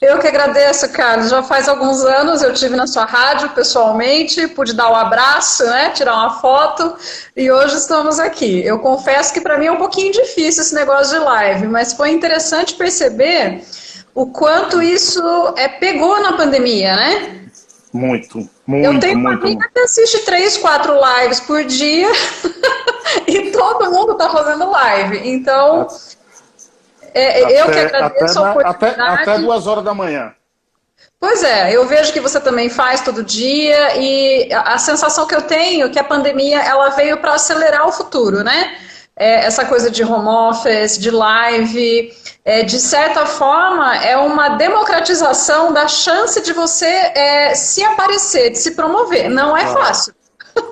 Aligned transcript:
Eu 0.00 0.18
que 0.18 0.26
agradeço, 0.26 0.92
Carlos. 0.92 1.30
Já 1.30 1.42
faz 1.42 1.68
alguns 1.68 2.04
anos 2.04 2.42
eu 2.42 2.52
tive 2.52 2.76
na 2.76 2.86
sua 2.86 3.04
rádio 3.04 3.48
pessoalmente, 3.50 4.46
pude 4.48 4.74
dar 4.74 4.90
um 4.90 4.94
abraço, 4.94 5.64
né, 5.64 5.90
tirar 5.90 6.14
uma 6.14 6.40
foto 6.40 6.94
e 7.34 7.50
hoje 7.50 7.76
estamos 7.76 8.18
aqui. 8.18 8.62
Eu 8.64 8.78
confesso 8.80 9.32
que 9.32 9.40
para 9.40 9.58
mim 9.58 9.66
é 9.66 9.72
um 9.72 9.78
pouquinho 9.78 10.12
difícil 10.12 10.62
esse 10.62 10.74
negócio 10.74 11.18
de 11.18 11.24
live, 11.24 11.68
mas 11.68 11.94
foi 11.94 12.10
interessante 12.10 12.74
perceber 12.74 13.64
o 14.14 14.26
quanto 14.26 14.82
isso 14.82 15.22
é, 15.56 15.68
pegou 15.68 16.20
na 16.20 16.34
pandemia, 16.34 16.96
né? 16.96 17.40
Muito, 17.92 18.48
muito. 18.66 18.84
Eu 18.86 19.00
tenho 19.00 19.18
uma 19.18 19.34
amiga 19.34 19.68
que 19.72 19.80
assiste 19.80 20.20
três, 20.20 20.56
quatro 20.56 20.94
lives 20.94 21.40
por 21.40 21.64
dia 21.64 22.08
e 23.26 23.50
todo 23.50 23.90
mundo 23.90 24.12
está 24.12 24.30
fazendo 24.30 24.70
live. 24.70 25.28
Então, 25.28 25.88
é, 27.12 27.42
até, 27.42 27.60
eu 27.60 27.66
que 27.66 27.78
agradeço 27.78 28.38
até, 28.38 28.48
a 28.48 28.50
oportunidade. 28.52 29.00
Até, 29.00 29.32
até 29.32 29.38
duas 29.38 29.66
horas 29.66 29.84
da 29.84 29.92
manhã. 29.92 30.32
Pois 31.18 31.42
é, 31.42 31.76
eu 31.76 31.86
vejo 31.86 32.12
que 32.12 32.20
você 32.20 32.40
também 32.40 32.70
faz 32.70 33.02
todo 33.02 33.22
dia 33.22 33.96
e 33.96 34.50
a 34.52 34.78
sensação 34.78 35.26
que 35.26 35.34
eu 35.34 35.42
tenho 35.42 35.86
é 35.86 35.90
que 35.90 35.98
a 35.98 36.04
pandemia 36.04 36.62
ela 36.62 36.88
veio 36.90 37.18
para 37.18 37.34
acelerar 37.34 37.86
o 37.86 37.92
futuro, 37.92 38.42
né? 38.42 38.78
É, 39.20 39.44
essa 39.44 39.66
coisa 39.66 39.90
de 39.90 40.02
home 40.02 40.28
office, 40.28 40.96
de 40.96 41.10
live, 41.10 42.10
é, 42.42 42.62
de 42.62 42.80
certa 42.80 43.26
forma, 43.26 43.94
é 43.98 44.16
uma 44.16 44.48
democratização 44.56 45.74
da 45.74 45.86
chance 45.88 46.42
de 46.42 46.54
você 46.54 46.86
é, 46.86 47.54
se 47.54 47.84
aparecer, 47.84 48.48
de 48.48 48.58
se 48.58 48.70
promover. 48.70 49.28
Não 49.28 49.54
é 49.54 49.60
claro. 49.60 49.78
fácil. 49.78 50.14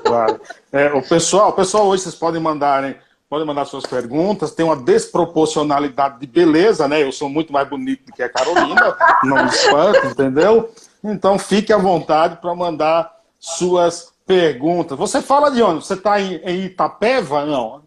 Claro. 0.02 0.40
É, 0.72 0.90
o, 0.94 1.02
pessoal, 1.02 1.50
o 1.50 1.52
pessoal 1.52 1.88
hoje 1.88 2.04
vocês 2.04 2.14
podem 2.14 2.40
mandarem, 2.40 2.96
podem 3.28 3.46
mandar 3.46 3.66
suas 3.66 3.84
perguntas, 3.84 4.52
tem 4.52 4.64
uma 4.64 4.76
desproporcionalidade 4.76 6.18
de 6.18 6.26
beleza, 6.26 6.88
né? 6.88 7.02
Eu 7.02 7.12
sou 7.12 7.28
muito 7.28 7.52
mais 7.52 7.68
bonito 7.68 8.06
do 8.06 8.12
que 8.12 8.22
a 8.22 8.30
Carolina, 8.30 8.96
não 9.24 9.44
me 9.44 9.50
espanto, 9.50 10.06
entendeu? 10.06 10.72
Então 11.04 11.38
fique 11.38 11.70
à 11.70 11.76
vontade 11.76 12.38
para 12.40 12.54
mandar 12.54 13.14
suas 13.38 14.10
perguntas. 14.26 14.96
Você 14.96 15.20
fala 15.20 15.50
de 15.50 15.62
onde? 15.62 15.84
Você 15.84 15.92
está 15.92 16.18
em, 16.18 16.36
em 16.36 16.64
Itapeva? 16.64 17.44
Não. 17.44 17.86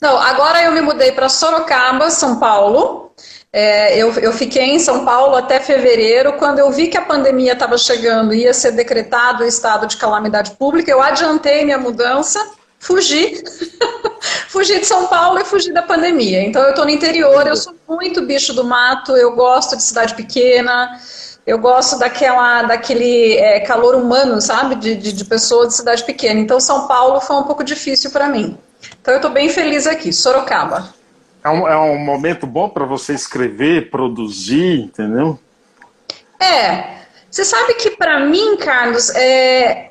Não, 0.00 0.18
agora 0.18 0.64
eu 0.64 0.72
me 0.72 0.80
mudei 0.80 1.12
para 1.12 1.28
Sorocaba, 1.28 2.10
São 2.10 2.38
Paulo. 2.38 3.12
É, 3.52 3.96
eu, 3.96 4.12
eu, 4.14 4.32
fiquei 4.32 4.62
em 4.62 4.78
São 4.78 5.04
Paulo 5.04 5.36
até 5.36 5.58
fevereiro. 5.58 6.34
Quando 6.34 6.60
eu 6.60 6.70
vi 6.70 6.88
que 6.88 6.96
a 6.96 7.02
pandemia 7.02 7.52
estava 7.52 7.76
chegando 7.76 8.32
e 8.32 8.42
ia 8.42 8.54
ser 8.54 8.72
decretado 8.72 9.42
o 9.42 9.46
estado 9.46 9.86
de 9.86 9.96
calamidade 9.96 10.52
pública, 10.52 10.90
eu 10.90 11.02
adiantei 11.02 11.64
minha 11.64 11.78
mudança, 11.78 12.40
fugi. 12.78 13.42
fugi 14.48 14.78
de 14.78 14.86
São 14.86 15.06
Paulo 15.06 15.40
e 15.40 15.44
fugi 15.44 15.72
da 15.72 15.82
pandemia. 15.82 16.42
Então 16.42 16.62
eu 16.62 16.70
estou 16.70 16.84
no 16.84 16.90
interior, 16.90 17.46
eu 17.46 17.56
sou 17.56 17.74
muito 17.88 18.22
bicho 18.22 18.52
do 18.52 18.64
mato, 18.64 19.16
eu 19.16 19.34
gosto 19.34 19.76
de 19.76 19.82
cidade 19.82 20.14
pequena. 20.14 21.00
Eu 21.46 21.58
gosto 21.58 21.98
daquela, 21.98 22.62
daquele 22.62 23.34
é, 23.34 23.60
calor 23.60 23.96
humano, 23.96 24.40
sabe? 24.40 24.76
De, 24.76 24.94
de, 24.94 25.12
de 25.12 25.24
pessoa 25.24 25.66
de 25.66 25.74
cidade 25.74 26.04
pequena. 26.04 26.38
Então, 26.38 26.60
São 26.60 26.86
Paulo 26.86 27.20
foi 27.20 27.34
um 27.36 27.42
pouco 27.42 27.64
difícil 27.64 28.10
para 28.10 28.28
mim. 28.28 28.56
Então 29.00 29.14
eu 29.14 29.18
estou 29.18 29.30
bem 29.30 29.48
feliz 29.48 29.86
aqui, 29.86 30.12
Sorocaba. 30.12 30.92
É 31.42 31.48
um, 31.48 31.68
é 31.68 31.76
um 31.76 31.98
momento 31.98 32.46
bom 32.46 32.68
para 32.68 32.84
você 32.84 33.14
escrever, 33.14 33.90
produzir, 33.90 34.80
entendeu? 34.80 35.38
É. 36.38 37.00
Você 37.30 37.44
sabe 37.44 37.74
que 37.74 37.90
para 37.92 38.20
mim, 38.26 38.56
Carlos, 38.56 39.10
é, 39.10 39.90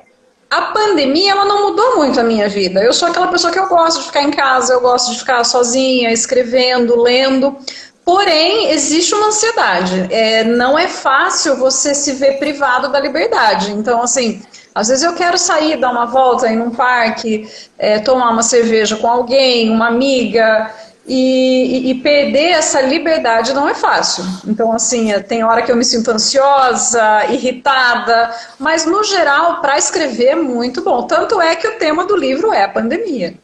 a 0.50 0.62
pandemia 0.62 1.30
ela 1.30 1.44
não 1.44 1.70
mudou 1.70 1.96
muito 1.96 2.20
a 2.20 2.22
minha 2.22 2.48
vida. 2.48 2.82
Eu 2.82 2.92
sou 2.92 3.08
aquela 3.08 3.28
pessoa 3.28 3.52
que 3.52 3.58
eu 3.58 3.68
gosto 3.68 4.00
de 4.00 4.06
ficar 4.06 4.22
em 4.22 4.30
casa, 4.30 4.74
eu 4.74 4.80
gosto 4.80 5.12
de 5.12 5.18
ficar 5.18 5.42
sozinha, 5.44 6.12
escrevendo, 6.12 7.00
lendo. 7.00 7.56
Porém, 8.04 8.70
existe 8.70 9.14
uma 9.14 9.28
ansiedade. 9.28 10.08
É, 10.10 10.44
não 10.44 10.78
é 10.78 10.88
fácil 10.88 11.56
você 11.56 11.94
se 11.94 12.12
ver 12.12 12.38
privado 12.38 12.88
da 12.88 12.98
liberdade. 12.98 13.70
Então, 13.70 14.02
assim, 14.02 14.42
às 14.74 14.88
vezes 14.88 15.02
eu 15.02 15.14
quero 15.14 15.36
sair, 15.36 15.76
dar 15.76 15.90
uma 15.90 16.06
volta, 16.06 16.48
ir 16.48 16.56
num 16.56 16.70
parque, 16.70 17.48
é, 17.78 17.98
tomar 17.98 18.30
uma 18.30 18.42
cerveja 18.42 18.96
com 18.96 19.08
alguém, 19.08 19.70
uma 19.70 19.88
amiga, 19.88 20.72
e, 21.06 21.90
e, 21.90 21.94
perder 21.96 22.50
essa 22.50 22.80
liberdade 22.80 23.52
não 23.52 23.68
é 23.68 23.74
fácil. 23.74 24.24
Então, 24.46 24.70
assim, 24.70 25.10
é, 25.10 25.18
tem 25.18 25.42
hora 25.42 25.62
que 25.62 25.72
eu 25.72 25.76
me 25.76 25.84
sinto 25.84 26.10
ansiosa, 26.10 27.26
irritada, 27.30 28.30
mas 28.60 28.86
no 28.86 29.02
geral, 29.02 29.60
para 29.60 29.76
escrever 29.76 30.26
é 30.26 30.36
muito 30.36 30.82
bom. 30.82 31.02
Tanto 31.08 31.40
é 31.40 31.56
que 31.56 31.66
o 31.66 31.78
tema 31.78 32.06
do 32.06 32.16
livro 32.16 32.52
é 32.52 32.62
a 32.62 32.68
pandemia. 32.68 33.34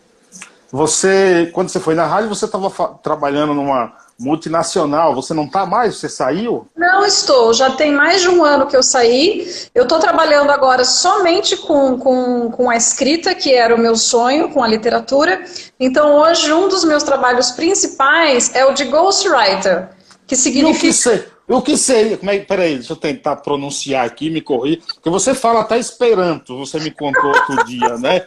Você, 0.70 1.50
quando 1.52 1.68
você 1.68 1.80
foi 1.80 1.96
na 1.96 2.06
rádio, 2.06 2.28
você 2.28 2.44
estava 2.44 2.70
trabalhando 3.02 3.52
numa 3.52 3.92
multinacional. 4.18 5.14
Você 5.14 5.34
não 5.34 5.44
está 5.44 5.66
mais? 5.66 5.96
Você 5.96 6.08
saiu? 6.08 6.66
Não 6.76 7.04
estou. 7.04 7.52
Já 7.52 7.70
tem 7.70 7.92
mais 7.92 8.22
de 8.22 8.28
um 8.28 8.44
ano 8.44 8.66
que 8.66 8.76
eu 8.76 8.82
saí. 8.82 9.46
Eu 9.74 9.82
estou 9.82 9.98
trabalhando 9.98 10.50
agora 10.50 10.84
somente 10.84 11.56
com, 11.56 11.98
com, 11.98 12.50
com 12.50 12.70
a 12.70 12.76
escrita, 12.76 13.34
que 13.34 13.52
era 13.52 13.74
o 13.74 13.78
meu 13.78 13.96
sonho, 13.96 14.48
com 14.50 14.62
a 14.62 14.68
literatura. 14.68 15.44
Então, 15.78 16.16
hoje, 16.16 16.52
um 16.52 16.68
dos 16.68 16.84
meus 16.84 17.02
trabalhos 17.02 17.50
principais 17.50 18.54
é 18.54 18.64
o 18.64 18.72
de 18.72 18.84
ghostwriter, 18.84 19.90
que 20.26 20.34
significa... 20.34 21.36
O 21.48 21.62
que 21.62 21.76
seria? 21.76 22.16
Como 22.16 22.30
é, 22.30 22.40
peraí, 22.40 22.74
deixa 22.74 22.92
eu 22.92 22.96
tentar 22.96 23.36
pronunciar 23.36 24.04
aqui, 24.04 24.28
me 24.30 24.40
corrir. 24.40 24.82
Porque 24.94 25.08
você 25.08 25.32
fala 25.32 25.60
até 25.60 25.78
Esperanto, 25.78 26.58
você 26.58 26.80
me 26.80 26.90
contou 26.90 27.28
outro 27.28 27.64
dia, 27.66 27.96
né? 27.98 28.26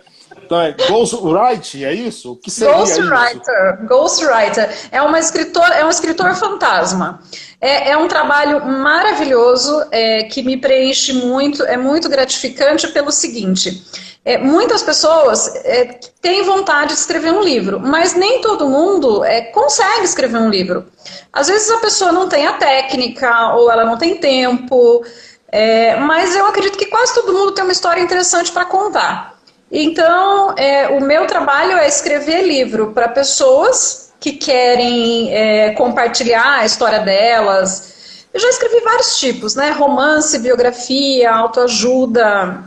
Então 0.50 0.60
é 0.60 0.72
Ghostwriter, 0.72 1.84
é 1.84 1.94
isso? 1.94 2.31
O 2.31 2.36
que 2.36 2.50
seria 2.50 2.74
Ghostwriter, 2.74 3.75
isso? 3.75 3.88
Ghostwriter. 3.88 4.78
É, 4.92 5.00
uma 5.00 5.19
escritor, 5.19 5.72
é 5.72 5.86
um 5.86 5.92
escritor 5.92 6.34
fantasma. 6.34 7.22
É, 7.62 7.92
é 7.92 7.98
um 7.98 8.07
trabalho 8.07 8.66
maravilhoso 8.66 9.86
é, 9.92 10.24
que 10.24 10.42
me 10.42 10.57
preenche 10.57 11.13
muito, 11.13 11.63
é 11.63 11.78
muito 11.78 12.10
gratificante 12.10 12.88
pelo 12.88 13.12
seguinte. 13.12 13.86
É, 14.25 14.40
muitas 14.40 14.81
pessoas 14.81 15.54
é, 15.57 16.00
têm 16.19 16.42
vontade 16.42 16.94
de 16.94 17.00
escrever 17.00 17.31
um 17.31 17.44
livro, 17.44 17.80
mas 17.80 18.16
nem 18.16 18.42
todo 18.42 18.68
mundo 18.68 19.24
é, 19.24 19.42
consegue 19.42 20.04
escrever 20.04 20.40
um 20.40 20.50
livro. 20.50 20.88
Às 21.31 21.48
vezes 21.48 21.69
a 21.69 21.78
pessoa 21.78 22.12
não 22.12 22.28
tem 22.28 22.48
a 22.48 22.54
técnica 22.54 23.54
ou 23.54 23.69
ela 23.72 23.86
não 23.86 24.00
tem 24.00 24.18
tempo, 24.18 25.06
é, 25.51 25.96
mas 25.98 26.36
eu 26.36 26.48
acredito 26.48 26.75
que 26.75 26.88
quase 26.88 27.13
todo 27.13 27.34
mundo 27.34 27.51
tem 27.51 27.63
uma 27.63 27.72
história 27.72 28.01
interessante 28.01 28.51
para 28.51 28.66
contar. 28.66 29.38
Então, 29.71 30.56
é, 30.57 30.88
o 30.89 31.00
meu 31.00 31.27
trabalho 31.27 31.77
é 31.77 31.88
escrever 31.88 32.42
livro 32.42 32.92
para 32.92 33.07
pessoas 33.07 34.12
que 34.19 34.33
querem 34.33 35.33
é, 35.33 35.71
compartilhar 35.71 36.60
a 36.60 36.66
história 36.66 37.00
delas. 37.00 38.25
Eu 38.33 38.39
já 38.39 38.50
escrevi 38.50 38.81
vários 38.81 39.18
tipos, 39.19 39.56
né? 39.56 39.71
Romance, 39.71 40.38
biografia, 40.39 41.31
autoajuda. 41.31 42.63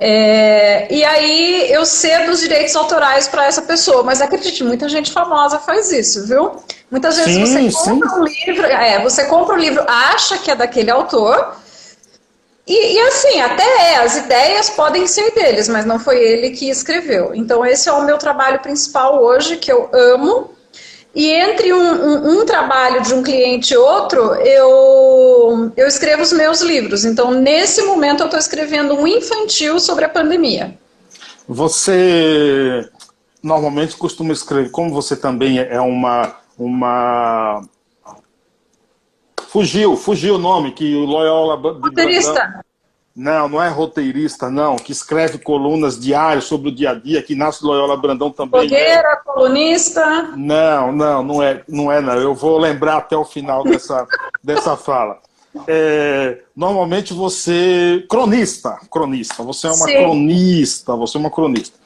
É, 0.00 0.92
e 0.92 1.04
aí 1.04 1.70
eu 1.70 1.86
cedo 1.86 2.32
os 2.32 2.40
direitos 2.40 2.74
autorais 2.74 3.28
para 3.28 3.46
essa 3.46 3.62
pessoa, 3.62 4.02
mas 4.02 4.20
acredite, 4.20 4.64
muita 4.64 4.88
gente 4.88 5.12
famosa 5.12 5.60
faz 5.60 5.92
isso, 5.92 6.26
viu? 6.26 6.56
Muitas 6.90 7.16
vezes 7.16 7.48
sim, 7.48 7.70
você 7.70 7.88
compra 7.88 8.08
sim. 8.08 8.14
um 8.16 8.24
livro, 8.24 8.66
é, 8.66 8.98
você 9.00 9.24
compra 9.26 9.54
um 9.54 9.58
livro, 9.58 9.84
acha 9.86 10.38
que 10.38 10.50
é 10.50 10.56
daquele 10.56 10.90
autor, 10.90 11.56
e, 12.66 12.94
e, 12.94 13.00
assim, 13.00 13.40
até 13.40 13.64
é, 13.64 13.96
as 13.96 14.16
ideias 14.16 14.70
podem 14.70 15.06
ser 15.06 15.32
deles, 15.32 15.68
mas 15.68 15.84
não 15.84 15.98
foi 15.98 16.22
ele 16.22 16.50
que 16.50 16.70
escreveu. 16.70 17.34
Então, 17.34 17.66
esse 17.66 17.88
é 17.88 17.92
o 17.92 18.04
meu 18.04 18.18
trabalho 18.18 18.60
principal 18.60 19.20
hoje, 19.22 19.56
que 19.56 19.72
eu 19.72 19.90
amo. 19.92 20.50
E 21.14 21.26
entre 21.30 21.72
um, 21.72 21.78
um, 21.78 22.40
um 22.40 22.46
trabalho 22.46 23.02
de 23.02 23.12
um 23.12 23.22
cliente 23.22 23.74
e 23.74 23.76
outro, 23.76 24.34
eu, 24.36 25.72
eu 25.76 25.86
escrevo 25.86 26.22
os 26.22 26.32
meus 26.32 26.62
livros. 26.62 27.04
Então, 27.04 27.32
nesse 27.32 27.82
momento, 27.82 28.20
eu 28.20 28.26
estou 28.26 28.38
escrevendo 28.38 28.94
um 28.94 29.06
infantil 29.06 29.78
sobre 29.78 30.04
a 30.04 30.08
pandemia. 30.08 30.78
Você 31.46 32.88
normalmente 33.42 33.96
costuma 33.96 34.32
escrever, 34.32 34.70
como 34.70 34.90
você 34.90 35.16
também 35.16 35.58
é 35.58 35.80
uma. 35.80 36.36
uma 36.56 37.62
Fugiu, 39.52 39.98
fugiu 39.98 40.36
o 40.36 40.38
nome 40.38 40.72
que 40.72 40.94
o 40.96 41.04
Loyola 41.04 41.56
Roteirista. 41.56 42.64
Não, 43.14 43.46
não 43.50 43.62
é 43.62 43.68
roteirista, 43.68 44.48
não, 44.48 44.76
que 44.76 44.90
escreve 44.90 45.36
colunas 45.36 46.00
diárias 46.00 46.44
sobre 46.44 46.70
o 46.70 46.74
dia 46.74 46.92
a 46.92 46.94
dia, 46.94 47.22
que 47.22 47.34
nasce 47.34 47.62
Loyola 47.62 47.94
Brandão 47.94 48.30
também. 48.30 48.62
Fogueira, 48.62 49.08
é. 49.08 49.16
colunista. 49.16 50.30
Não, 50.34 50.90
não, 50.90 51.22
não 51.22 51.42
é, 51.42 51.62
não 51.68 51.92
é, 51.92 52.00
não. 52.00 52.14
Eu 52.14 52.34
vou 52.34 52.56
lembrar 52.56 52.96
até 52.96 53.14
o 53.14 53.26
final 53.26 53.62
dessa, 53.68 54.06
dessa 54.42 54.74
fala. 54.74 55.18
É, 55.68 56.38
normalmente 56.56 57.12
você. 57.12 58.06
Cronista, 58.08 58.78
cronista. 58.90 59.42
Você 59.42 59.66
é 59.66 59.70
uma 59.70 59.86
Sim. 59.86 59.96
cronista, 59.98 60.96
você 60.96 61.18
é 61.18 61.20
uma 61.20 61.30
cronista. 61.30 61.78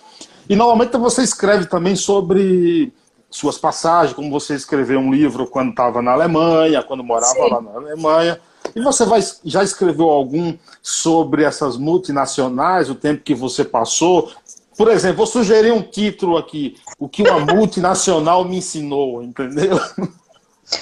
E 0.49 0.55
normalmente 0.55 0.97
você 0.97 1.25
escreve 1.25 1.67
também 1.67 1.97
sobre 1.97 2.93
suas 3.31 3.59
passagens, 3.59 4.15
como 4.15 4.31
você 4.31 4.55
escreveu 4.55 4.99
um 4.99 5.13
livro 5.13 5.47
quando 5.47 5.71
estava 5.71 6.01
na 6.01 6.13
Alemanha, 6.13 6.83
quando 6.83 7.05
morava 7.05 7.35
Sim. 7.35 7.51
lá 7.51 7.61
na 7.61 7.73
Alemanha. 7.73 8.41
E 8.75 8.81
você 8.81 9.05
vai, 9.05 9.21
já 9.45 9.63
escreveu 9.63 10.09
algum 10.09 10.55
sobre 10.83 11.45
essas 11.45 11.77
multinacionais, 11.77 12.91
o 12.91 12.95
tempo 12.95 13.23
que 13.23 13.35
você 13.35 13.65
passou? 13.65 14.31
Por 14.77 14.91
exemplo, 14.91 15.19
vou 15.19 15.27
sugerir 15.27 15.73
um 15.73 15.83
título 15.83 16.37
aqui: 16.37 16.77
O 16.99 17.09
que 17.09 17.23
uma 17.23 17.41
multinacional 17.55 18.45
me 18.45 18.59
ensinou, 18.59 19.23
entendeu? 19.23 19.81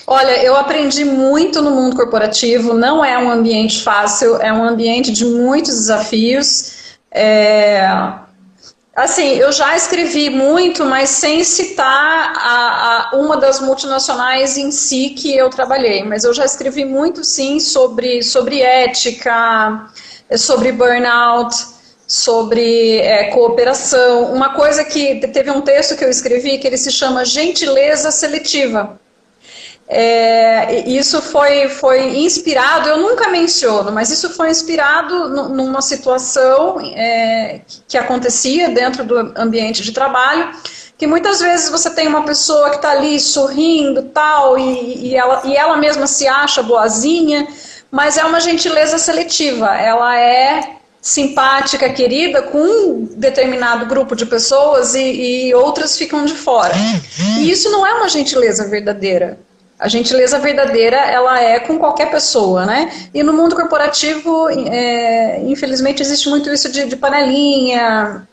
Olha, 0.06 0.42
eu 0.42 0.56
aprendi 0.56 1.04
muito 1.04 1.60
no 1.60 1.70
mundo 1.70 1.94
corporativo. 1.94 2.72
Não 2.72 3.04
é 3.04 3.18
um 3.18 3.30
ambiente 3.30 3.82
fácil, 3.82 4.36
é 4.36 4.52
um 4.52 4.64
ambiente 4.64 5.12
de 5.12 5.24
muitos 5.24 5.74
desafios. 5.74 6.96
É, 7.10 7.86
Assim, 8.94 9.34
eu 9.34 9.50
já 9.50 9.74
escrevi 9.74 10.30
muito, 10.30 10.84
mas 10.84 11.10
sem 11.10 11.42
citar 11.42 12.32
a, 12.36 13.10
a, 13.12 13.16
uma 13.16 13.36
das 13.36 13.58
multinacionais 13.60 14.56
em 14.56 14.70
si 14.70 15.10
que 15.10 15.36
eu 15.36 15.50
trabalhei. 15.50 16.04
Mas 16.04 16.22
eu 16.22 16.32
já 16.32 16.44
escrevi 16.44 16.84
muito, 16.84 17.24
sim, 17.24 17.58
sobre, 17.58 18.22
sobre 18.22 18.60
ética, 18.60 19.90
sobre 20.36 20.70
burnout, 20.70 21.56
sobre 22.06 22.98
é, 22.98 23.24
cooperação. 23.30 24.32
Uma 24.32 24.50
coisa 24.54 24.84
que 24.84 25.16
teve 25.26 25.50
um 25.50 25.60
texto 25.60 25.96
que 25.96 26.04
eu 26.04 26.10
escrevi 26.10 26.58
que 26.58 26.66
ele 26.68 26.78
se 26.78 26.92
chama 26.92 27.24
gentileza 27.24 28.12
seletiva. 28.12 29.00
É, 29.86 30.88
isso 30.88 31.20
foi, 31.20 31.68
foi 31.68 32.16
inspirado, 32.18 32.88
eu 32.88 32.96
nunca 32.96 33.28
menciono, 33.28 33.92
mas 33.92 34.10
isso 34.10 34.30
foi 34.30 34.50
inspirado 34.50 35.28
numa 35.28 35.82
situação 35.82 36.80
é, 36.80 37.60
que 37.86 37.98
acontecia 37.98 38.70
dentro 38.70 39.04
do 39.04 39.32
ambiente 39.36 39.82
de 39.82 39.92
trabalho, 39.92 40.50
que 40.96 41.06
muitas 41.06 41.40
vezes 41.40 41.68
você 41.68 41.90
tem 41.90 42.08
uma 42.08 42.24
pessoa 42.24 42.70
que 42.70 42.76
está 42.76 42.92
ali 42.92 43.20
sorrindo 43.20 44.04
tal, 44.04 44.58
e, 44.58 45.10
e, 45.10 45.16
ela, 45.16 45.42
e 45.44 45.54
ela 45.54 45.76
mesma 45.76 46.06
se 46.06 46.26
acha 46.26 46.62
boazinha, 46.62 47.46
mas 47.90 48.16
é 48.16 48.24
uma 48.24 48.40
gentileza 48.40 48.96
seletiva, 48.96 49.76
ela 49.76 50.18
é 50.18 50.76
simpática, 51.02 51.90
querida 51.90 52.40
com 52.40 52.58
um 52.58 53.04
determinado 53.16 53.84
grupo 53.84 54.16
de 54.16 54.24
pessoas 54.24 54.94
e, 54.94 55.48
e 55.48 55.54
outras 55.54 55.98
ficam 55.98 56.24
de 56.24 56.32
fora. 56.32 56.74
E 57.40 57.50
isso 57.50 57.70
não 57.70 57.86
é 57.86 57.92
uma 57.92 58.08
gentileza 58.08 58.66
verdadeira. 58.66 59.38
A 59.84 59.88
gentileza 59.88 60.38
verdadeira, 60.38 60.96
ela 60.96 61.38
é 61.38 61.60
com 61.60 61.78
qualquer 61.78 62.10
pessoa, 62.10 62.64
né? 62.64 62.90
E 63.12 63.22
no 63.22 63.34
mundo 63.34 63.54
corporativo, 63.54 64.48
é, 64.48 65.42
infelizmente, 65.42 66.00
existe 66.00 66.26
muito 66.30 66.48
isso 66.48 66.72
de, 66.72 66.86
de, 66.86 66.96
panelinha, 66.96 68.26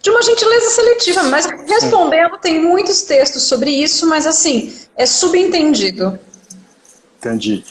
de 0.00 0.08
uma 0.08 0.22
gentileza 0.22 0.70
seletiva. 0.70 1.24
Mas 1.24 1.46
respondendo, 1.66 2.38
tem 2.38 2.62
muitos 2.62 3.02
textos 3.02 3.42
sobre 3.42 3.72
isso, 3.72 4.08
mas 4.08 4.24
assim, 4.24 4.72
é 4.96 5.04
subentendido. 5.04 6.16
Entendi. 7.18 7.64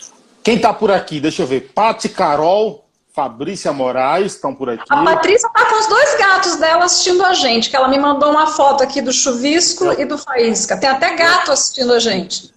Quem 0.44 0.58
está 0.58 0.74
por 0.74 0.92
aqui? 0.92 1.22
Deixa 1.22 1.44
eu 1.44 1.48
ver. 1.48 1.72
Pati 1.74 2.10
Carol, 2.10 2.84
Fabrícia 3.19 3.74
Moraes 3.74 4.36
estão 4.36 4.56
por 4.56 4.69
aqui. 4.69 4.86
A 4.89 5.04
Patrícia 5.04 5.45
está 5.45 5.66
com 5.66 5.77
os 5.77 5.88
dois 5.88 6.18
gatos 6.18 6.56
dela 6.56 6.86
assistindo 6.86 7.21
a 7.25 7.33
gente, 7.33 7.69
que 7.69 7.75
ela 7.75 7.89
me 7.89 8.00
mandou 8.00 8.31
uma 8.31 8.48
foto 8.48 8.81
aqui 8.81 9.01
do 9.01 9.12
chuvisco 9.12 9.92
e 10.00 10.06
do 10.06 10.18
faísca. 10.18 10.77
Tem 10.77 10.89
até 10.89 11.13
gato 11.18 11.51
assistindo 11.51 11.92
a 11.92 12.00
gente. 12.00 12.50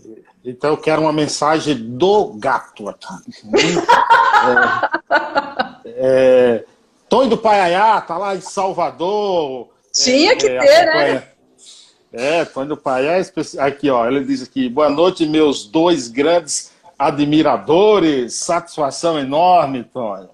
Então 0.44 0.70
eu 0.70 0.76
quero 0.76 1.02
uma 1.02 1.12
mensagem 1.12 1.74
do 1.74 2.34
gato 2.34 2.88
aqui. 2.88 3.08
é, 5.84 5.90
é, 5.96 6.64
Tony 7.08 7.28
do 7.28 7.36
Paiaiá 7.36 8.00
tá 8.00 8.16
lá 8.16 8.36
em 8.36 8.40
Salvador. 8.40 9.68
Tinha 9.92 10.36
que 10.36 10.46
é, 10.46 10.60
ter, 10.60 10.86
né? 10.86 11.24
É, 12.12 12.44
Tony 12.44 12.68
do 12.68 12.76
Paiaiá, 12.76 13.20
aqui 13.58 13.90
ó, 13.90 14.06
ele 14.06 14.24
diz 14.24 14.44
aqui, 14.44 14.68
boa 14.68 14.88
noite 14.88 15.26
meus 15.26 15.64
dois 15.64 16.06
grandes 16.06 16.70
admiradores, 16.96 18.34
satisfação 18.34 19.18
enorme, 19.18 19.82
Tony. 19.82 20.28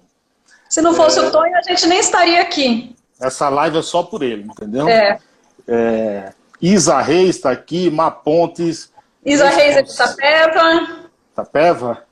Se 0.69 0.81
não 0.81 0.93
fosse 0.93 1.19
é... 1.19 1.23
o 1.23 1.31
Tonho, 1.31 1.55
a 1.57 1.61
gente 1.63 1.87
nem 1.87 1.99
estaria 1.99 2.41
aqui. 2.41 2.95
Essa 3.19 3.49
live 3.49 3.79
é 3.79 3.81
só 3.81 4.03
por 4.03 4.21
ele, 4.21 4.43
entendeu? 4.43 4.87
É. 4.87 5.19
é... 5.67 6.31
Isa 6.61 7.01
Reis 7.01 7.37
está 7.37 7.51
aqui, 7.51 7.89
Má 7.89 8.11
Pontes. 8.11 8.91
Isa 9.25 9.49
Reis 9.49 9.77
é 9.77 9.81
de 9.81 9.91
Itapeva. 9.91 10.87
Itapeva. 11.33 12.03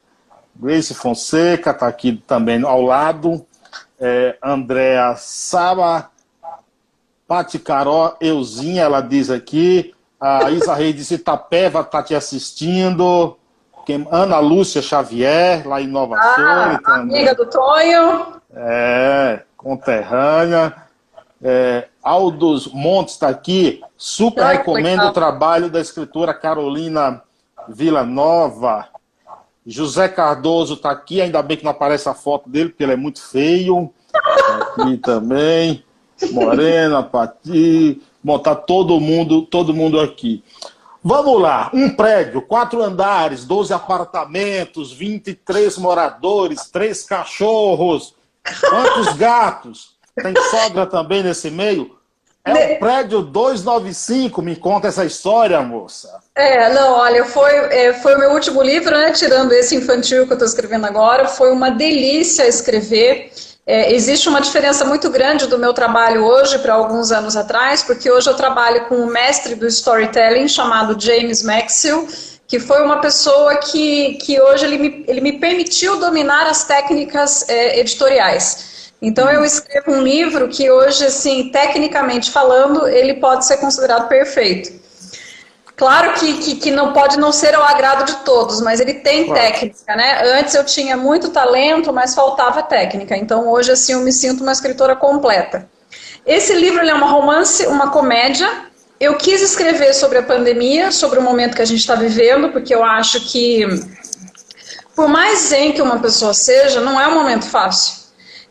Grace 0.56 0.94
Fonseca 0.94 1.72
está 1.72 1.88
aqui 1.88 2.22
também 2.26 2.64
ao 2.64 2.82
lado. 2.82 3.46
É, 4.00 4.38
Andréa 4.44 5.16
Saba. 5.16 6.10
Pati 7.28 7.60
Carol 7.60 8.16
Euzinha, 8.22 8.84
ela 8.84 9.02
diz 9.02 9.30
aqui. 9.30 9.94
A 10.20 10.50
Isa 10.50 10.74
Reis 10.74 10.96
disse 10.96 11.16
Itapeva 11.16 11.82
está 11.82 12.02
te 12.02 12.16
assistindo. 12.16 13.38
Ana 14.12 14.40
Lúcia 14.40 14.82
Xavier, 14.82 15.66
lá 15.66 15.82
em 15.82 15.88
Nova 15.88 16.16
ah, 16.18 16.78
Amiga 16.86 17.34
do 17.34 17.46
Tonho. 17.46 18.37
É, 18.54 19.44
conterrânea. 19.56 20.76
É, 21.42 21.88
Aldos 22.02 22.68
Montes 22.68 23.14
está 23.14 23.30
aqui. 23.30 23.82
Super 23.98 24.44
Ai, 24.44 24.58
recomendo 24.58 25.04
o 25.04 25.12
trabalho 25.12 25.70
da 25.70 25.80
escritora 25.80 26.34
Carolina 26.34 27.22
Villanova. 27.68 28.88
José 29.66 30.08
Cardoso 30.08 30.76
está 30.76 30.92
aqui, 30.92 31.20
ainda 31.20 31.42
bem 31.44 31.58
que 31.58 31.64
não 31.64 31.72
aparece 31.72 32.08
a 32.08 32.14
foto 32.14 32.50
dele, 32.50 32.70
porque 32.70 32.84
ele 32.84 32.94
é 32.94 32.98
muito 32.98 33.22
feio. 33.22 33.94
Tá 34.12 34.74
aqui 34.78 34.98
também. 34.98 35.84
Morena, 36.32 37.04
Pati. 37.04 38.02
Bom, 38.24 38.40
tá 38.40 38.56
todo 38.56 39.00
mundo, 39.00 39.44
todo 39.44 39.74
mundo 39.74 40.00
aqui. 40.00 40.44
Vamos 41.04 41.40
lá, 41.42 41.70
um 41.74 41.90
prédio, 41.96 42.42
quatro 42.42 42.84
andares, 42.84 43.46
12 43.46 43.72
apartamentos, 43.72 44.92
23 44.92 45.78
moradores, 45.78 46.70
três 46.70 47.04
cachorros, 47.04 48.16
quantos 48.62 49.16
gatos? 49.16 49.98
Tem 50.22 50.34
sogra 50.50 50.86
também 50.86 51.24
nesse 51.24 51.50
meio? 51.50 51.98
É 52.48 52.76
o 52.76 52.80
prédio 52.80 53.22
295, 53.22 54.42
me 54.42 54.56
conta 54.56 54.88
essa 54.88 55.04
história, 55.04 55.62
moça. 55.62 56.20
É, 56.34 56.74
não, 56.74 56.94
olha, 56.94 57.26
foi, 57.26 57.52
é, 57.52 57.94
foi 57.94 58.16
o 58.16 58.20
meu 58.20 58.32
último 58.32 58.62
livro, 58.62 58.92
né? 58.92 59.12
Tirando 59.12 59.52
esse 59.52 59.76
infantil 59.76 60.26
que 60.26 60.32
eu 60.32 60.36
estou 60.36 60.48
escrevendo 60.48 60.86
agora, 60.86 61.28
foi 61.28 61.52
uma 61.52 61.70
delícia 61.70 62.48
escrever. 62.48 63.32
É, 63.66 63.94
existe 63.94 64.30
uma 64.30 64.40
diferença 64.40 64.86
muito 64.86 65.10
grande 65.10 65.46
do 65.46 65.60
meu 65.60 65.74
trabalho 65.74 66.24
hoje 66.24 66.58
para 66.60 66.74
alguns 66.74 67.12
anos 67.12 67.36
atrás, 67.36 67.84
porque 67.84 68.10
hoje 68.10 68.30
eu 68.30 68.34
trabalho 68.34 68.86
com 68.86 68.96
um 68.96 69.08
mestre 69.08 69.56
do 69.56 69.68
storytelling 69.68 70.48
chamado 70.48 70.98
James 70.98 71.44
Maxwell, 71.44 72.08
que 72.48 72.60
foi 72.60 72.82
uma 72.82 73.02
pessoa 73.02 73.58
que, 73.58 74.14
que 74.16 74.40
hoje 74.40 74.66
ele 74.66 74.78
me, 74.78 75.06
ele 75.08 75.22
me 75.22 75.34
permitiu 75.34 76.00
dominar 76.00 76.48
as 76.48 76.64
técnicas 76.64 77.48
é, 77.50 77.80
editoriais. 77.80 78.92
Então 79.02 79.30
eu 79.30 79.44
escrevo 79.44 79.92
um 79.92 80.02
livro 80.02 80.48
que 80.48 80.72
hoje, 80.72 81.06
assim, 81.06 81.50
tecnicamente 81.50 82.32
falando, 82.32 82.88
ele 82.88 83.16
pode 83.16 83.46
ser 83.46 83.58
considerado 83.58 84.08
perfeito. 84.08 84.88
Claro 85.76 86.14
que, 86.14 86.38
que, 86.40 86.56
que, 86.56 86.72
não 86.72 86.92
pode 86.92 87.20
não 87.20 87.32
ser 87.32 87.54
ao 87.54 87.62
agrado 87.62 88.04
de 88.04 88.16
todos, 88.26 88.62
mas 88.62 88.80
ele 88.80 88.96
tem 88.96 89.26
claro. 89.26 89.40
técnica, 89.40 89.96
né? 89.96 90.40
Antes 90.40 90.56
eu 90.56 90.64
tinha 90.66 90.98
muito 90.98 91.30
talento, 91.30 91.94
mas 91.94 92.16
faltava 92.16 92.64
técnica. 92.64 93.16
Então 93.16 93.48
hoje 93.48 93.72
assim 93.72 93.94
eu 93.94 94.00
me 94.00 94.12
sinto 94.12 94.42
uma 94.42 94.52
escritora 94.52 94.96
completa. 94.96 95.70
Esse 96.26 96.54
livro 96.56 96.84
é 96.84 96.94
uma 96.94 97.08
romance, 97.08 97.68
uma 97.68 97.92
comédia. 97.92 98.67
Eu 99.00 99.16
quis 99.16 99.42
escrever 99.42 99.94
sobre 99.94 100.18
a 100.18 100.24
pandemia, 100.24 100.92
sobre 100.92 101.20
o 101.20 101.22
momento 101.22 101.56
que 101.56 101.62
a 101.62 101.66
gente 101.66 101.80
está 101.80 101.96
vivendo, 101.96 102.50
porque 102.50 102.74
eu 102.74 102.84
acho 102.84 103.22
que 103.22 103.66
por 104.96 105.08
mais 105.08 105.40
zen 105.50 105.74
que 105.74 105.82
uma 105.82 106.00
pessoa 106.00 106.34
seja, 106.34 106.82
não 106.82 107.00
é 107.00 107.08
um 107.08 107.14
momento 107.14 107.46
fácil. 107.46 108.08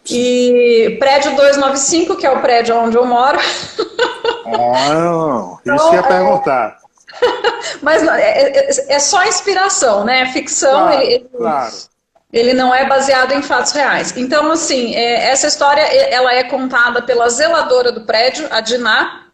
E 0.09 0.97
prédio 1.01 1.35
295, 1.35 2.17
que 2.17 2.25
é 2.25 2.31
o 2.31 2.41
prédio 2.41 2.77
onde 2.77 2.97
eu 2.97 3.05
moro. 3.05 3.39
Oh, 4.47 5.59
isso 5.65 5.75
então, 5.75 5.95
ia 5.95 6.03
perguntar. 6.05 6.79
Mas 7.83 8.07
é, 8.07 8.71
é, 8.71 8.95
é, 8.95 8.99
só 9.01 9.25
inspiração, 9.25 10.05
né? 10.05 10.27
Ficção, 10.27 10.87
claro, 10.87 11.03
ele, 11.03 11.29
claro. 11.37 11.73
ele 12.33 12.55
não 12.55 12.73
é 12.73 12.87
baseado 12.87 13.33
em 13.33 13.43
fatos 13.43 13.73
reais. 13.73 14.17
Então, 14.17 14.53
assim, 14.53 14.95
é, 14.95 15.31
essa 15.31 15.49
história 15.49 15.81
ela 15.81 16.33
é 16.33 16.45
contada 16.45 17.03
pela 17.03 17.29
zeladora 17.29 17.91
do 17.91 18.03
prédio, 18.03 18.47
a 18.53 18.61
Diná, 18.61 19.26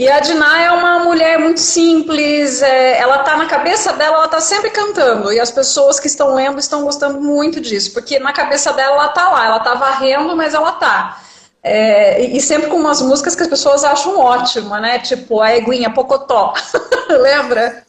e 0.00 0.08
a 0.08 0.18
Diná 0.18 0.62
é 0.62 0.72
uma 0.72 1.00
mulher 1.00 1.38
muito 1.38 1.60
simples, 1.60 2.62
é, 2.62 2.98
ela 2.98 3.18
tá 3.18 3.36
na 3.36 3.44
cabeça 3.44 3.92
dela, 3.92 4.16
ela 4.16 4.28
tá 4.28 4.40
sempre 4.40 4.70
cantando. 4.70 5.30
E 5.30 5.38
as 5.38 5.50
pessoas 5.50 6.00
que 6.00 6.06
estão 6.06 6.34
lendo 6.34 6.58
estão 6.58 6.84
gostando 6.84 7.20
muito 7.20 7.60
disso, 7.60 7.92
porque 7.92 8.18
na 8.18 8.32
cabeça 8.32 8.72
dela 8.72 8.94
ela 8.94 9.08
tá 9.08 9.28
lá, 9.28 9.44
ela 9.44 9.60
tá 9.60 9.74
varrendo, 9.74 10.34
mas 10.34 10.54
ela 10.54 10.72
tá. 10.72 11.20
É, 11.62 12.18
e 12.18 12.40
sempre 12.40 12.70
com 12.70 12.76
umas 12.76 13.02
músicas 13.02 13.36
que 13.36 13.42
as 13.42 13.48
pessoas 13.48 13.84
acham 13.84 14.18
ótima, 14.18 14.80
né? 14.80 15.00
Tipo 15.00 15.42
a 15.42 15.54
Eguinha 15.54 15.90
Pocotó. 15.90 16.54
Lembra? 17.10 17.84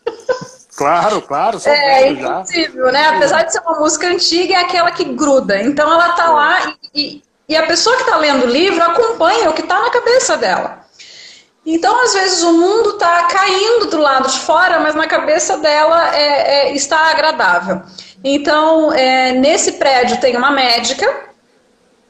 Claro, 0.76 1.22
claro. 1.22 1.62
É 1.64 2.10
impossível, 2.10 2.92
né? 2.92 3.08
Apesar 3.08 3.44
de 3.44 3.54
ser 3.54 3.62
uma 3.62 3.80
música 3.80 4.08
antiga, 4.08 4.56
é 4.56 4.58
aquela 4.58 4.92
que 4.92 5.06
gruda. 5.06 5.62
Então 5.62 5.90
ela 5.90 6.10
tá 6.10 6.30
lá 6.30 6.74
e, 6.94 7.24
e 7.48 7.56
a 7.56 7.66
pessoa 7.66 7.96
que 7.96 8.04
está 8.04 8.18
lendo 8.18 8.48
o 8.48 8.50
livro 8.50 8.84
acompanha 8.84 9.50
o 9.50 9.54
que 9.54 9.62
está 9.62 9.80
na 9.80 9.90
cabeça 9.90 10.36
dela. 10.36 10.81
Então, 11.66 12.04
às 12.04 12.14
vezes, 12.14 12.44
o 12.44 12.54
mundo 12.54 12.92
está 12.92 13.24
caindo 13.24 13.88
do 13.88 13.98
lado 13.98 14.30
de 14.30 14.40
fora, 14.40 14.80
mas 14.80 14.96
na 14.96 15.06
cabeça 15.08 15.58
dela 15.58 16.16
é, 16.16 16.70
é, 16.70 16.76
está 16.76 17.12
agradável. 17.12 17.82
Então, 18.24 18.92
é, 18.94 19.34
nesse 19.34 19.74
prédio 19.74 20.20
tem 20.20 20.36
uma 20.36 20.52
médica 20.52 21.32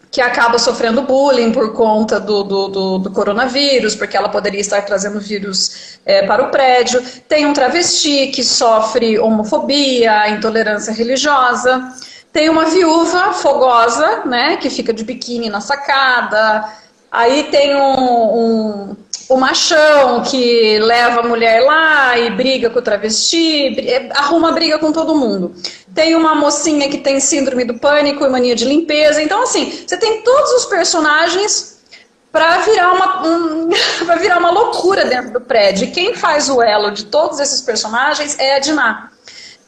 que 0.09 0.21
acaba 0.21 0.59
sofrendo 0.59 1.03
bullying 1.03 1.53
por 1.53 1.73
conta 1.73 2.19
do, 2.19 2.43
do, 2.43 2.67
do, 2.67 2.97
do 2.99 3.11
coronavírus, 3.11 3.95
porque 3.95 4.17
ela 4.17 4.27
poderia 4.27 4.59
estar 4.59 4.81
trazendo 4.81 5.21
vírus 5.21 5.99
é, 6.05 6.25
para 6.25 6.43
o 6.43 6.49
prédio. 6.49 7.01
Tem 7.29 7.45
um 7.45 7.53
travesti 7.53 8.27
que 8.27 8.43
sofre 8.43 9.17
homofobia, 9.17 10.29
intolerância 10.29 10.93
religiosa. 10.93 11.93
Tem 12.31 12.49
uma 12.49 12.65
viúva 12.65 13.33
fogosa, 13.33 14.23
né, 14.25 14.57
que 14.57 14.69
fica 14.69 14.93
de 14.93 15.05
biquíni 15.05 15.49
na 15.49 15.61
sacada. 15.61 16.69
Aí 17.09 17.43
tem 17.43 17.75
um, 17.75 18.89
um 18.91 18.97
o 19.31 19.37
machão 19.37 20.23
que 20.23 20.77
leva 20.79 21.21
a 21.21 21.23
mulher 21.23 21.61
lá 21.61 22.17
e 22.19 22.29
briga 22.31 22.69
com 22.69 22.79
o 22.79 22.81
travesti, 22.81 23.79
é, 23.79 24.09
arruma 24.13 24.51
briga 24.51 24.77
com 24.77 24.91
todo 24.91 25.15
mundo. 25.15 25.55
Tem 25.95 26.15
uma 26.15 26.35
mocinha 26.35 26.89
que 26.89 26.97
tem 26.97 27.17
síndrome 27.21 27.63
do 27.63 27.79
pânico 27.79 28.25
e 28.25 28.29
mania 28.29 28.53
de 28.55 28.65
limpeza. 28.65 29.21
Então, 29.21 29.41
assim, 29.41 29.85
você 29.87 29.95
tem 29.95 30.21
todos 30.21 30.51
os 30.51 30.65
personagens 30.65 31.79
para 32.29 32.57
virar 32.57 32.91
uma 32.91 33.25
um, 33.25 33.69
para 34.05 34.17
virar 34.17 34.37
uma 34.37 34.51
loucura 34.51 35.05
dentro 35.05 35.31
do 35.31 35.39
prédio. 35.39 35.85
E 35.85 35.91
quem 35.91 36.13
faz 36.13 36.49
o 36.49 36.61
elo 36.61 36.91
de 36.91 37.05
todos 37.05 37.39
esses 37.39 37.61
personagens 37.61 38.37
é 38.37 38.57
a 38.57 38.59
Diná. 38.59 39.11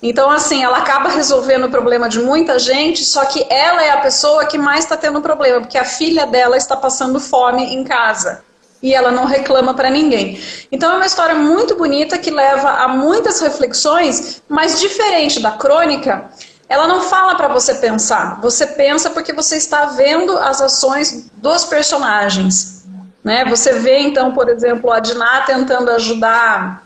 Então, 0.01 0.29
assim, 0.29 0.61
ela 0.61 0.79
acaba 0.79 1.07
resolvendo 1.07 1.67
o 1.67 1.71
problema 1.71 2.09
de 2.09 2.19
muita 2.19 2.59
gente, 2.59 3.05
só 3.05 3.23
que 3.23 3.45
ela 3.49 3.81
é 3.81 3.91
a 3.91 4.01
pessoa 4.01 4.45
que 4.45 4.57
mais 4.57 4.83
está 4.83 4.97
tendo 4.97 5.21
problema, 5.21 5.61
porque 5.61 5.77
a 5.77 5.85
filha 5.85 6.27
dela 6.27 6.57
está 6.57 6.75
passando 6.75 7.17
fome 7.17 7.73
em 7.73 7.85
casa 7.85 8.43
e 8.83 8.93
ela 8.93 9.09
não 9.09 9.23
reclama 9.23 9.73
para 9.73 9.89
ninguém. 9.89 10.39
Então 10.69 10.91
é 10.91 10.95
uma 10.97 11.05
história 11.05 11.33
muito 11.33 11.75
bonita 11.75 12.17
que 12.17 12.29
leva 12.29 12.69
a 12.69 12.87
muitas 12.89 13.39
reflexões, 13.39 14.43
mas 14.49 14.81
diferente 14.81 15.39
da 15.39 15.51
crônica, 15.51 16.29
ela 16.67 16.85
não 16.85 17.01
fala 17.01 17.35
para 17.35 17.47
você 17.47 17.75
pensar. 17.75 18.41
Você 18.41 18.67
pensa 18.67 19.09
porque 19.09 19.31
você 19.31 19.55
está 19.55 19.85
vendo 19.85 20.37
as 20.37 20.61
ações 20.61 21.31
dos 21.35 21.63
personagens. 21.63 22.83
Né? 23.23 23.45
Você 23.45 23.79
vê, 23.79 23.99
então, 23.99 24.33
por 24.33 24.49
exemplo, 24.49 24.91
a 24.91 24.99
Diná 24.99 25.43
tentando 25.47 25.89
ajudar 25.91 26.83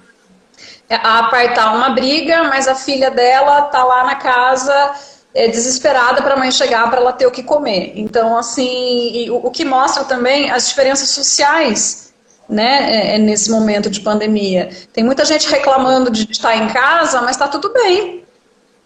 a 0.90 1.20
apartar 1.20 1.74
uma 1.76 1.90
briga, 1.90 2.44
mas 2.44 2.68
a 2.68 2.76
filha 2.76 3.10
dela 3.10 3.66
está 3.66 3.84
lá 3.84 4.04
na 4.06 4.16
casa 4.16 4.94
é, 5.38 5.48
desesperada 5.48 6.24
para 6.24 6.34
a 6.34 6.38
mãe 6.38 6.52
chegar 6.52 6.90
para 6.90 7.00
ela 7.00 7.14
ter 7.14 7.28
o 7.28 7.32
que 7.32 7.44
comer. 7.44 7.94
Então, 7.96 8.36
assim, 8.36 9.30
o, 9.30 9.48
o, 9.48 9.52
que 9.52 9.64
mostra 9.64 10.04
também 10.04 10.50
as 10.50 10.68
diferenças 10.68 11.10
sociais, 11.10 12.12
né, 12.50 12.90
é, 12.90 13.16
é, 13.16 13.20
nesse 13.20 13.52
momento 13.52 13.88
de 13.88 14.02
pandemia. 14.02 14.70
Tem 14.92 15.04
muita 15.04 15.24
gente 15.24 15.48
reclamando 15.48 16.10
de 16.10 16.28
estar 16.32 16.56
em 16.56 16.68
casa, 16.70 17.22
mas 17.22 17.32
está 17.32 17.48
tudo 17.48 17.72
bem. 17.72 18.24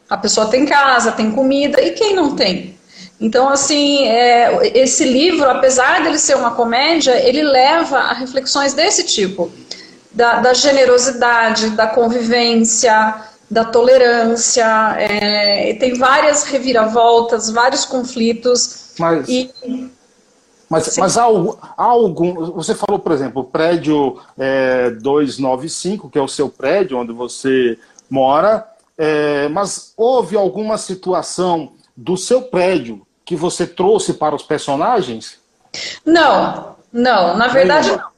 A 0.10 0.17
pessoa 0.17 0.48
tem 0.48 0.65
casa, 0.65 1.13
tem 1.13 1.31
comida, 1.31 1.81
e 1.81 1.91
quem 1.91 2.13
não 2.13 2.36
tem? 2.36 2.77
Então, 3.17 3.48
assim, 3.48 4.10
é, 4.10 4.77
esse 4.77 5.05
livro, 5.05 5.50
apesar 5.50 6.03
dele 6.03 6.20
ser 6.20 6.36
uma 6.36 6.51
comédia, 6.51 7.13
ele 7.25 7.43
leva 7.43 7.98
a 7.98 8.13
reflexões 8.13 8.74
desse 8.74 9.05
tipo. 9.05 9.50
Da, 10.12 10.41
da 10.41 10.53
generosidade, 10.53 11.70
da 11.70 11.88
convivência, 11.88 13.31
da 13.51 13.65
tolerância, 13.65 14.96
é, 14.98 15.74
tem 15.74 15.93
várias 15.93 16.43
reviravoltas, 16.46 17.50
vários 17.50 17.84
conflitos. 17.84 18.93
Mas, 18.98 19.27
e, 19.27 19.51
mas, 20.70 20.98
mas 20.98 21.17
há, 21.17 21.24
há, 21.24 21.84
algum. 21.84 22.34
Você 22.53 22.74
falou, 22.74 22.98
por 22.98 23.12
exemplo, 23.12 23.41
o 23.41 23.46
prédio 23.46 24.17
é, 24.39 24.91
295, 24.91 26.10
que 26.10 26.17
é 26.17 26.22
o 26.22 26.29
seu 26.29 26.48
prédio 26.48 26.98
onde 26.98 27.12
você 27.12 27.77
mora, 28.10 28.65
é, 28.98 29.50
mas 29.50 29.93
houve 29.98 30.38
alguma 30.38 30.77
situação 30.77 31.74
do 31.96 32.15
seu 32.15 32.43
prédio 32.43 33.05
que 33.25 33.36
você 33.36 33.67
trouxe 33.67 34.13
para 34.13 34.34
os 34.34 34.43
personagens? 34.43 35.39
Não, 36.05 36.77
não, 36.91 37.36
na 37.36 37.50
verdade 37.50 37.91
não. 37.91 38.12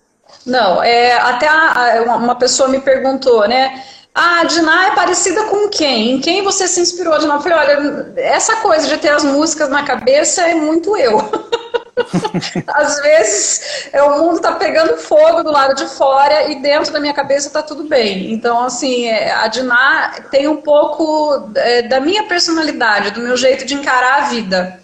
Não, 0.46 0.84
é, 0.84 1.14
até 1.14 1.48
a, 1.48 2.18
uma 2.18 2.36
pessoa 2.36 2.68
me 2.70 2.80
perguntou, 2.80 3.48
né? 3.48 3.84
Ah, 4.16 4.42
a 4.42 4.44
Diná 4.44 4.88
é 4.88 4.96
parecida 4.96 5.46
com 5.46 5.68
quem? 5.70 6.12
Em 6.12 6.20
quem 6.20 6.44
você 6.44 6.68
se 6.68 6.80
inspirou, 6.80 7.18
Diná? 7.18 7.36
Eu 7.36 7.42
falei, 7.42 7.58
olha, 7.58 8.14
essa 8.16 8.58
coisa 8.58 8.88
de 8.88 8.98
ter 8.98 9.10
as 9.10 9.24
músicas 9.24 9.70
na 9.70 9.84
cabeça 9.84 10.44
é 10.44 10.54
muito 10.54 10.96
eu. 10.96 11.18
Às 12.68 13.02
vezes 13.02 13.90
é, 13.92 14.04
o 14.04 14.20
mundo 14.20 14.36
está 14.36 14.52
pegando 14.54 14.98
fogo 14.98 15.42
do 15.42 15.52
lado 15.52 15.74
de 15.76 15.88
fora 15.88 16.52
e 16.52 16.62
dentro 16.62 16.94
da 16.94 17.00
minha 17.00 17.14
cabeça 17.14 17.48
está 17.48 17.64
tudo 17.64 17.86
bem. 17.86 18.32
Então, 18.32 18.64
assim, 18.64 19.06
é, 19.06 19.32
a 19.32 19.48
Diná 19.48 20.12
tem 20.30 20.48
um 20.48 20.58
pouco 20.58 21.50
é, 21.56 21.82
da 21.82 22.00
minha 22.00 22.24
personalidade, 22.24 23.12
do 23.12 23.22
meu 23.22 23.36
jeito 23.36 23.66
de 23.66 23.74
encarar 23.74 24.24
a 24.24 24.26
vida. 24.28 24.80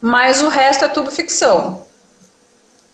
Mas 0.00 0.40
o 0.40 0.48
resto 0.48 0.84
é 0.84 0.88
tudo 0.88 1.10
ficção. 1.10 1.84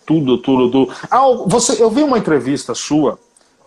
Tudo, 0.03 0.39
tudo, 0.39 0.71
tudo. 0.71 0.95
Ah, 1.11 1.21
você, 1.45 1.81
eu 1.81 1.91
vi 1.91 2.01
uma 2.01 2.17
entrevista 2.17 2.73
sua 2.73 3.19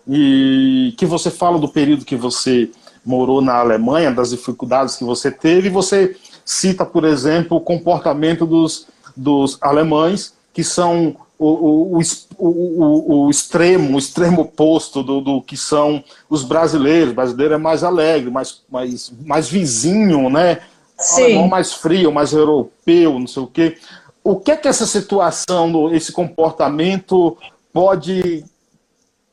e 0.08 0.94
que 0.96 1.04
você 1.04 1.30
fala 1.30 1.58
do 1.58 1.68
período 1.68 2.04
que 2.04 2.16
você 2.16 2.70
morou 3.04 3.42
na 3.42 3.56
Alemanha, 3.56 4.10
das 4.10 4.30
dificuldades 4.30 4.96
que 4.96 5.04
você 5.04 5.30
teve, 5.30 5.68
e 5.68 5.70
você 5.70 6.16
cita, 6.44 6.84
por 6.84 7.04
exemplo, 7.04 7.58
o 7.58 7.60
comportamento 7.60 8.46
dos, 8.46 8.86
dos 9.14 9.58
alemães, 9.60 10.34
que 10.52 10.64
são 10.64 11.14
o, 11.38 11.98
o, 11.98 12.00
o, 12.38 13.24
o, 13.26 13.30
extremo, 13.30 13.94
o 13.94 13.98
extremo 13.98 14.42
oposto 14.42 15.02
do, 15.02 15.20
do, 15.20 15.42
que 15.42 15.56
são 15.56 16.02
os 16.28 16.42
brasileiros. 16.42 17.12
O 17.12 17.16
brasileiro 17.16 17.54
é 17.54 17.58
mais 17.58 17.84
alegre, 17.84 18.30
mais, 18.30 18.62
mais, 18.70 19.12
mais 19.24 19.48
vizinho, 19.48 20.28
né? 20.28 20.60
Sim. 20.98 21.46
mais 21.46 21.72
frio, 21.74 22.10
mais 22.10 22.32
europeu, 22.32 23.18
não 23.20 23.26
sei 23.26 23.42
o 23.42 23.46
quê. 23.46 23.76
O 24.24 24.36
que 24.36 24.50
é 24.50 24.56
que 24.56 24.66
essa 24.66 24.84
situação, 24.84 25.94
esse 25.94 26.10
comportamento 26.10 27.36
pode 27.72 28.44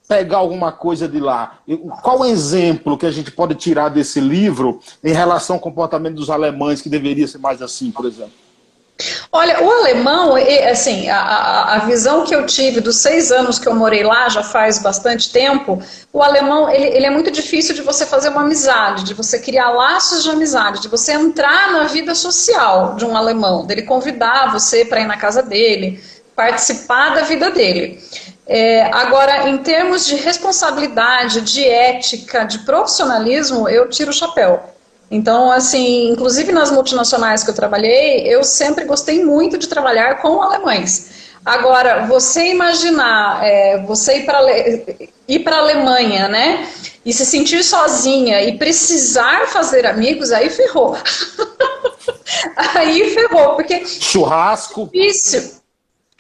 pegar 0.07 0.38
alguma 0.38 0.71
coisa 0.71 1.07
de 1.07 1.19
lá. 1.19 1.59
Qual 2.01 2.19
o 2.19 2.25
exemplo 2.25 2.97
que 2.97 3.05
a 3.05 3.12
gente 3.12 3.31
pode 3.31 3.55
tirar 3.55 3.89
desse 3.89 4.19
livro 4.19 4.79
em 5.03 5.12
relação 5.12 5.55
ao 5.55 5.62
comportamento 5.62 6.15
dos 6.15 6.29
alemães, 6.29 6.81
que 6.81 6.89
deveria 6.89 7.27
ser 7.27 7.39
mais 7.39 7.62
assim, 7.62 7.91
por 7.91 8.05
exemplo? 8.05 8.45
Olha, 9.29 9.62
o 9.62 9.69
alemão, 9.69 10.35
assim, 10.71 11.09
a, 11.09 11.75
a, 11.75 11.79
visão 11.79 12.24
que 12.24 12.33
eu 12.33 12.45
tive 12.45 12.79
dos 12.79 12.95
seis 12.95 13.29
anos 13.29 13.59
que 13.59 13.67
eu 13.67 13.75
morei 13.75 14.03
lá, 14.03 14.29
já 14.29 14.41
faz 14.41 14.79
bastante 14.79 15.33
tempo, 15.33 15.81
o 16.13 16.24
alemão, 16.24 16.69
ele, 16.69 16.85
ele 16.85 17.05
é 17.05 17.09
muito 17.09 17.29
difícil 17.29 17.75
de 17.75 17.81
você 17.81 18.05
fazer 18.05 18.29
uma 18.29 18.43
amizade, 18.43 19.03
de 19.03 19.13
você 19.13 19.38
criar 19.38 19.71
laços 19.71 20.24
de 20.24 20.29
amizade, 20.29 20.81
de 20.81 20.88
você 20.88 21.12
entrar 21.12 21.74
na 21.74 21.83
vida 21.88 22.15
social 22.15 22.95
de 22.95 23.03
um 23.03 23.17
alemão, 23.17 23.65
dele 23.65 23.81
convidar 23.81 24.53
você 24.53 24.85
para 24.85 25.01
ir 25.01 25.07
na 25.07 25.17
casa 25.17 25.43
dele, 25.43 26.01
participar 26.33 27.15
da 27.15 27.21
vida 27.24 27.51
dele. 27.51 28.01
É, 28.48 28.84
agora, 28.94 29.50
em 29.50 29.58
termos 29.58 30.06
de 30.06 30.16
responsabilidade, 30.16 31.42
de 31.42 31.64
ética, 31.64 32.44
de 32.44 32.60
profissionalismo, 32.60 33.68
eu 33.68 33.90
tiro 33.90 34.12
o 34.12 34.14
chapéu. 34.14 34.62
Então, 35.10 35.52
assim, 35.52 36.10
inclusive 36.10 36.52
nas 36.52 36.72
multinacionais 36.72 37.44
que 37.44 37.50
eu 37.50 37.56
trabalhei, 37.56 38.28
eu 38.28 38.44
sempre 38.44 38.86
gostei 38.86 39.24
muito 39.24 39.58
de 39.58 39.68
trabalhar 39.68 40.22
com 40.22 40.42
alemães. 40.42 41.25
Agora, 41.46 42.08
você 42.08 42.48
imaginar, 42.48 43.46
é, 43.46 43.78
você 43.84 44.25
ir 45.28 45.40
para 45.40 45.58
a 45.58 45.60
Alemanha, 45.60 46.28
né? 46.28 46.68
E 47.06 47.14
se 47.14 47.24
sentir 47.24 47.64
sozinha 47.64 48.42
e 48.42 48.58
precisar 48.58 49.48
fazer 49.48 49.86
amigos, 49.86 50.32
aí 50.32 50.50
ferrou. 50.50 50.98
aí 52.74 53.12
ferrou, 53.12 53.56
porque. 53.56 53.86
Churrasco. 53.86 54.90
Difícil. 54.92 55.64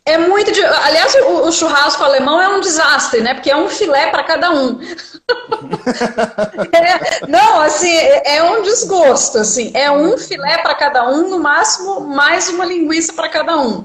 É 0.07 0.19
muito. 0.19 0.51
De... 0.51 0.63
Aliás, 0.63 1.15
o, 1.15 1.47
o, 1.47 1.51
churrasco 1.51 2.03
alemão 2.03 2.39
é 2.39 2.47
um 2.47 2.59
desastre, 2.59 3.21
né? 3.21 3.33
Porque 3.33 3.49
é 3.49 3.57
um 3.57 3.67
filé 3.67 4.11
para 4.11 4.23
cada 4.23 4.51
um. 4.51 4.79
é, 6.71 7.25
não, 7.27 7.61
assim, 7.61 7.89
é, 7.89 8.35
é, 8.37 8.43
um 8.43 8.61
desgosto, 8.61 9.39
assim. 9.39 9.71
É 9.73 9.89
um 9.89 10.15
filé 10.15 10.59
para 10.59 10.75
cada 10.75 11.09
um, 11.09 11.27
no 11.27 11.39
máximo, 11.39 12.01
mais 12.01 12.47
uma 12.49 12.65
linguiça 12.65 13.13
para 13.13 13.29
cada 13.29 13.57
um. 13.59 13.83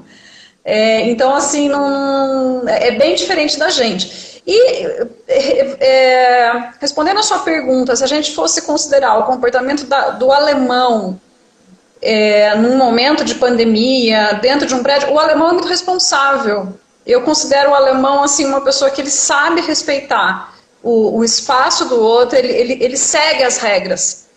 É, 0.63 1.01
então, 1.09 1.33
assim, 1.33 1.67
não, 1.67 2.67
é 2.67 2.91
bem 2.91 3.15
diferente 3.15 3.57
da 3.57 3.69
gente. 3.69 4.43
E 4.45 4.85
é, 5.27 6.69
respondendo 6.79 7.19
a 7.19 7.23
sua 7.23 7.39
pergunta, 7.39 7.95
se 7.95 8.03
a 8.03 8.07
gente 8.07 8.35
fosse 8.35 8.61
considerar 8.61 9.17
o 9.17 9.23
comportamento 9.23 9.85
da, 9.85 10.11
do 10.11 10.31
alemão 10.31 11.19
é, 12.01 12.55
num 12.55 12.77
momento 12.77 13.23
de 13.23 13.35
pandemia, 13.35 14.39
dentro 14.41 14.67
de 14.67 14.73
um 14.73 14.81
prédio, 14.81 15.11
o 15.11 15.19
alemão 15.19 15.49
é 15.49 15.53
muito 15.53 15.67
responsável. 15.67 16.77
Eu 17.05 17.21
considero 17.21 17.71
o 17.71 17.75
alemão 17.75 18.23
assim 18.23 18.45
uma 18.45 18.61
pessoa 18.61 18.89
que 18.89 19.01
ele 19.01 19.09
sabe 19.09 19.61
respeitar 19.61 20.51
o, 20.83 21.17
o 21.17 21.23
espaço 21.23 21.85
do 21.85 21.99
outro, 21.99 22.37
ele, 22.37 22.51
ele, 22.51 22.77
ele 22.81 22.97
segue 22.97 23.43
as 23.43 23.57
regras. 23.57 24.27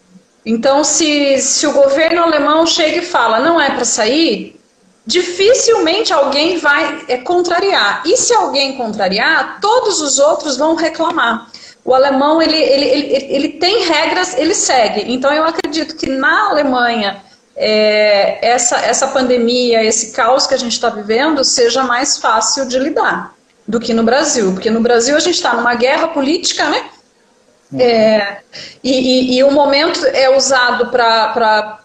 Então, 0.44 0.85
se, 0.85 1.38
se 1.38 1.66
o 1.66 1.73
governo 1.73 2.23
alemão 2.23 2.66
chega 2.66 2.99
e 2.99 3.02
fala 3.02 3.40
não 3.40 3.59
é 3.59 3.71
para 3.71 3.85
sair, 3.85 4.61
dificilmente 5.06 6.12
alguém 6.12 6.59
vai 6.59 7.04
é, 7.09 7.16
contrariar. 7.16 8.02
E 8.04 8.16
se 8.16 8.35
alguém 8.35 8.76
contrariar, 8.76 9.59
todos 9.61 10.02
os 10.02 10.18
outros 10.18 10.56
vão 10.59 10.75
reclamar. 10.75 11.50
O 11.83 11.94
alemão 11.94 12.40
ele, 12.40 12.56
ele, 12.56 12.87
ele, 12.87 13.26
ele 13.35 13.49
tem 13.49 13.85
regras, 13.85 14.37
ele 14.37 14.54
segue. 14.54 15.04
Então, 15.12 15.33
eu 15.33 15.44
acredito 15.44 15.97
que 15.97 16.09
na 16.09 16.50
Alemanha 16.50 17.23
é, 17.57 18.47
essa, 18.47 18.79
essa 18.79 19.09
pandemia, 19.09 19.85
esse 19.85 20.13
caos 20.13 20.47
que 20.47 20.55
a 20.55 20.59
gente 20.59 20.73
está 20.73 20.91
vivendo, 20.91 21.45
seja 21.45 21.83
mais 21.85 22.19
fácil 22.19 22.67
de 22.67 22.79
lidar 22.79 23.35
do 23.67 23.81
que 23.81 23.95
no 23.95 24.03
Brasil. 24.03 24.53
Porque 24.53 24.71
no 24.71 24.81
Brasil 24.81 25.17
a 25.17 25.21
gente 25.21 25.37
está 25.37 25.55
numa 25.55 25.75
guerra 25.75 26.09
política, 26.09 26.69
né? 26.69 26.91
É, 27.77 28.39
e, 28.83 28.93
e, 28.93 29.37
e, 29.37 29.45
o 29.45 29.51
momento 29.51 30.05
é 30.07 30.35
usado 30.37 30.91
para. 30.91 31.81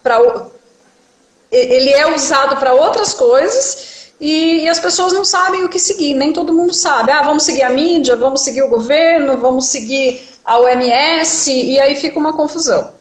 Ele 1.50 1.90
é 1.90 2.14
usado 2.14 2.56
para 2.58 2.74
outras 2.74 3.12
coisas 3.12 4.12
e, 4.20 4.64
e, 4.64 4.68
as 4.68 4.78
pessoas 4.78 5.12
não 5.12 5.24
sabem 5.24 5.64
o 5.64 5.68
que 5.68 5.80
seguir, 5.80 6.14
nem 6.14 6.32
todo 6.32 6.52
mundo 6.52 6.72
sabe. 6.72 7.10
Ah, 7.10 7.22
vamos 7.22 7.42
seguir 7.42 7.62
a 7.62 7.70
mídia, 7.70 8.14
vamos 8.14 8.42
seguir 8.42 8.62
o 8.62 8.68
governo, 8.68 9.38
vamos 9.38 9.66
seguir 9.66 10.28
a 10.44 10.58
OMS, 10.58 11.50
e 11.50 11.80
aí 11.80 11.96
fica 11.96 12.18
uma 12.18 12.34
confusão. 12.34 12.92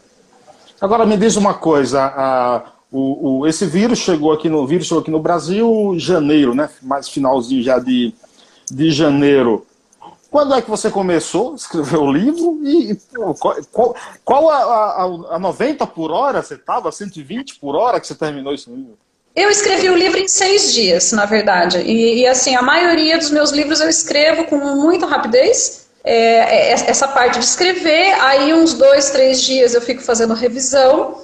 Agora 0.81 1.05
me 1.05 1.17
diz 1.17 1.35
uma 1.35 1.53
coisa, 1.53 2.01
a, 2.03 2.63
o, 2.91 3.39
o, 3.39 3.47
esse 3.47 3.65
vírus 3.65 3.99
chegou 3.99 4.31
aqui 4.31 4.49
no 4.49 4.65
vírus 4.65 4.87
chegou 4.87 5.01
aqui 5.01 5.11
no 5.11 5.19
Brasil 5.19 5.93
em 5.93 5.99
janeiro, 5.99 6.55
né? 6.55 6.69
Mais 6.81 7.09
finalzinho 7.09 7.61
já 7.61 7.79
de, 7.79 8.13
de 8.71 8.89
janeiro. 8.91 9.65
Quando 10.31 10.53
é 10.53 10.61
que 10.61 10.69
você 10.69 10.89
começou 10.89 11.53
a 11.53 11.55
escrever 11.55 11.97
o 11.97 12.11
livro? 12.11 12.59
E, 12.63 12.95
qual, 13.37 13.55
qual, 13.71 13.95
qual 14.23 14.49
a, 14.49 14.57
a, 14.57 15.35
a 15.35 15.39
90 15.39 15.85
por 15.87 16.11
hora 16.11 16.41
você 16.41 16.53
estava? 16.53 16.91
120 16.91 17.59
por 17.59 17.75
hora 17.75 17.99
que 17.99 18.07
você 18.07 18.15
terminou 18.15 18.53
esse 18.53 18.69
livro? 18.69 18.97
Eu 19.35 19.49
escrevi 19.49 19.89
o 19.89 19.95
livro 19.95 20.19
em 20.19 20.27
seis 20.27 20.73
dias, 20.73 21.11
na 21.11 21.25
verdade. 21.25 21.79
E, 21.79 22.21
e, 22.21 22.27
assim, 22.27 22.55
a 22.55 22.61
maioria 22.61 23.17
dos 23.17 23.31
meus 23.31 23.51
livros 23.51 23.79
eu 23.79 23.89
escrevo 23.89 24.45
com 24.45 24.57
muita 24.57 25.05
rapidez. 25.05 25.78
É, 26.03 26.13
é, 26.13 26.71
essa 26.71 27.07
parte 27.07 27.39
de 27.39 27.45
escrever, 27.45 28.13
aí 28.21 28.53
uns 28.53 28.73
dois, 28.73 29.09
três 29.09 29.41
dias 29.41 29.73
eu 29.73 29.81
fico 29.81 30.01
fazendo 30.01 30.33
revisão. 30.33 31.21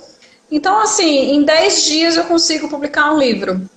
Então, 0.51 0.79
assim, 0.79 1.33
em 1.33 1.43
dez 1.43 1.83
dias 1.83 2.17
eu 2.17 2.25
consigo 2.25 2.69
publicar 2.69 3.11
um 3.13 3.17
livro. 3.17 3.69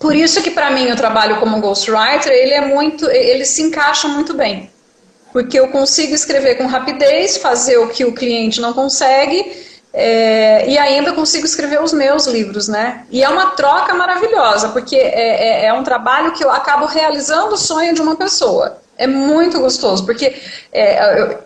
Por 0.00 0.14
isso 0.14 0.42
que 0.42 0.50
para 0.50 0.70
mim 0.70 0.90
o 0.90 0.96
trabalho 0.96 1.38
como 1.38 1.60
ghostwriter, 1.60 2.32
ele 2.32 2.52
é 2.52 2.60
muito, 2.60 3.08
ele 3.10 3.44
se 3.44 3.62
encaixa 3.62 4.08
muito 4.08 4.34
bem. 4.34 4.70
Porque 5.32 5.58
eu 5.58 5.68
consigo 5.68 6.14
escrever 6.14 6.56
com 6.56 6.66
rapidez, 6.66 7.36
fazer 7.36 7.78
o 7.78 7.88
que 7.88 8.04
o 8.04 8.12
cliente 8.12 8.60
não 8.60 8.72
consegue, 8.72 9.64
é, 9.92 10.68
e 10.68 10.76
ainda 10.76 11.12
consigo 11.12 11.44
escrever 11.44 11.80
os 11.82 11.92
meus 11.92 12.26
livros, 12.26 12.66
né? 12.66 13.04
E 13.10 13.22
é 13.22 13.28
uma 13.28 13.50
troca 13.50 13.94
maravilhosa, 13.94 14.70
porque 14.70 14.96
é, 14.96 15.62
é, 15.62 15.66
é 15.66 15.72
um 15.72 15.84
trabalho 15.84 16.32
que 16.32 16.44
eu 16.44 16.50
acabo 16.50 16.86
realizando 16.86 17.54
o 17.54 17.58
sonho 17.58 17.94
de 17.94 18.02
uma 18.02 18.16
pessoa. 18.16 18.83
É 18.96 19.06
muito 19.06 19.60
gostoso, 19.60 20.04
porque 20.04 20.40
é, 20.72 21.20
eu, 21.20 21.38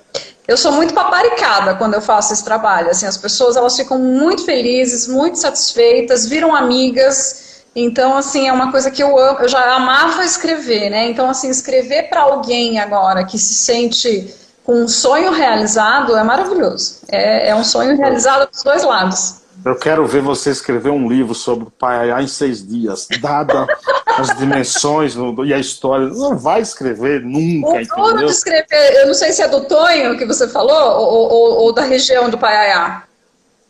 eu 0.46 0.56
sou 0.56 0.72
muito 0.72 0.94
paparicada 0.94 1.74
quando 1.74 1.94
eu 1.94 2.00
faço 2.00 2.32
esse 2.32 2.44
trabalho. 2.44 2.90
Assim, 2.90 3.06
as 3.06 3.16
pessoas 3.16 3.56
elas 3.56 3.76
ficam 3.76 3.98
muito 3.98 4.44
felizes, 4.44 5.06
muito 5.06 5.38
satisfeitas, 5.38 6.26
viram 6.26 6.54
amigas. 6.54 7.64
Então, 7.76 8.16
assim, 8.16 8.48
é 8.48 8.52
uma 8.52 8.70
coisa 8.70 8.90
que 8.90 9.02
eu 9.02 9.18
amo. 9.18 9.40
Eu 9.40 9.48
já 9.48 9.74
amava 9.74 10.24
escrever, 10.24 10.90
né? 10.90 11.08
Então, 11.08 11.28
assim, 11.28 11.50
escrever 11.50 12.04
para 12.04 12.22
alguém 12.22 12.78
agora 12.78 13.24
que 13.24 13.38
se 13.38 13.54
sente 13.54 14.34
com 14.64 14.82
um 14.82 14.88
sonho 14.88 15.32
realizado 15.32 16.16
é 16.16 16.22
maravilhoso. 16.22 17.00
É, 17.08 17.48
é 17.50 17.54
um 17.54 17.64
sonho 17.64 17.96
realizado 17.96 18.50
dos 18.50 18.62
dois 18.62 18.82
lados. 18.84 19.42
Eu 19.64 19.76
quero 19.76 20.06
ver 20.06 20.22
você 20.22 20.50
escrever 20.50 20.90
um 20.90 21.08
livro 21.08 21.34
sobre 21.34 21.64
o 21.64 21.70
Paiaiá 21.70 22.22
em 22.22 22.28
seis 22.28 22.66
dias, 22.66 23.06
dada 23.20 23.66
as 24.20 24.36
dimensões 24.36 25.14
no, 25.14 25.44
e 25.44 25.54
a 25.54 25.58
história. 25.58 26.06
Não 26.08 26.36
vai 26.36 26.60
escrever 26.60 27.22
nunca, 27.22 27.68
o 27.68 27.80
entendeu? 27.80 28.26
De 28.26 28.32
escrever, 28.32 28.94
eu 29.00 29.06
não 29.06 29.14
sei 29.14 29.32
se 29.32 29.42
é 29.42 29.48
do 29.48 29.64
Tonho 29.64 30.16
que 30.16 30.24
você 30.24 30.48
falou, 30.48 31.00
ou, 31.00 31.30
ou, 31.30 31.58
ou 31.64 31.72
da 31.72 31.82
região 31.82 32.28
do 32.28 32.38
Paiaiá. 32.38 33.04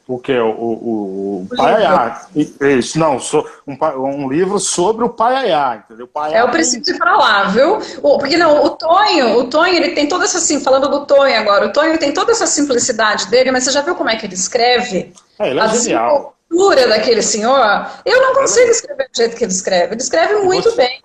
O 0.09 0.19
que? 0.19 0.33
O, 0.39 0.49
o, 0.49 1.43
o 1.43 1.49
Paiaiá. 1.55 2.23
Isso, 2.35 2.99
não, 2.99 3.21
so, 3.21 3.47
um, 3.67 3.77
um, 3.99 4.27
livro 4.27 4.59
sobre 4.59 5.05
o 5.05 5.11
Paiaiá, 5.11 5.83
entendeu? 5.85 6.09
Paiaiá 6.09 6.39
é 6.39 6.45
o 6.45 6.51
princípio 6.51 6.95
de 6.95 6.99
falar, 6.99 7.53
viu? 7.53 7.79
Porque 8.01 8.39
não, 8.39 8.65
o 8.65 8.71
Tonho, 8.71 9.39
o 9.39 9.51
Tonho, 9.51 9.75
ele 9.75 9.91
tem 9.91 10.09
toda 10.09 10.25
essa, 10.25 10.39
assim, 10.39 10.61
falando 10.61 10.89
do 10.89 11.05
Tonho 11.05 11.39
agora, 11.39 11.67
o 11.67 11.73
Tonho 11.75 11.99
tem 11.99 12.15
toda 12.15 12.33
essa 12.33 12.47
simplicidade 12.47 13.27
dele, 13.27 13.53
mas 13.53 13.65
você 13.65 13.71
já 13.71 13.83
viu 13.83 13.95
como 13.95 14.09
é 14.09 14.17
que 14.17 14.25
ele 14.25 14.33
escreve? 14.33 15.13
É, 15.39 15.51
ele 15.51 15.61
é 15.61 15.63
a 15.63 15.67
genial. 15.67 16.38
Desenvoltura 16.51 16.89
daquele 16.89 17.23
senhor, 17.23 17.87
eu 18.05 18.21
não 18.21 18.35
consigo 18.35 18.71
escrever 18.71 19.09
do 19.13 19.17
jeito 19.17 19.37
que 19.37 19.45
ele 19.45 19.53
escreve. 19.53 19.95
Ele 19.95 20.03
escreve 20.03 20.35
muito 20.43 20.75
bem. 20.75 21.03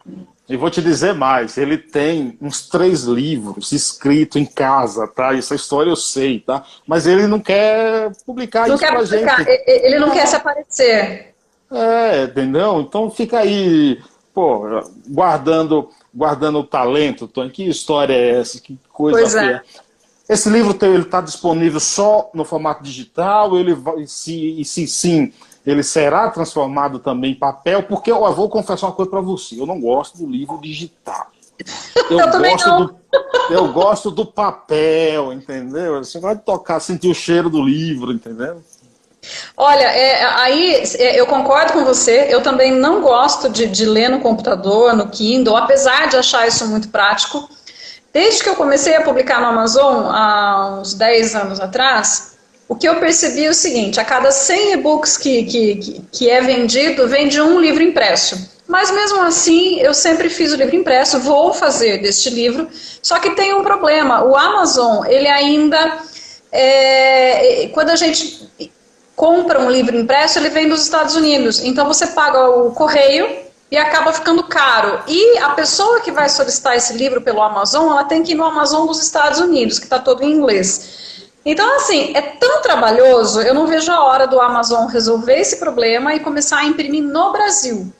E 0.48 0.58
vou 0.58 0.70
te 0.70 0.82
dizer 0.82 1.14
mais, 1.14 1.58
ele 1.58 1.78
tem 1.78 2.38
uns 2.42 2.68
três 2.68 3.04
livros 3.04 3.72
escritos 3.72 4.42
em 4.42 4.46
casa, 4.46 5.08
tá? 5.08 5.36
Essa 5.36 5.56
história 5.56 5.90
eu 5.90 5.96
sei, 5.96 6.40
tá? 6.40 6.64
Mas 6.86 7.08
ele 7.08 7.28
não 7.28 7.40
quer 7.40 8.12
publicar 8.26 8.68
não 8.68 8.76
isso 8.76 8.84
quer 8.84 8.92
pra 8.92 9.02
publicar. 9.02 9.38
gente. 9.38 9.64
Ele 9.66 10.00
não 10.00 10.12
quer 10.12 10.28
se 10.28 10.36
aparecer. 10.36 11.34
É, 11.72 12.24
entendeu? 12.26 12.82
Então 12.82 13.10
fica 13.10 13.40
aí, 13.40 14.00
pô, 14.34 14.84
guardando, 15.08 15.90
guardando 16.14 16.60
o 16.60 16.64
talento, 16.64 17.28
Tony. 17.28 17.50
Que 17.50 17.68
história 17.68 18.14
é 18.14 18.42
essa? 18.42 18.60
Que 18.60 18.78
coisa 18.92 19.18
pois 19.18 19.36
é. 19.36 19.62
Esse 20.28 20.50
livro 20.50 20.72
está 20.72 21.20
disponível 21.20 21.80
só 21.80 22.30
no 22.34 22.46
formato 22.46 22.84
digital? 22.84 23.58
Ele 23.58 23.74
vai, 23.74 24.08
se, 24.08 24.60
e 24.60 24.64
se 24.64 24.88
sim, 24.88 25.34
ele 25.66 25.84
será 25.84 26.30
transformado 26.30 27.00
também 27.00 27.32
em 27.32 27.36
papel? 27.36 27.84
Porque 27.84 28.12
eu, 28.12 28.24
eu 28.24 28.34
vou 28.34 28.50
confessar 28.50 28.88
uma 28.88 28.94
coisa 28.94 29.12
para 29.12 29.22
você: 29.22 29.60
eu 29.60 29.66
não 29.66 29.82
gosto 29.82 30.18
do 30.18 30.28
livro 30.28 30.60
digital. 30.62 31.28
Eu, 32.10 32.20
eu 32.20 32.40
gosto 32.42 32.68
não. 32.68 32.86
do, 32.86 32.96
eu 33.50 33.72
gosto 33.72 34.12
do 34.12 34.26
papel, 34.26 35.32
entendeu? 35.32 36.04
Você 36.04 36.20
vai 36.20 36.36
tocar, 36.36 36.80
sentir 36.80 37.08
o 37.08 37.14
cheiro 37.14 37.50
do 37.50 37.62
livro, 37.62 38.12
entendeu? 38.12 38.62
Olha, 39.56 39.84
é, 39.84 40.26
aí 40.26 40.84
é, 40.98 41.20
eu 41.20 41.26
concordo 41.26 41.74
com 41.74 41.86
você. 41.86 42.28
Eu 42.30 42.42
também 42.42 42.74
não 42.74 43.02
gosto 43.02 43.50
de, 43.50 43.68
de 43.68 43.86
ler 43.86 44.10
no 44.10 44.20
computador, 44.20 44.94
no 44.94 45.08
Kindle, 45.08 45.56
apesar 45.56 46.10
de 46.10 46.18
achar 46.18 46.48
isso 46.48 46.68
muito 46.68 46.90
prático. 46.90 47.48
Desde 48.14 48.44
que 48.44 48.50
eu 48.50 48.56
comecei 48.56 48.96
a 48.96 49.02
publicar 49.02 49.42
no 49.42 49.48
Amazon, 49.48 50.06
há 50.06 50.78
uns 50.80 50.94
10 50.94 51.36
anos 51.36 51.60
atrás, 51.60 52.34
o 52.70 52.76
que 52.76 52.88
eu 52.88 53.00
percebi 53.00 53.46
é 53.46 53.50
o 53.50 53.54
seguinte: 53.56 54.00
a 54.00 54.06
cada 54.06 54.32
100 54.32 54.74
e-books 54.74 55.18
que, 55.18 55.44
que, 55.46 56.02
que 56.12 56.30
é 56.30 56.40
vendido, 56.40 57.08
vende 57.08 57.42
um 57.42 57.60
livro 57.60 57.82
impresso. 57.82 58.54
Mas 58.68 58.92
mesmo 58.92 59.22
assim, 59.24 59.80
eu 59.80 59.96
sempre 59.96 60.30
fiz 60.30 60.54
o 60.54 60.56
livro 60.56 60.76
impresso, 60.76 61.20
vou 61.20 61.54
fazer 61.54 62.02
deste 62.02 62.30
livro, 62.30 62.70
só 63.02 63.20
que 63.20 63.32
tem 63.32 63.52
um 63.56 63.64
problema: 63.64 64.24
o 64.24 64.38
Amazon, 64.38 65.06
ele 65.06 65.28
ainda. 65.28 66.00
É, 66.52 67.68
quando 67.74 67.90
a 67.90 67.96
gente 67.96 68.48
compra 69.16 69.60
um 69.60 69.72
livro 69.72 69.98
impresso, 69.98 70.38
ele 70.38 70.50
vem 70.50 70.70
dos 70.70 70.84
Estados 70.84 71.16
Unidos. 71.16 71.64
Então 71.64 71.88
você 71.88 72.06
paga 72.06 72.48
o 72.48 72.72
correio 72.74 73.28
e 73.74 73.78
acaba 73.78 74.14
ficando 74.14 74.44
caro. 74.44 75.02
E 75.08 75.40
a 75.40 75.50
pessoa 75.50 76.00
que 76.00 76.12
vai 76.12 76.30
solicitar 76.30 76.78
esse 76.78 76.94
livro 76.94 77.22
pelo 77.22 77.42
Amazon, 77.42 77.90
ela 77.90 78.04
tem 78.04 78.22
que 78.22 78.34
ir 78.34 78.36
no 78.36 78.44
Amazon 78.44 78.86
dos 78.86 79.02
Estados 79.02 79.40
Unidos, 79.40 79.80
que 79.80 79.86
está 79.86 79.98
todo 79.98 80.22
em 80.22 80.32
inglês. 80.32 81.24
Então, 81.44 81.78
assim, 81.78 82.16
é 82.16 82.22
tão 82.22 82.62
trabalhoso, 82.62 83.42
eu 83.42 83.52
não 83.52 83.66
vejo 83.66 83.92
a 83.92 84.04
hora 84.04 84.28
do 84.28 84.40
Amazon 84.40 84.86
resolver 84.86 85.40
esse 85.40 85.58
problema 85.58 86.14
e 86.14 86.20
começar 86.20 86.60
a 86.60 86.66
imprimir 86.66 87.02
no 87.02 87.32
Brasil. 87.32 87.92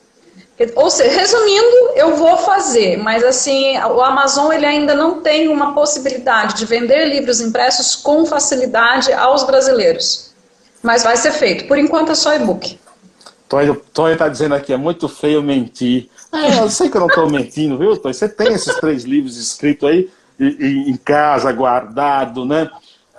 Ou 0.76 0.88
seja, 0.88 1.18
resumindo, 1.18 1.90
eu 1.96 2.14
vou 2.14 2.36
fazer, 2.36 2.96
mas 2.96 3.24
assim, 3.24 3.76
o 3.76 4.00
Amazon 4.00 4.52
ele 4.52 4.66
ainda 4.66 4.94
não 4.94 5.22
tem 5.22 5.48
uma 5.48 5.74
possibilidade 5.74 6.54
de 6.54 6.66
vender 6.66 7.04
livros 7.06 7.40
impressos 7.40 7.96
com 7.96 8.24
facilidade 8.24 9.12
aos 9.12 9.42
brasileiros. 9.42 10.32
Mas 10.80 11.02
vai 11.02 11.16
ser 11.16 11.32
feito. 11.32 11.66
Por 11.66 11.76
enquanto 11.76 12.12
é 12.12 12.14
só 12.14 12.32
e-book. 12.32 12.78
Tonho 13.92 14.12
está 14.12 14.28
dizendo 14.28 14.54
aqui, 14.54 14.72
é 14.72 14.76
muito 14.76 15.08
feio 15.08 15.42
mentir. 15.42 16.08
É, 16.32 16.58
eu 16.60 16.70
sei 16.70 16.88
que 16.88 16.96
eu 16.96 17.00
não 17.00 17.08
estou 17.08 17.30
mentindo, 17.30 17.78
viu, 17.78 17.96
Tonho? 17.96 18.14
Você 18.14 18.28
tem 18.28 18.52
esses 18.54 18.74
três 18.76 19.04
livros 19.04 19.36
escritos 19.36 19.88
aí 19.88 20.10
em 20.38 20.96
casa, 20.96 21.52
guardado, 21.52 22.44
né? 22.44 22.70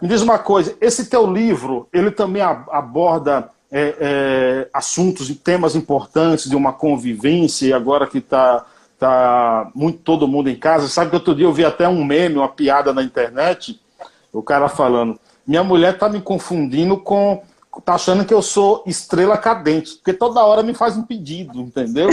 Me 0.02 0.08
diz 0.08 0.22
uma 0.22 0.38
coisa, 0.38 0.76
esse 0.82 1.06
teu 1.06 1.26
livro, 1.26 1.88
ele 1.94 2.12
também 2.12 2.42
aborda 2.42 3.50
é, 3.72 3.96
é, 4.00 4.70
assuntos 4.74 5.30
e 5.30 5.36
temas 5.36 5.76
importantes 5.76 6.50
de 6.50 6.56
uma 6.56 6.74
convivência, 6.74 7.76
agora 7.76 8.06
que 8.06 8.18
está 8.18 8.66
tá 9.00 9.70
muito 9.74 10.00
todo 10.00 10.28
mundo 10.28 10.50
em 10.50 10.56
casa. 10.56 10.88
Sabe 10.88 11.10
que 11.10 11.16
outro 11.16 11.36
dia 11.36 11.46
eu 11.46 11.54
vi 11.54 11.64
até 11.64 11.88
um 11.88 12.04
meme, 12.04 12.36
uma 12.36 12.50
piada 12.50 12.94
na 12.94 13.04
internet, 13.04 13.80
o 14.34 14.44
cara 14.44 14.68
falando, 14.68 15.18
minha 15.48 15.64
mulher 15.64 15.94
está 15.94 16.10
me 16.10 16.22
confundindo 16.22 16.98
com 16.98 17.42
tá 17.84 17.96
achando 17.96 18.26
que 18.26 18.34
eu 18.34 18.42
sou 18.42 18.84
estrela 18.86 19.38
cadente, 19.38 19.96
porque 19.96 20.14
toda 20.14 20.44
hora 20.44 20.64
me 20.64 20.74
faz 20.74 20.96
um 20.96 21.04
pedido, 21.04 21.60
entendeu? 21.60 22.10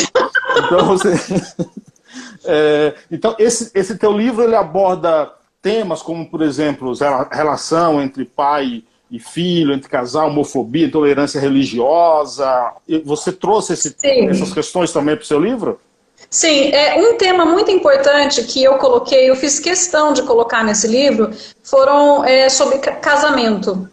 Então, 0.56 0.86
você... 0.86 1.14
é, 2.44 2.94
então 3.10 3.34
esse, 3.38 3.70
esse 3.74 3.96
teu 3.96 4.12
livro 4.12 4.42
ele 4.42 4.56
aborda 4.56 5.32
temas 5.60 6.02
como, 6.02 6.28
por 6.28 6.42
exemplo, 6.42 6.92
relação 7.30 8.02
entre 8.02 8.24
pai 8.24 8.82
e 9.10 9.18
filho, 9.18 9.74
entre 9.74 9.88
casal, 9.88 10.28
homofobia, 10.28 10.86
intolerância 10.86 11.40
religiosa. 11.40 12.72
Você 13.04 13.30
trouxe 13.30 13.74
esse, 13.74 13.94
essas 14.02 14.52
questões 14.52 14.92
também 14.92 15.14
para 15.14 15.22
o 15.22 15.26
seu 15.26 15.38
livro? 15.38 15.78
Sim, 16.30 16.70
é 16.72 16.96
um 16.96 17.16
tema 17.16 17.44
muito 17.44 17.70
importante 17.70 18.42
que 18.44 18.64
eu 18.64 18.78
coloquei, 18.78 19.28
eu 19.28 19.36
fiz 19.36 19.60
questão 19.60 20.12
de 20.14 20.22
colocar 20.22 20.64
nesse 20.64 20.88
livro, 20.88 21.30
foram 21.62 22.24
é, 22.24 22.48
sobre 22.48 22.78
casamento. 22.78 23.88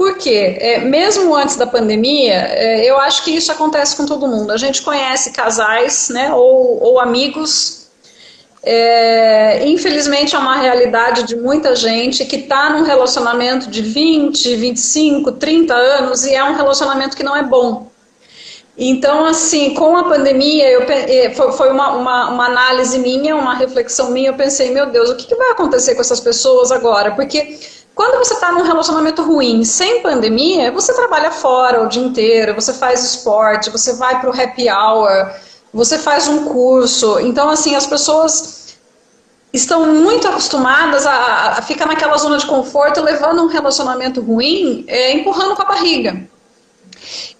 Por 0.00 0.16
quê? 0.16 0.56
É, 0.58 0.78
mesmo 0.78 1.36
antes 1.36 1.56
da 1.56 1.66
pandemia, 1.66 2.32
é, 2.32 2.90
eu 2.90 2.96
acho 2.96 3.22
que 3.22 3.32
isso 3.32 3.52
acontece 3.52 3.94
com 3.94 4.06
todo 4.06 4.26
mundo. 4.26 4.50
A 4.50 4.56
gente 4.56 4.80
conhece 4.80 5.30
casais, 5.30 6.08
né, 6.08 6.32
ou, 6.32 6.82
ou 6.82 6.98
amigos 6.98 7.90
é, 8.62 9.68
infelizmente 9.68 10.34
é 10.34 10.38
uma 10.38 10.56
realidade 10.56 11.24
de 11.24 11.36
muita 11.36 11.76
gente 11.76 12.24
que 12.24 12.36
está 12.36 12.70
num 12.70 12.82
relacionamento 12.82 13.70
de 13.70 13.82
20, 13.82 14.56
25, 14.56 15.32
30 15.32 15.74
anos 15.74 16.24
e 16.24 16.34
é 16.34 16.42
um 16.44 16.54
relacionamento 16.54 17.14
que 17.14 17.22
não 17.22 17.36
é 17.36 17.42
bom. 17.42 17.90
Então, 18.78 19.26
assim, 19.26 19.74
com 19.74 19.98
a 19.98 20.04
pandemia, 20.04 20.66
eu, 20.66 20.82
é, 20.88 21.28
foi 21.34 21.70
uma, 21.70 21.92
uma, 21.92 22.30
uma 22.30 22.46
análise 22.46 22.98
minha, 22.98 23.36
uma 23.36 23.54
reflexão 23.54 24.10
minha, 24.10 24.30
eu 24.30 24.34
pensei, 24.34 24.70
meu 24.70 24.86
Deus, 24.86 25.10
o 25.10 25.16
que, 25.16 25.26
que 25.26 25.34
vai 25.34 25.50
acontecer 25.50 25.94
com 25.94 26.00
essas 26.00 26.20
pessoas 26.20 26.72
agora? 26.72 27.10
Porque 27.10 27.58
quando 28.00 28.16
você 28.16 28.32
está 28.32 28.50
num 28.50 28.62
relacionamento 28.62 29.22
ruim, 29.22 29.62
sem 29.62 30.00
pandemia, 30.00 30.72
você 30.72 30.94
trabalha 30.94 31.30
fora 31.30 31.82
o 31.82 31.86
dia 31.86 32.02
inteiro, 32.02 32.54
você 32.54 32.72
faz 32.72 33.04
esporte, 33.04 33.68
você 33.68 33.92
vai 33.92 34.18
para 34.18 34.30
o 34.30 34.32
happy 34.32 34.70
hour, 34.70 35.30
você 35.70 35.98
faz 35.98 36.26
um 36.26 36.46
curso. 36.46 37.20
Então, 37.20 37.50
assim, 37.50 37.74
as 37.74 37.86
pessoas 37.86 38.78
estão 39.52 39.86
muito 39.92 40.26
acostumadas 40.26 41.04
a, 41.04 41.58
a 41.58 41.62
ficar 41.62 41.84
naquela 41.84 42.16
zona 42.16 42.38
de 42.38 42.46
conforto, 42.46 43.02
levando 43.02 43.42
um 43.42 43.48
relacionamento 43.48 44.22
ruim, 44.22 44.82
é, 44.88 45.12
empurrando 45.12 45.54
com 45.54 45.60
a 45.60 45.66
barriga. 45.66 46.26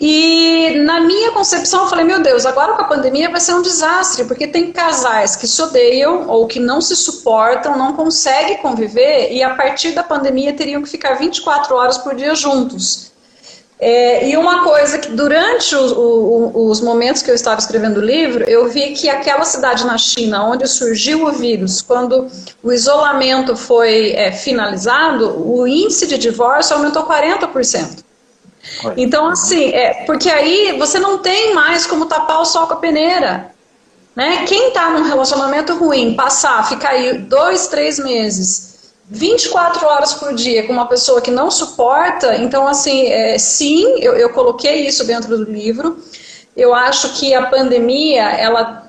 E 0.01 0.79
na 0.79 1.01
minha 1.01 1.31
concepção, 1.33 1.83
eu 1.83 1.89
falei: 1.91 2.07
meu 2.07 2.23
Deus, 2.23 2.47
agora 2.47 2.73
com 2.73 2.81
a 2.81 2.87
pandemia 2.87 3.29
vai 3.29 3.39
ser 3.39 3.53
um 3.53 3.61
desastre, 3.61 4.25
porque 4.25 4.47
tem 4.47 4.73
casais 4.73 5.37
que 5.37 5.47
se 5.47 5.61
odeiam 5.61 6.27
ou 6.27 6.47
que 6.47 6.59
não 6.59 6.81
se 6.81 6.97
suportam, 6.97 7.77
não 7.77 7.93
conseguem 7.93 8.57
conviver 8.57 9.31
e 9.31 9.43
a 9.43 9.55
partir 9.55 9.93
da 9.93 10.03
pandemia 10.03 10.55
teriam 10.55 10.83
que 10.83 10.89
ficar 10.89 11.15
24 11.15 11.75
horas 11.77 11.99
por 11.99 12.15
dia 12.15 12.35
juntos. 12.35 13.11
É, 13.79 14.29
e 14.29 14.37
uma 14.37 14.63
coisa 14.63 14.99
que 14.99 15.11
durante 15.11 15.75
o, 15.75 15.99
o, 15.99 16.69
os 16.69 16.83
momentos 16.83 17.23
que 17.23 17.31
eu 17.31 17.35
estava 17.35 17.59
escrevendo 17.59 17.99
o 17.99 18.05
livro, 18.05 18.45
eu 18.45 18.69
vi 18.69 18.93
que 18.93 19.09
aquela 19.09 19.45
cidade 19.45 19.87
na 19.87 19.97
China 19.97 20.45
onde 20.47 20.67
surgiu 20.67 21.27
o 21.27 21.33
vírus, 21.33 21.81
quando 21.81 22.27
o 22.63 22.73
isolamento 22.73 23.57
foi 23.57 24.13
é, 24.13 24.33
finalizado, 24.33 25.47
o 25.47 25.67
índice 25.67 26.07
de 26.07 26.19
divórcio 26.19 26.77
aumentou 26.77 27.05
40%. 27.05 28.10
Então, 28.97 29.27
assim, 29.27 29.71
é, 29.71 30.05
porque 30.05 30.29
aí 30.29 30.77
você 30.79 30.99
não 30.99 31.19
tem 31.19 31.55
mais 31.55 31.87
como 31.87 32.07
tapar 32.07 32.41
o 32.41 32.45
sol 32.45 32.67
com 32.67 32.75
a 32.75 32.77
peneira. 32.77 33.53
Né? 34.15 34.45
Quem 34.47 34.69
está 34.69 34.91
num 34.91 35.05
relacionamento 35.05 35.75
ruim, 35.77 36.15
passar, 36.15 36.69
ficar 36.69 36.91
aí 36.91 37.19
dois, 37.19 37.69
três 37.69 37.99
meses 37.99 38.71
24 39.11 39.85
horas 39.85 40.15
por 40.15 40.33
dia 40.35 40.65
com 40.67 40.73
uma 40.73 40.87
pessoa 40.87 41.21
que 41.21 41.33
não 41.33 41.51
suporta, 41.51 42.37
então, 42.37 42.69
assim, 42.69 43.09
é, 43.09 43.37
sim, 43.39 43.99
eu, 43.99 44.15
eu 44.15 44.31
coloquei 44.31 44.87
isso 44.87 45.05
dentro 45.05 45.37
do 45.37 45.51
livro. 45.51 45.99
Eu 46.57 46.73
acho 46.73 47.15
que 47.15 47.35
a 47.35 47.47
pandemia, 47.47 48.23
ela 48.23 48.89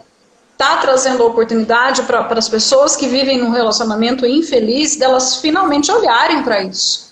está 0.51 0.77
trazendo 0.77 1.23
a 1.23 1.25
oportunidade 1.25 2.03
para 2.03 2.27
as 2.37 2.47
pessoas 2.47 2.95
que 2.95 3.07
vivem 3.07 3.39
num 3.39 3.49
relacionamento 3.49 4.23
infeliz 4.23 4.95
delas 4.95 5.37
finalmente 5.37 5.91
olharem 5.91 6.43
para 6.43 6.61
isso. 6.61 7.10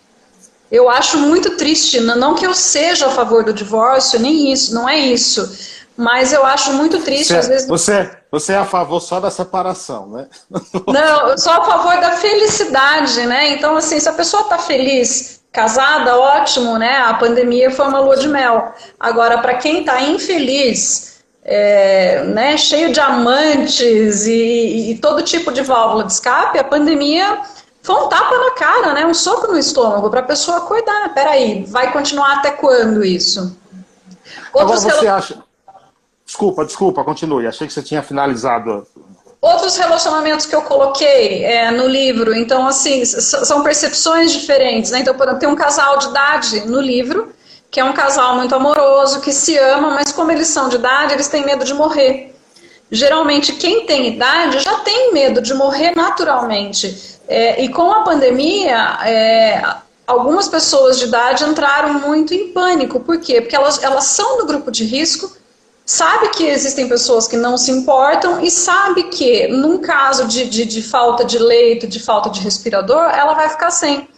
Eu 0.72 0.90
acho 0.90 1.18
muito 1.18 1.58
triste, 1.58 2.00
não 2.00 2.36
que 2.36 2.46
eu 2.46 2.54
seja 2.54 3.08
a 3.08 3.12
favor 3.12 3.44
do 3.44 3.54
divórcio, 3.54 4.20
nem 4.20 4.52
isso, 4.52 4.74
não 4.74 4.88
é 4.88 4.98
isso. 4.98 5.78
Mas 5.98 6.32
eu 6.32 6.46
acho 6.46 6.72
muito 6.74 7.00
triste, 7.02 7.28
você, 7.28 7.36
às 7.36 7.48
vezes. 7.48 7.68
Você, 7.68 8.10
você 8.32 8.54
é 8.54 8.58
a 8.58 8.66
favor 8.66 9.02
só 9.02 9.20
da 9.20 9.30
separação, 9.30 10.08
né? 10.08 10.28
Não, 10.88 11.30
eu 11.30 11.38
sou 11.38 11.52
a 11.52 11.66
favor 11.66 12.00
da 12.00 12.12
felicidade, 12.12 13.26
né? 13.26 13.50
Então, 13.50 13.76
assim, 13.76 14.00
se 14.00 14.08
a 14.08 14.14
pessoa 14.14 14.44
está 14.44 14.58
feliz, 14.58 15.42
casada, 15.52 16.18
ótimo, 16.18 16.78
né? 16.78 17.00
A 17.00 17.16
pandemia 17.16 17.70
foi 17.70 17.86
uma 17.86 18.00
lua 18.00 18.16
de 18.16 18.30
mel. 18.30 18.74
Agora, 18.98 19.40
para 19.40 19.56
quem 19.56 19.82
está 19.82 20.02
infeliz, 20.02 21.20
é, 21.44 22.24
né, 22.24 22.56
cheio 22.58 22.92
de 22.92 23.00
amantes 23.00 24.26
e, 24.26 24.92
e, 24.92 24.98
todo 25.00 25.24
tipo 25.24 25.52
de 25.52 25.62
válvula 25.62 26.04
de 26.04 26.14
escape, 26.14 26.60
a 26.60 26.64
pandemia 26.64 27.42
foi 27.82 27.96
um 27.96 28.08
tapa 28.10 28.38
na 28.38 28.52
cara, 28.52 28.94
né? 28.94 29.06
Um 29.06 29.14
soco 29.14 29.48
no 29.48 29.58
estômago 29.58 30.10
para 30.10 30.20
a 30.20 30.24
pessoa 30.24 30.62
cuidar. 30.62 31.14
Peraí, 31.14 31.64
vai 31.66 31.92
continuar 31.92 32.38
até 32.38 32.52
quando 32.52 33.04
isso? 33.04 33.58
Outros 34.54 34.86
Agora 34.86 35.00
você 35.00 35.08
acha 35.08 35.50
Desculpa, 36.30 36.64
desculpa, 36.64 37.04
continue. 37.04 37.48
Achei 37.48 37.66
que 37.66 37.74
você 37.74 37.82
tinha 37.82 38.04
finalizado. 38.04 38.86
Outros 39.42 39.76
relacionamentos 39.78 40.46
que 40.46 40.56
eu 40.56 40.62
coloquei 40.62 41.44
é, 41.44 41.72
no 41.72 41.88
livro, 41.88 42.36
então, 42.36 42.68
assim, 42.68 43.04
são 43.04 43.64
percepções 43.64 44.32
diferentes. 44.32 44.92
Né? 44.92 45.00
Então, 45.00 45.16
por 45.16 45.24
exemplo, 45.24 45.40
tem 45.40 45.50
um 45.50 45.56
casal 45.56 45.98
de 45.98 46.10
idade 46.10 46.68
no 46.68 46.80
livro, 46.80 47.34
que 47.72 47.80
é 47.80 47.84
um 47.84 47.94
casal 47.94 48.36
muito 48.36 48.54
amoroso, 48.54 49.22
que 49.22 49.34
se 49.34 49.58
ama, 49.58 49.90
mas 49.90 50.12
como 50.12 50.32
eles 50.32 50.48
são 50.48 50.70
de 50.70 50.76
idade, 50.76 51.14
eles 51.14 51.28
têm 51.28 51.44
medo 51.44 51.66
de 51.66 51.74
morrer. 51.74 52.36
Geralmente, 52.92 53.54
quem 53.54 53.88
tem 53.88 54.08
idade 54.08 54.60
já 54.60 54.82
tem 54.82 55.12
medo 55.12 55.42
de 55.42 55.56
morrer 55.56 55.96
naturalmente. 55.96 57.19
É, 57.30 57.64
e 57.64 57.70
com 57.70 57.92
a 57.92 58.02
pandemia, 58.02 58.98
é, 59.06 59.62
algumas 60.08 60.48
pessoas 60.48 60.98
de 60.98 61.06
idade 61.06 61.44
entraram 61.44 61.94
muito 61.94 62.34
em 62.34 62.52
pânico. 62.52 63.00
Por 63.00 63.20
quê? 63.20 63.40
Porque 63.40 63.56
elas, 63.56 63.84
elas 63.84 64.06
são 64.06 64.40
do 64.40 64.48
grupo 64.48 64.72
de 64.72 64.84
risco, 64.84 65.32
sabe 65.86 66.30
que 66.30 66.44
existem 66.44 66.90
pessoas 66.90 67.28
que 67.28 67.38
não 67.38 67.56
se 67.56 67.70
importam 67.70 68.42
e 68.42 68.50
sabe 68.50 69.04
que, 69.04 69.48
num 69.48 69.78
caso 69.78 70.26
de, 70.26 70.50
de, 70.50 70.66
de, 70.66 70.82
falta 70.82 71.24
de 71.24 71.38
leito, 71.38 71.86
de 71.86 72.00
falta 72.00 72.32
de 72.32 72.42
respirador, 72.42 73.12
ela 73.12 73.36
vai 73.36 73.48
ficar 73.48 73.70
sem. 73.70 74.10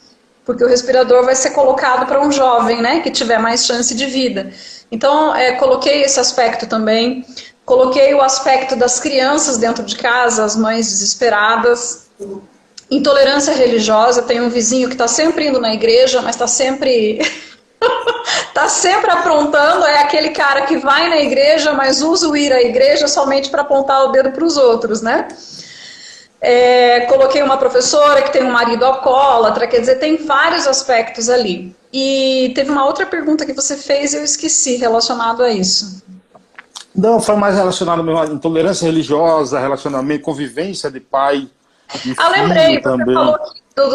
Porque 0.46 0.64
o 0.64 0.68
respirador 0.68 1.26
vai 1.26 1.36
ser 1.36 1.52
colocado 1.52 2.06
para 2.08 2.22
um 2.26 2.32
jovem, 2.32 2.82
né, 2.82 3.02
que 3.02 3.12
tiver 3.12 3.40
mais 3.40 3.66
chance 3.66 3.94
de 3.94 4.06
vida. 4.06 4.54
Então, 4.90 5.36
é, 5.36 5.52
coloquei 5.54 6.04
esse 6.04 6.20
aspecto 6.20 6.66
também. 6.66 7.26
Coloquei 7.66 8.14
o 8.14 8.22
aspecto 8.22 8.76
das 8.76 9.02
crianças 9.02 9.58
dentro 9.58 9.84
de 9.84 9.98
casa, 9.98 10.46
as 10.46 10.56
mães 10.56 10.88
desesperadas. 10.88 12.10
Intolerância 12.92 13.54
religiosa. 13.54 14.22
Tem 14.22 14.42
um 14.42 14.50
vizinho 14.50 14.90
que 14.90 14.94
está 14.94 15.08
sempre 15.08 15.48
indo 15.48 15.60
na 15.60 15.74
igreja, 15.74 16.22
mas 16.22 16.36
está 16.36 16.48
sempre 16.48 17.20
tá 18.54 18.68
sempre 18.68 19.10
aprontando, 19.10 19.86
é 19.86 20.00
aquele 20.00 20.30
cara 20.30 20.62
que 20.64 20.78
vai 20.78 21.10
na 21.10 21.18
igreja, 21.18 21.74
mas 21.74 22.02
usa 22.02 22.28
o 22.28 22.36
ir 22.36 22.52
à 22.54 22.62
igreja 22.62 23.08
somente 23.08 23.50
para 23.50 23.62
apontar 23.62 24.06
o 24.06 24.12
dedo 24.12 24.32
para 24.32 24.46
os 24.46 24.58
outros, 24.58 25.02
né? 25.02 25.28
É, 26.40 27.02
coloquei 27.02 27.44
uma 27.44 27.58
professora 27.58 28.22
que 28.24 28.34
tem 28.34 28.44
um 28.44 28.52
marido 28.52 28.84
alcoólatra, 28.84 29.68
quer 29.68 29.80
dizer, 29.80 29.96
tem 29.96 30.18
vários 30.18 30.66
aspectos 30.66 31.30
ali. 31.30 31.76
E 31.94 32.52
teve 32.56 32.72
uma 32.72 32.86
outra 32.86 33.06
pergunta 33.06 33.46
que 33.46 33.54
você 33.54 33.78
fez 33.78 34.14
e 34.14 34.18
eu 34.18 34.24
esqueci 34.24 34.78
relacionado 34.78 35.44
a 35.44 35.52
isso. 35.52 36.02
Não, 36.96 37.22
foi 37.22 37.36
mais 37.36 37.56
relacionado 37.56 38.02
à 38.18 38.26
intolerância 38.26 38.86
religiosa, 38.86 39.60
relacionamento, 39.60 40.24
convivência 40.24 40.90
de 40.90 41.00
pai. 41.00 41.48
Ah, 42.18 42.30
lembrei, 42.30 42.76
você 42.76 42.82
também. 42.82 43.14
falou 43.14 43.38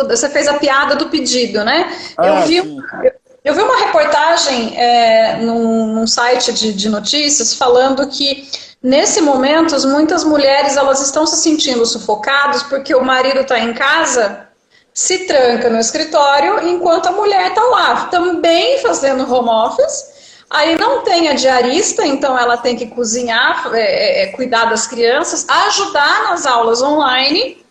você 0.08 0.28
fez 0.30 0.48
a 0.48 0.54
piada 0.54 0.96
do 0.96 1.08
pedido, 1.10 1.62
né? 1.62 1.94
Ah, 2.16 2.26
eu, 2.26 2.46
vi, 2.46 2.56
eu, 2.56 3.12
eu, 3.44 3.54
vi 3.54 3.60
uma 3.60 3.78
reportagem 3.84 4.74
é, 4.76 5.36
num, 5.36 5.94
num 5.94 6.06
site 6.06 6.52
de, 6.52 6.72
de 6.72 6.88
notícias 6.88 7.54
falando 7.54 8.06
que 8.08 8.48
Nesse 8.82 9.20
momento, 9.20 9.74
muitas 9.88 10.22
mulheres 10.22 10.76
elas 10.76 11.00
estão 11.00 11.26
se 11.26 11.36
sentindo 11.38 11.84
sufocadas 11.84 12.62
porque 12.62 12.94
o 12.94 13.02
marido 13.02 13.40
está 13.40 13.58
em 13.58 13.74
casa, 13.74 14.46
se 14.94 15.26
tranca 15.26 15.68
no 15.68 15.80
escritório, 15.80 16.68
enquanto 16.68 17.06
a 17.06 17.10
mulher 17.10 17.48
está 17.48 17.62
lá, 17.64 18.04
também 18.04 18.78
fazendo 18.82 19.28
home 19.28 19.48
office. 19.48 20.14
Aí 20.48 20.78
não 20.78 21.02
tem 21.02 21.28
a 21.28 21.34
diarista, 21.34 22.06
então 22.06 22.38
ela 22.38 22.58
tem 22.58 22.76
que 22.76 22.86
cozinhar, 22.86 23.68
é, 23.74 23.80
é, 23.80 24.22
é 24.22 24.26
cuidar 24.28 24.66
das 24.66 24.86
crianças, 24.86 25.44
ajudar 25.48 26.30
nas 26.30 26.46
aulas 26.46 26.80
online. 26.80 27.65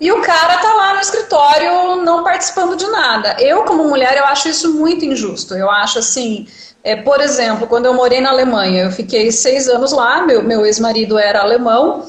E 0.00 0.12
o 0.12 0.20
cara 0.22 0.58
tá 0.58 0.74
lá 0.74 0.94
no 0.94 1.00
escritório 1.00 1.96
não 2.02 2.22
participando 2.22 2.76
de 2.76 2.86
nada. 2.86 3.36
Eu, 3.40 3.64
como 3.64 3.88
mulher, 3.88 4.16
eu 4.16 4.24
acho 4.24 4.48
isso 4.48 4.74
muito 4.74 5.04
injusto. 5.04 5.54
Eu 5.54 5.68
acho 5.68 5.98
assim, 5.98 6.46
é, 6.84 6.94
por 6.94 7.20
exemplo, 7.20 7.66
quando 7.66 7.86
eu 7.86 7.94
morei 7.94 8.20
na 8.20 8.30
Alemanha, 8.30 8.84
eu 8.84 8.92
fiquei 8.92 9.32
seis 9.32 9.68
anos 9.68 9.92
lá, 9.92 10.24
meu, 10.24 10.42
meu 10.42 10.64
ex-marido 10.64 11.18
era 11.18 11.40
alemão, 11.40 12.08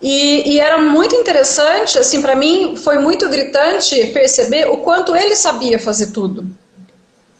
e, 0.00 0.54
e, 0.54 0.60
era 0.60 0.78
muito 0.78 1.14
interessante, 1.16 1.98
assim, 1.98 2.22
para 2.22 2.36
mim 2.36 2.76
foi 2.76 2.98
muito 2.98 3.28
gritante 3.28 4.06
perceber 4.08 4.68
o 4.68 4.78
quanto 4.78 5.16
ele 5.16 5.34
sabia 5.34 5.76
fazer 5.78 6.12
tudo. 6.12 6.46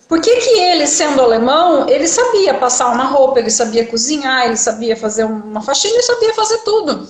Por 0.08 0.20
que, 0.20 0.34
que 0.36 0.58
ele, 0.58 0.86
sendo 0.86 1.20
alemão, 1.20 1.88
ele 1.88 2.08
sabia 2.08 2.54
passar 2.54 2.88
uma 2.88 3.04
roupa, 3.04 3.38
ele 3.38 3.50
sabia 3.50 3.84
cozinhar, 3.86 4.46
ele 4.46 4.56
sabia 4.56 4.96
fazer 4.96 5.24
uma 5.24 5.60
faxina, 5.60 5.94
ele 5.94 6.02
sabia 6.02 6.34
fazer 6.34 6.58
tudo. 6.58 7.06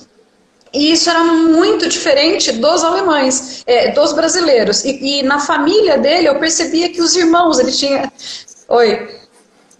E 0.73 0.93
isso 0.93 1.09
era 1.09 1.23
muito 1.25 1.89
diferente 1.89 2.53
dos 2.53 2.85
alemães, 2.85 3.63
é, 3.67 3.91
dos 3.93 4.13
brasileiros. 4.13 4.85
E, 4.85 5.21
e, 5.21 5.23
na 5.23 5.41
família 5.41 5.97
dele 5.97 6.29
eu 6.29 6.39
percebia 6.39 6.91
que 6.91 7.01
os 7.01 7.17
irmãos, 7.17 7.59
ele 7.59 7.73
tinha. 7.73 8.13
Oi. 8.69 9.09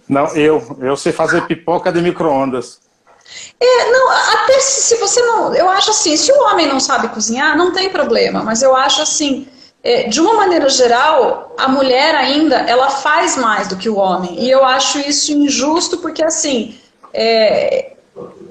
Não, 0.07 0.27
eu. 0.35 0.77
Eu 0.81 0.97
sei 0.97 1.11
fazer 1.11 1.45
pipoca 1.45 1.91
de 1.91 2.01
micro-ondas. 2.01 2.79
É, 3.59 3.91
não, 3.91 4.09
até 4.09 4.59
se, 4.59 4.81
se, 4.81 4.95
você 4.95 5.21
não. 5.21 5.53
Eu 5.53 5.69
acho 5.69 5.91
assim, 5.91 6.17
se 6.17 6.31
o 6.31 6.41
homem 6.45 6.67
não 6.67 6.79
sabe 6.79 7.09
cozinhar, 7.09 7.55
não 7.55 7.71
tem 7.71 7.89
problema, 7.89 8.43
mas 8.43 8.61
eu 8.61 8.75
acho 8.75 9.01
assim. 9.01 9.47
É, 9.81 10.09
de 10.09 10.19
uma 10.19 10.33
maneira 10.33 10.67
geral, 10.67 11.55
a 11.57 11.69
mulher 11.69 12.13
ainda 12.13 12.57
ela 12.57 12.89
faz 12.89 13.37
mais 13.37 13.69
do 13.69 13.77
que 13.77 13.87
o 13.87 13.95
homem. 13.95 14.43
E 14.43 14.51
eu 14.51 14.65
acho 14.65 14.99
isso 14.99 15.31
injusto 15.31 15.99
porque, 15.99 16.21
assim, 16.21 16.77
é, 17.13 17.93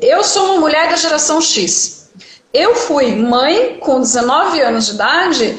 eu 0.00 0.24
sou 0.24 0.46
uma 0.46 0.60
mulher 0.60 0.88
da 0.88 0.96
geração 0.96 1.40
X. 1.40 1.97
Eu 2.58 2.74
fui 2.74 3.14
mãe 3.14 3.78
com 3.78 4.00
19 4.00 4.60
anos 4.60 4.86
de 4.86 4.94
idade 4.94 5.56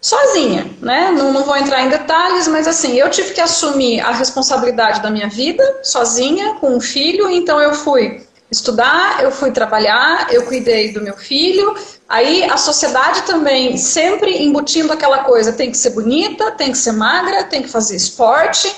sozinha, 0.00 0.68
né? 0.80 1.12
Não, 1.12 1.32
não 1.32 1.44
vou 1.44 1.56
entrar 1.56 1.82
em 1.82 1.88
detalhes, 1.88 2.48
mas 2.48 2.66
assim, 2.66 2.98
eu 2.98 3.08
tive 3.08 3.32
que 3.32 3.40
assumir 3.40 4.00
a 4.00 4.10
responsabilidade 4.10 5.00
da 5.00 5.10
minha 5.10 5.28
vida 5.28 5.62
sozinha, 5.84 6.54
com 6.54 6.74
um 6.74 6.80
filho, 6.80 7.30
então 7.30 7.60
eu 7.60 7.72
fui 7.72 8.26
estudar, 8.50 9.22
eu 9.22 9.30
fui 9.30 9.52
trabalhar, 9.52 10.26
eu 10.32 10.42
cuidei 10.42 10.92
do 10.92 11.00
meu 11.00 11.16
filho. 11.16 11.72
Aí 12.08 12.42
a 12.42 12.56
sociedade 12.56 13.22
também 13.22 13.76
sempre 13.76 14.42
embutindo 14.42 14.92
aquela 14.92 15.18
coisa: 15.18 15.52
tem 15.52 15.70
que 15.70 15.76
ser 15.76 15.90
bonita, 15.90 16.50
tem 16.50 16.72
que 16.72 16.78
ser 16.78 16.92
magra, 16.94 17.44
tem 17.44 17.62
que 17.62 17.68
fazer 17.68 17.94
esporte, 17.94 18.74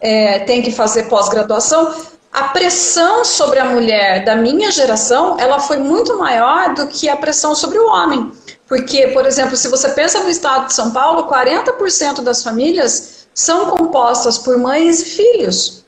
é, 0.00 0.40
tem 0.40 0.60
que 0.60 0.72
fazer 0.72 1.04
pós-graduação. 1.04 1.94
A 2.32 2.44
pressão 2.44 3.24
sobre 3.24 3.58
a 3.58 3.64
mulher 3.64 4.24
da 4.24 4.36
minha 4.36 4.70
geração, 4.70 5.36
ela 5.38 5.58
foi 5.58 5.78
muito 5.78 6.16
maior 6.16 6.74
do 6.74 6.86
que 6.86 7.08
a 7.08 7.16
pressão 7.16 7.54
sobre 7.54 7.78
o 7.78 7.88
homem. 7.88 8.30
Porque, 8.68 9.08
por 9.08 9.26
exemplo, 9.26 9.56
se 9.56 9.66
você 9.66 9.88
pensa 9.88 10.20
no 10.20 10.30
estado 10.30 10.68
de 10.68 10.74
São 10.74 10.92
Paulo, 10.92 11.28
40% 11.28 12.20
das 12.20 12.42
famílias 12.42 13.26
são 13.34 13.70
compostas 13.70 14.38
por 14.38 14.56
mães 14.58 15.02
e 15.02 15.04
filhos. 15.06 15.84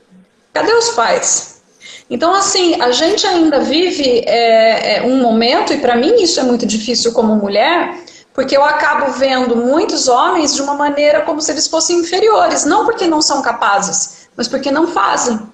Cadê 0.51 0.73
os 0.73 0.89
pais? 0.89 1.61
Então, 2.09 2.35
assim, 2.35 2.79
a 2.81 2.91
gente 2.91 3.25
ainda 3.25 3.61
vive 3.61 4.23
é, 4.25 4.97
é, 4.97 5.01
um 5.03 5.21
momento, 5.21 5.71
e 5.71 5.77
para 5.77 5.95
mim 5.95 6.21
isso 6.21 6.41
é 6.41 6.43
muito 6.43 6.65
difícil 6.65 7.13
como 7.13 7.35
mulher, 7.37 7.97
porque 8.33 8.55
eu 8.57 8.63
acabo 8.65 9.13
vendo 9.13 9.55
muitos 9.55 10.09
homens 10.09 10.53
de 10.53 10.61
uma 10.61 10.73
maneira 10.73 11.21
como 11.21 11.39
se 11.41 11.51
eles 11.51 11.67
fossem 11.67 11.99
inferiores, 11.99 12.65
não 12.65 12.83
porque 12.83 13.07
não 13.07 13.21
são 13.21 13.41
capazes, 13.41 14.27
mas 14.35 14.47
porque 14.49 14.69
não 14.69 14.87
fazem. 14.87 15.52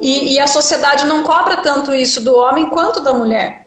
E, 0.00 0.34
e 0.34 0.40
a 0.40 0.46
sociedade 0.46 1.06
não 1.06 1.22
cobra 1.22 1.58
tanto 1.58 1.94
isso 1.94 2.20
do 2.20 2.34
homem 2.36 2.68
quanto 2.68 3.00
da 3.00 3.12
mulher. 3.12 3.66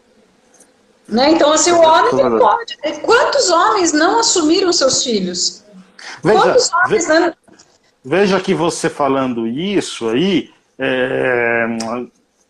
Né? 1.08 1.32
Então, 1.32 1.52
assim, 1.52 1.72
o 1.72 1.80
homem 1.80 2.38
pode. 2.38 2.78
Quantos 3.02 3.50
homens 3.50 3.92
não 3.92 4.20
assumiram 4.20 4.72
seus 4.72 5.02
filhos? 5.02 5.62
Veja, 6.22 6.40
Quantos 6.40 6.72
homens 6.72 7.06
veja, 7.06 7.20
não... 7.20 7.34
veja 8.04 8.40
que 8.40 8.54
você 8.54 8.88
falando 8.88 9.46
isso 9.46 10.08
aí, 10.08 10.50
é, 10.78 11.66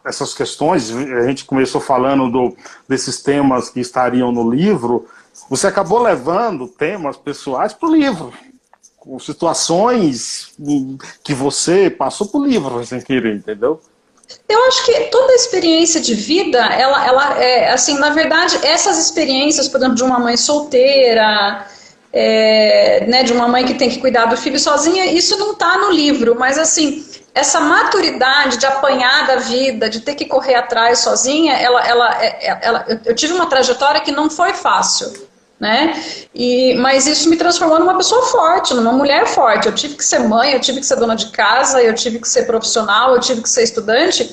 essas 0.05 0.35
questões, 0.35 0.91
a 0.91 1.27
gente 1.27 1.45
começou 1.45 1.81
falando 1.81 2.31
do, 2.31 2.57
desses 2.89 3.23
temas 3.23 3.69
que 3.69 3.81
estariam 3.81 4.33
no 4.33 4.51
livro, 4.51 5.09
você 5.49 5.67
acabou 5.67 6.01
levando 6.01 6.69
temas 6.69 7.17
pessoais 7.17 7.73
para 7.73 7.89
o 7.89 7.95
livro, 7.95 8.33
com 9.03 9.19
situações 9.19 10.55
que 11.25 11.35
você 11.35 11.91
passou 11.91 12.31
o 12.35 12.45
livro 12.45 12.87
sem 12.87 13.01
querer, 13.01 13.35
entendeu? 13.35 13.81
Eu 14.49 14.65
acho 14.67 14.85
que 14.85 14.93
toda 15.11 15.35
experiência 15.35 16.01
de 16.01 16.15
vida, 16.15 16.59
ela, 16.59 17.05
ela 17.05 17.43
é, 17.43 17.73
assim, 17.73 17.99
na 17.99 18.11
verdade, 18.11 18.57
essas 18.63 18.99
experiências, 18.99 19.67
por 19.67 19.79
exemplo, 19.79 19.97
de 19.97 20.05
uma 20.05 20.21
mãe 20.21 20.37
solteira, 20.37 21.67
é, 22.13 23.05
né, 23.09 23.25
de 23.25 23.33
uma 23.33 23.49
mãe 23.49 23.65
que 23.65 23.75
tem 23.75 23.91
que 23.91 23.99
cuidar 23.99 24.27
do 24.27 24.37
filho 24.37 24.59
sozinha, 24.59 25.07
isso 25.07 25.37
não 25.37 25.53
está 25.53 25.79
no 25.79 25.91
livro, 25.91 26.37
mas 26.39 26.57
assim, 26.57 27.05
essa 27.35 27.59
maturidade 27.61 28.57
de 28.57 28.67
apanhar 28.67 29.27
da 29.27 29.37
vida, 29.37 29.91
de 29.91 30.01
ter 30.01 30.15
que 30.15 30.27
correr 30.27 30.55
atrás 30.55 31.01
sozinha, 31.01 31.55
ela, 31.55 31.85
ela, 31.85 32.23
é, 32.23 32.51
é, 32.51 32.59
ela, 32.63 32.87
eu 33.05 33.17
tive 33.17 33.33
uma 33.33 33.47
trajetória 33.47 34.01
que 34.01 34.13
não 34.13 34.31
foi 34.31 34.55
fácil 34.55 35.32
né? 35.63 35.95
E, 36.35 36.75
mas 36.75 37.07
isso 37.07 37.31
me 37.31 37.37
transformou 37.37 37.79
numa 37.79 37.97
pessoa 37.97 38.27
forte, 38.27 38.75
numa 38.75 38.93
mulher 38.93 39.29
forte. 39.29 39.67
Eu 39.69 39.73
tive 39.73 39.95
que 39.95 40.05
ser 40.05 40.19
mãe, 40.19 40.55
eu 40.55 40.61
tive 40.61 40.81
que 40.81 40.87
ser 40.87 40.97
dona 40.97 41.15
de 41.15 41.27
casa, 41.27 41.81
eu 41.81 41.95
tive 41.95 42.19
que 42.19 42.29
ser 42.29 42.47
profissional, 42.47 43.15
eu 43.15 43.21
tive 43.21 43.43
que 43.43 43.49
ser 43.49 43.63
estudante. 43.63 44.29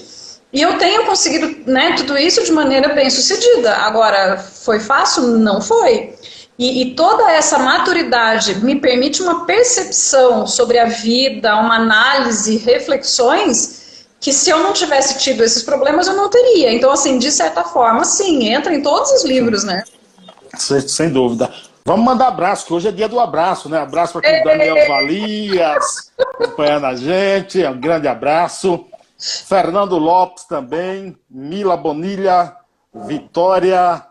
E 0.51 0.59
eu 0.59 0.79
tenho 0.79 1.05
conseguido 1.05 1.71
né, 1.71 1.93
tudo 1.95 2.17
isso 2.17 2.43
de 2.43 2.51
maneira 2.51 2.95
bem 2.95 3.11
sucedida. 3.11 3.75
Agora, 3.75 4.39
foi 4.39 4.79
fácil? 4.79 5.21
Não 5.37 5.61
foi. 5.61 6.15
E, 6.57 6.81
e, 6.81 6.95
toda 6.95 7.31
essa 7.31 7.59
maturidade 7.59 8.55
me 8.65 8.77
permite 8.77 9.21
uma 9.21 9.45
percepção 9.45 10.47
sobre 10.47 10.79
a 10.79 10.85
vida, 10.85 11.55
uma 11.57 11.75
análise, 11.75 12.57
reflexões 12.57 14.07
que 14.19 14.33
se 14.33 14.49
eu 14.49 14.59
não 14.59 14.73
tivesse 14.73 15.19
tido 15.19 15.43
esses 15.43 15.61
problemas 15.61 16.07
eu 16.07 16.15
não 16.15 16.27
teria. 16.27 16.73
Então, 16.73 16.91
assim, 16.91 17.19
de 17.19 17.31
certa 17.31 17.63
forma, 17.63 18.03
sim, 18.03 18.49
entra 18.49 18.73
em 18.73 18.81
todos 18.81 19.11
os 19.11 19.23
livros, 19.23 19.63
né? 19.63 19.83
Sem, 20.59 20.81
sem 20.81 21.09
dúvida. 21.09 21.51
Vamos 21.85 22.05
mandar 22.05 22.27
abraço, 22.27 22.65
que 22.65 22.73
hoje 22.73 22.87
é 22.87 22.91
dia 22.91 23.07
do 23.07 23.19
abraço, 23.19 23.67
né? 23.69 23.79
Abraço 23.79 24.19
para 24.19 24.41
o 24.41 24.43
Daniel 24.43 24.87
Valias, 24.87 26.11
acompanhando 26.19 26.85
a 26.85 26.95
gente. 26.95 27.65
Um 27.65 27.79
grande 27.79 28.07
abraço. 28.07 28.85
Fernando 29.17 29.97
Lopes 29.97 30.45
também, 30.45 31.17
Mila 31.29 31.75
Bonilha, 31.75 32.55
Vitória, 32.93 34.05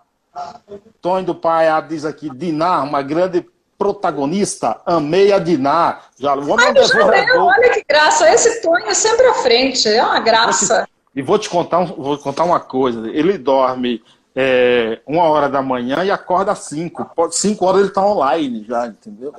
Tony 1.01 1.25
do 1.25 1.35
Pai 1.35 1.67
diz 1.89 2.05
aqui, 2.05 2.29
Dinar, 2.31 2.85
uma 2.85 3.01
grande 3.03 3.47
protagonista, 3.79 4.81
amei 4.85 5.33
a 5.33 5.39
Dinar. 5.39 6.11
Já, 6.19 6.35
vamos 6.35 6.63
Ai, 6.63 6.75
já 6.75 7.43
olha 7.43 7.71
que 7.71 7.85
graça, 7.89 8.31
esse 8.33 8.61
Tony 8.61 8.85
é 8.85 8.95
sempre 8.95 9.27
à 9.27 9.35
frente, 9.35 9.89
é 9.89 10.03
uma 10.03 10.21
graça. 10.21 10.87
E 11.15 11.23
vou 11.23 11.39
te 11.39 11.49
contar, 11.49 11.85
vou 11.85 12.19
contar 12.19 12.45
uma 12.45 12.61
coisa, 12.61 13.09
ele 13.09 13.39
dorme 13.39 14.03
é, 14.41 15.01
uma 15.05 15.25
hora 15.25 15.49
da 15.49 15.61
manhã 15.61 16.05
e 16.05 16.13
acorda 16.13 16.53
às 16.53 16.61
cinco. 16.61 17.11
Cinco 17.33 17.67
horas 17.67 17.81
ele 17.81 17.89
está 17.89 18.07
online 18.07 18.65
já, 18.69 18.87
entendeu? 18.87 19.35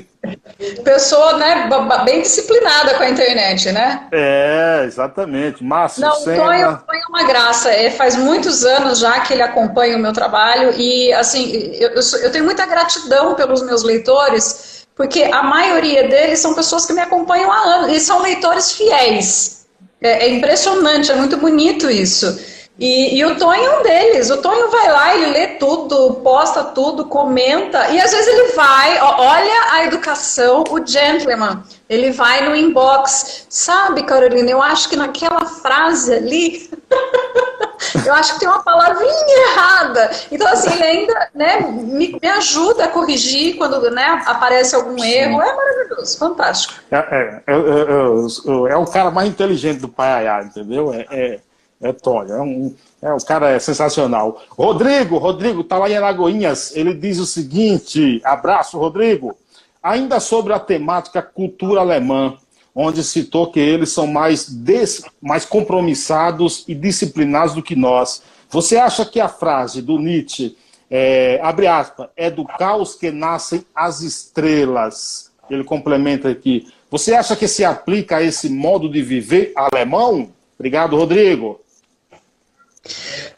Pessoa, 0.82 1.36
né, 1.36 1.68
bem 2.06 2.22
disciplinada 2.22 2.94
com 2.94 3.02
a 3.02 3.10
internet, 3.10 3.70
né? 3.70 4.08
É, 4.10 4.84
exatamente. 4.86 5.62
Márcio, 5.62 6.00
Não, 6.00 6.14
Senna... 6.14 6.42
o 6.42 6.46
Tonho, 6.46 6.68
é 6.90 7.06
uma 7.10 7.24
graça. 7.24 7.70
É, 7.70 7.90
faz 7.90 8.16
muitos 8.16 8.64
anos 8.64 9.00
já 9.00 9.20
que 9.20 9.34
ele 9.34 9.42
acompanha 9.42 9.98
o 9.98 10.00
meu 10.00 10.14
trabalho 10.14 10.72
e, 10.74 11.12
assim, 11.12 11.52
eu, 11.74 11.90
eu, 11.90 12.00
eu 12.22 12.32
tenho 12.32 12.44
muita 12.44 12.64
gratidão 12.64 13.34
pelos 13.34 13.62
meus 13.62 13.82
leitores, 13.82 14.86
porque 14.96 15.24
a 15.24 15.42
maioria 15.42 16.08
deles 16.08 16.38
são 16.38 16.54
pessoas 16.54 16.86
que 16.86 16.94
me 16.94 17.02
acompanham 17.02 17.52
há 17.52 17.58
anos 17.58 17.92
e 17.92 18.00
são 18.00 18.22
leitores 18.22 18.72
fiéis. 18.72 19.66
É, 20.00 20.24
é 20.24 20.28
impressionante, 20.30 21.12
é 21.12 21.14
muito 21.14 21.36
bonito 21.36 21.90
isso. 21.90 22.49
E, 22.80 23.18
e, 23.18 23.24
o 23.26 23.36
Tonho 23.36 23.62
é 23.62 23.78
um 23.78 23.82
deles. 23.82 24.30
O 24.30 24.38
Tonho 24.38 24.70
vai 24.70 24.90
lá, 24.90 25.14
ele 25.14 25.26
lê 25.26 25.46
tudo, 25.58 26.14
posta 26.22 26.64
tudo, 26.64 27.04
comenta. 27.04 27.90
E 27.90 28.00
às 28.00 28.10
vezes 28.10 28.26
ele 28.26 28.52
vai, 28.52 28.98
olha 29.02 29.72
a 29.72 29.84
educação, 29.84 30.64
o 30.70 30.84
gentleman. 30.84 31.62
Ele 31.90 32.10
vai 32.10 32.48
no 32.48 32.56
inbox. 32.56 33.46
Sabe, 33.50 34.04
Carolina, 34.04 34.50
eu 34.50 34.62
acho 34.62 34.88
que 34.88 34.96
naquela 34.96 35.44
frase 35.44 36.14
ali. 36.14 36.70
eu 38.06 38.14
acho 38.14 38.32
que 38.34 38.40
tem 38.40 38.48
uma 38.48 38.62
palavrinha 38.62 39.50
errada. 39.50 40.10
Então, 40.32 40.48
assim, 40.48 40.72
ele 40.72 40.82
ainda 40.82 41.28
né, 41.34 41.60
me, 41.60 42.18
me 42.18 42.28
ajuda 42.30 42.84
a 42.84 42.88
corrigir 42.88 43.58
quando 43.58 43.90
né, 43.90 44.22
aparece 44.24 44.74
algum 44.74 45.04
erro. 45.04 45.42
É 45.42 45.54
maravilhoso, 45.54 46.18
fantástico. 46.18 46.72
É, 46.90 46.96
é, 46.96 47.42
é, 47.46 47.52
é, 47.52 48.72
é 48.72 48.76
o 48.76 48.86
cara 48.86 49.10
mais 49.10 49.28
inteligente 49.28 49.80
do 49.80 49.88
Paiaiá, 49.88 50.42
entendeu? 50.44 50.94
É, 50.94 51.40
é, 51.82 51.92
Tony, 51.92 52.30
é, 52.30 52.40
um, 52.40 52.74
é, 53.00 53.12
o 53.12 53.24
cara 53.24 53.50
é 53.50 53.58
sensacional. 53.58 54.42
Rodrigo, 54.50 55.16
Rodrigo, 55.16 55.64
tá 55.64 55.78
lá 55.78 55.88
em 55.88 55.96
Alagoinhas, 55.96 56.76
ele 56.76 56.92
diz 56.92 57.18
o 57.18 57.26
seguinte, 57.26 58.20
abraço, 58.22 58.78
Rodrigo. 58.78 59.36
Ainda 59.82 60.20
sobre 60.20 60.52
a 60.52 60.58
temática 60.58 61.22
cultura 61.22 61.80
alemã, 61.80 62.36
onde 62.74 63.02
citou 63.02 63.50
que 63.50 63.58
eles 63.58 63.90
são 63.90 64.06
mais, 64.06 64.46
des, 64.46 65.02
mais 65.22 65.46
compromissados 65.46 66.64
e 66.68 66.74
disciplinados 66.74 67.54
do 67.54 67.62
que 67.62 67.74
nós. 67.74 68.22
Você 68.50 68.76
acha 68.76 69.06
que 69.06 69.18
a 69.18 69.28
frase 69.28 69.80
do 69.80 69.98
Nietzsche, 69.98 70.56
é, 70.90 71.40
abre 71.42 71.66
aspas, 71.66 72.08
é 72.14 72.30
do 72.30 72.44
caos 72.44 72.94
que 72.94 73.10
nascem 73.10 73.64
as 73.74 74.02
estrelas? 74.02 75.30
Ele 75.48 75.64
complementa 75.64 76.28
aqui. 76.28 76.68
Você 76.90 77.14
acha 77.14 77.34
que 77.34 77.48
se 77.48 77.64
aplica 77.64 78.18
a 78.18 78.22
esse 78.22 78.50
modo 78.50 78.88
de 78.88 79.00
viver 79.02 79.52
alemão? 79.56 80.30
Obrigado, 80.58 80.96
Rodrigo. 80.96 81.60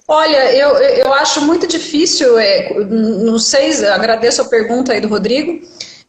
Olha, 0.06 0.52
eu, 0.54 0.76
eu 0.76 1.12
acho 1.14 1.40
muito 1.40 1.66
difícil, 1.66 2.38
é, 2.38 2.72
não 2.84 3.38
sei, 3.38 3.72
agradeço 3.86 4.42
a 4.42 4.44
pergunta 4.46 4.92
aí 4.92 5.00
do 5.00 5.08
Rodrigo. 5.08 5.66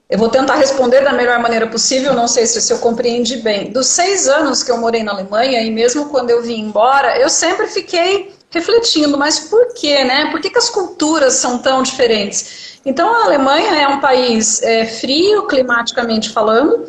Eu 0.09 0.19
vou 0.19 0.29
tentar 0.29 0.55
responder 0.55 1.01
da 1.01 1.13
melhor 1.13 1.39
maneira 1.39 1.65
possível, 1.67 2.13
não 2.13 2.27
sei 2.27 2.45
se, 2.45 2.61
se 2.61 2.71
eu 2.71 2.79
compreendi 2.79 3.37
bem. 3.37 3.71
Dos 3.71 3.87
seis 3.87 4.27
anos 4.27 4.61
que 4.61 4.69
eu 4.69 4.77
morei 4.77 5.01
na 5.01 5.11
Alemanha, 5.11 5.61
e 5.61 5.71
mesmo 5.71 6.09
quando 6.09 6.29
eu 6.29 6.41
vim 6.41 6.59
embora, 6.59 7.17
eu 7.17 7.29
sempre 7.29 7.67
fiquei 7.67 8.31
refletindo, 8.51 9.17
mas 9.17 9.39
por 9.39 9.73
quê, 9.73 10.03
né? 10.03 10.29
Por 10.29 10.39
que, 10.39 10.49
que 10.49 10.57
as 10.57 10.69
culturas 10.69 11.33
são 11.33 11.57
tão 11.57 11.81
diferentes? 11.81 12.79
Então, 12.85 13.11
a 13.11 13.25
Alemanha 13.25 13.75
é 13.81 13.87
um 13.87 13.99
país 13.99 14.61
é, 14.61 14.85
frio, 14.85 15.47
climaticamente 15.47 16.29
falando, 16.29 16.85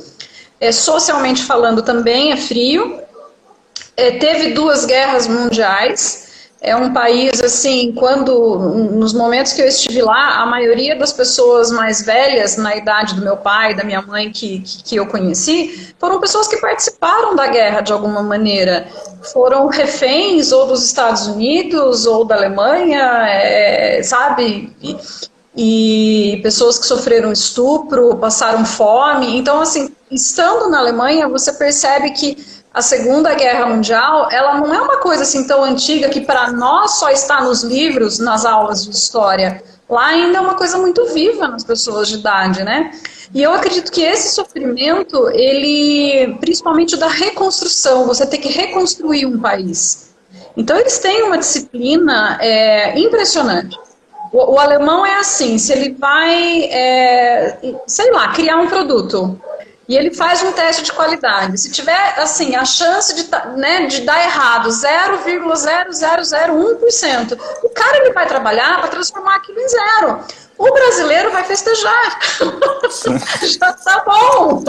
é, 0.60 0.70
socialmente 0.72 1.44
falando 1.44 1.80
também 1.80 2.32
é 2.32 2.36
frio, 2.36 3.00
é, 3.96 4.18
teve 4.18 4.52
duas 4.52 4.84
guerras 4.84 5.26
mundiais, 5.26 6.23
é 6.64 6.74
um 6.74 6.94
país 6.94 7.42
assim, 7.42 7.92
quando 7.92 8.58
nos 8.90 9.12
momentos 9.12 9.52
que 9.52 9.60
eu 9.60 9.68
estive 9.68 10.00
lá, 10.00 10.40
a 10.40 10.46
maioria 10.46 10.96
das 10.96 11.12
pessoas 11.12 11.70
mais 11.70 12.00
velhas 12.02 12.56
na 12.56 12.74
idade 12.74 13.14
do 13.14 13.20
meu 13.20 13.36
pai, 13.36 13.74
da 13.74 13.84
minha 13.84 14.00
mãe 14.00 14.32
que, 14.32 14.60
que, 14.60 14.82
que 14.82 14.96
eu 14.96 15.06
conheci, 15.06 15.94
foram 15.98 16.18
pessoas 16.18 16.48
que 16.48 16.56
participaram 16.56 17.36
da 17.36 17.48
guerra 17.48 17.82
de 17.82 17.92
alguma 17.92 18.22
maneira, 18.22 18.88
foram 19.30 19.66
reféns 19.66 20.52
ou 20.52 20.66
dos 20.66 20.82
Estados 20.82 21.26
Unidos 21.26 22.06
ou 22.06 22.24
da 22.24 22.34
Alemanha, 22.36 23.26
é, 23.28 24.02
sabe? 24.02 24.74
E, 24.82 24.96
e 25.56 26.40
pessoas 26.42 26.78
que 26.78 26.86
sofreram 26.86 27.30
estupro, 27.30 28.16
passaram 28.16 28.64
fome. 28.64 29.36
Então, 29.36 29.60
assim, 29.60 29.94
estando 30.10 30.70
na 30.70 30.78
Alemanha, 30.78 31.28
você 31.28 31.52
percebe 31.52 32.10
que 32.12 32.53
a 32.74 32.82
Segunda 32.82 33.32
Guerra 33.34 33.66
Mundial, 33.66 34.28
ela 34.32 34.58
não 34.58 34.74
é 34.74 34.80
uma 34.80 34.96
coisa 34.96 35.22
assim 35.22 35.46
tão 35.46 35.62
antiga 35.62 36.08
que 36.08 36.20
para 36.20 36.50
nós 36.50 36.98
só 36.98 37.08
está 37.08 37.40
nos 37.40 37.62
livros, 37.62 38.18
nas 38.18 38.44
aulas 38.44 38.84
de 38.84 38.90
história. 38.90 39.62
Lá 39.88 40.06
ainda 40.06 40.38
é 40.38 40.40
uma 40.40 40.54
coisa 40.54 40.76
muito 40.76 41.06
viva 41.14 41.46
nas 41.46 41.62
pessoas 41.62 42.08
de 42.08 42.16
idade, 42.16 42.64
né? 42.64 42.90
E 43.32 43.40
eu 43.40 43.52
acredito 43.52 43.92
que 43.92 44.02
esse 44.02 44.34
sofrimento, 44.34 45.28
ele, 45.30 46.36
principalmente 46.40 46.96
da 46.96 47.06
reconstrução, 47.06 48.06
você 48.06 48.26
tem 48.26 48.40
que 48.40 48.48
reconstruir 48.48 49.24
um 49.24 49.38
país. 49.38 50.12
Então 50.56 50.76
eles 50.76 50.98
têm 50.98 51.22
uma 51.22 51.38
disciplina 51.38 52.38
é, 52.40 52.98
impressionante. 52.98 53.78
O, 54.32 54.54
o, 54.54 54.58
alemão 54.58 55.06
é 55.06 55.16
assim, 55.18 55.58
se 55.58 55.72
ele 55.72 55.92
vai, 55.92 56.64
é, 56.64 57.56
sei 57.86 58.10
lá, 58.10 58.32
criar 58.32 58.56
um 58.56 58.66
produto, 58.66 59.40
e 59.88 59.96
ele 59.96 60.12
faz 60.14 60.42
um 60.42 60.52
teste 60.52 60.82
de 60.82 60.92
qualidade. 60.92 61.58
Se 61.60 61.70
tiver, 61.70 62.18
assim, 62.18 62.54
a 62.56 62.64
chance 62.64 63.14
de, 63.14 63.28
né, 63.56 63.86
de 63.86 64.00
dar 64.00 64.20
errado 64.22 64.70
0,0001%, 64.70 67.38
o 67.62 67.68
cara 67.68 67.98
ele 67.98 68.12
vai 68.12 68.26
trabalhar 68.26 68.80
para 68.80 68.88
transformar 68.88 69.36
aquilo 69.36 69.60
em 69.60 69.68
zero. 69.68 70.24
O 70.56 70.72
brasileiro 70.72 71.30
vai 71.30 71.44
festejar. 71.44 72.18
Já 73.42 73.72
tá 73.72 74.02
bom. 74.06 74.64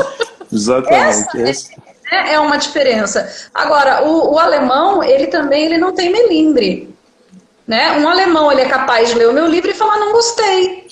Exatamente. 0.51 1.41
Essa 1.41 1.69
é, 2.11 2.33
é 2.33 2.39
uma 2.39 2.57
diferença. 2.57 3.31
Agora, 3.53 4.03
o, 4.03 4.33
o 4.33 4.39
alemão, 4.39 5.01
ele 5.03 5.27
também 5.27 5.65
ele 5.65 5.77
não 5.77 5.93
tem 5.93 6.11
melindre. 6.11 6.93
Né? 7.65 7.97
Um 7.99 8.07
alemão 8.07 8.51
ele 8.51 8.61
é 8.61 8.69
capaz 8.69 9.09
de 9.09 9.15
ler 9.15 9.29
o 9.29 9.33
meu 9.33 9.47
livro 9.47 9.71
e 9.71 9.73
falar 9.73 9.97
não 9.97 10.11
gostei 10.11 10.85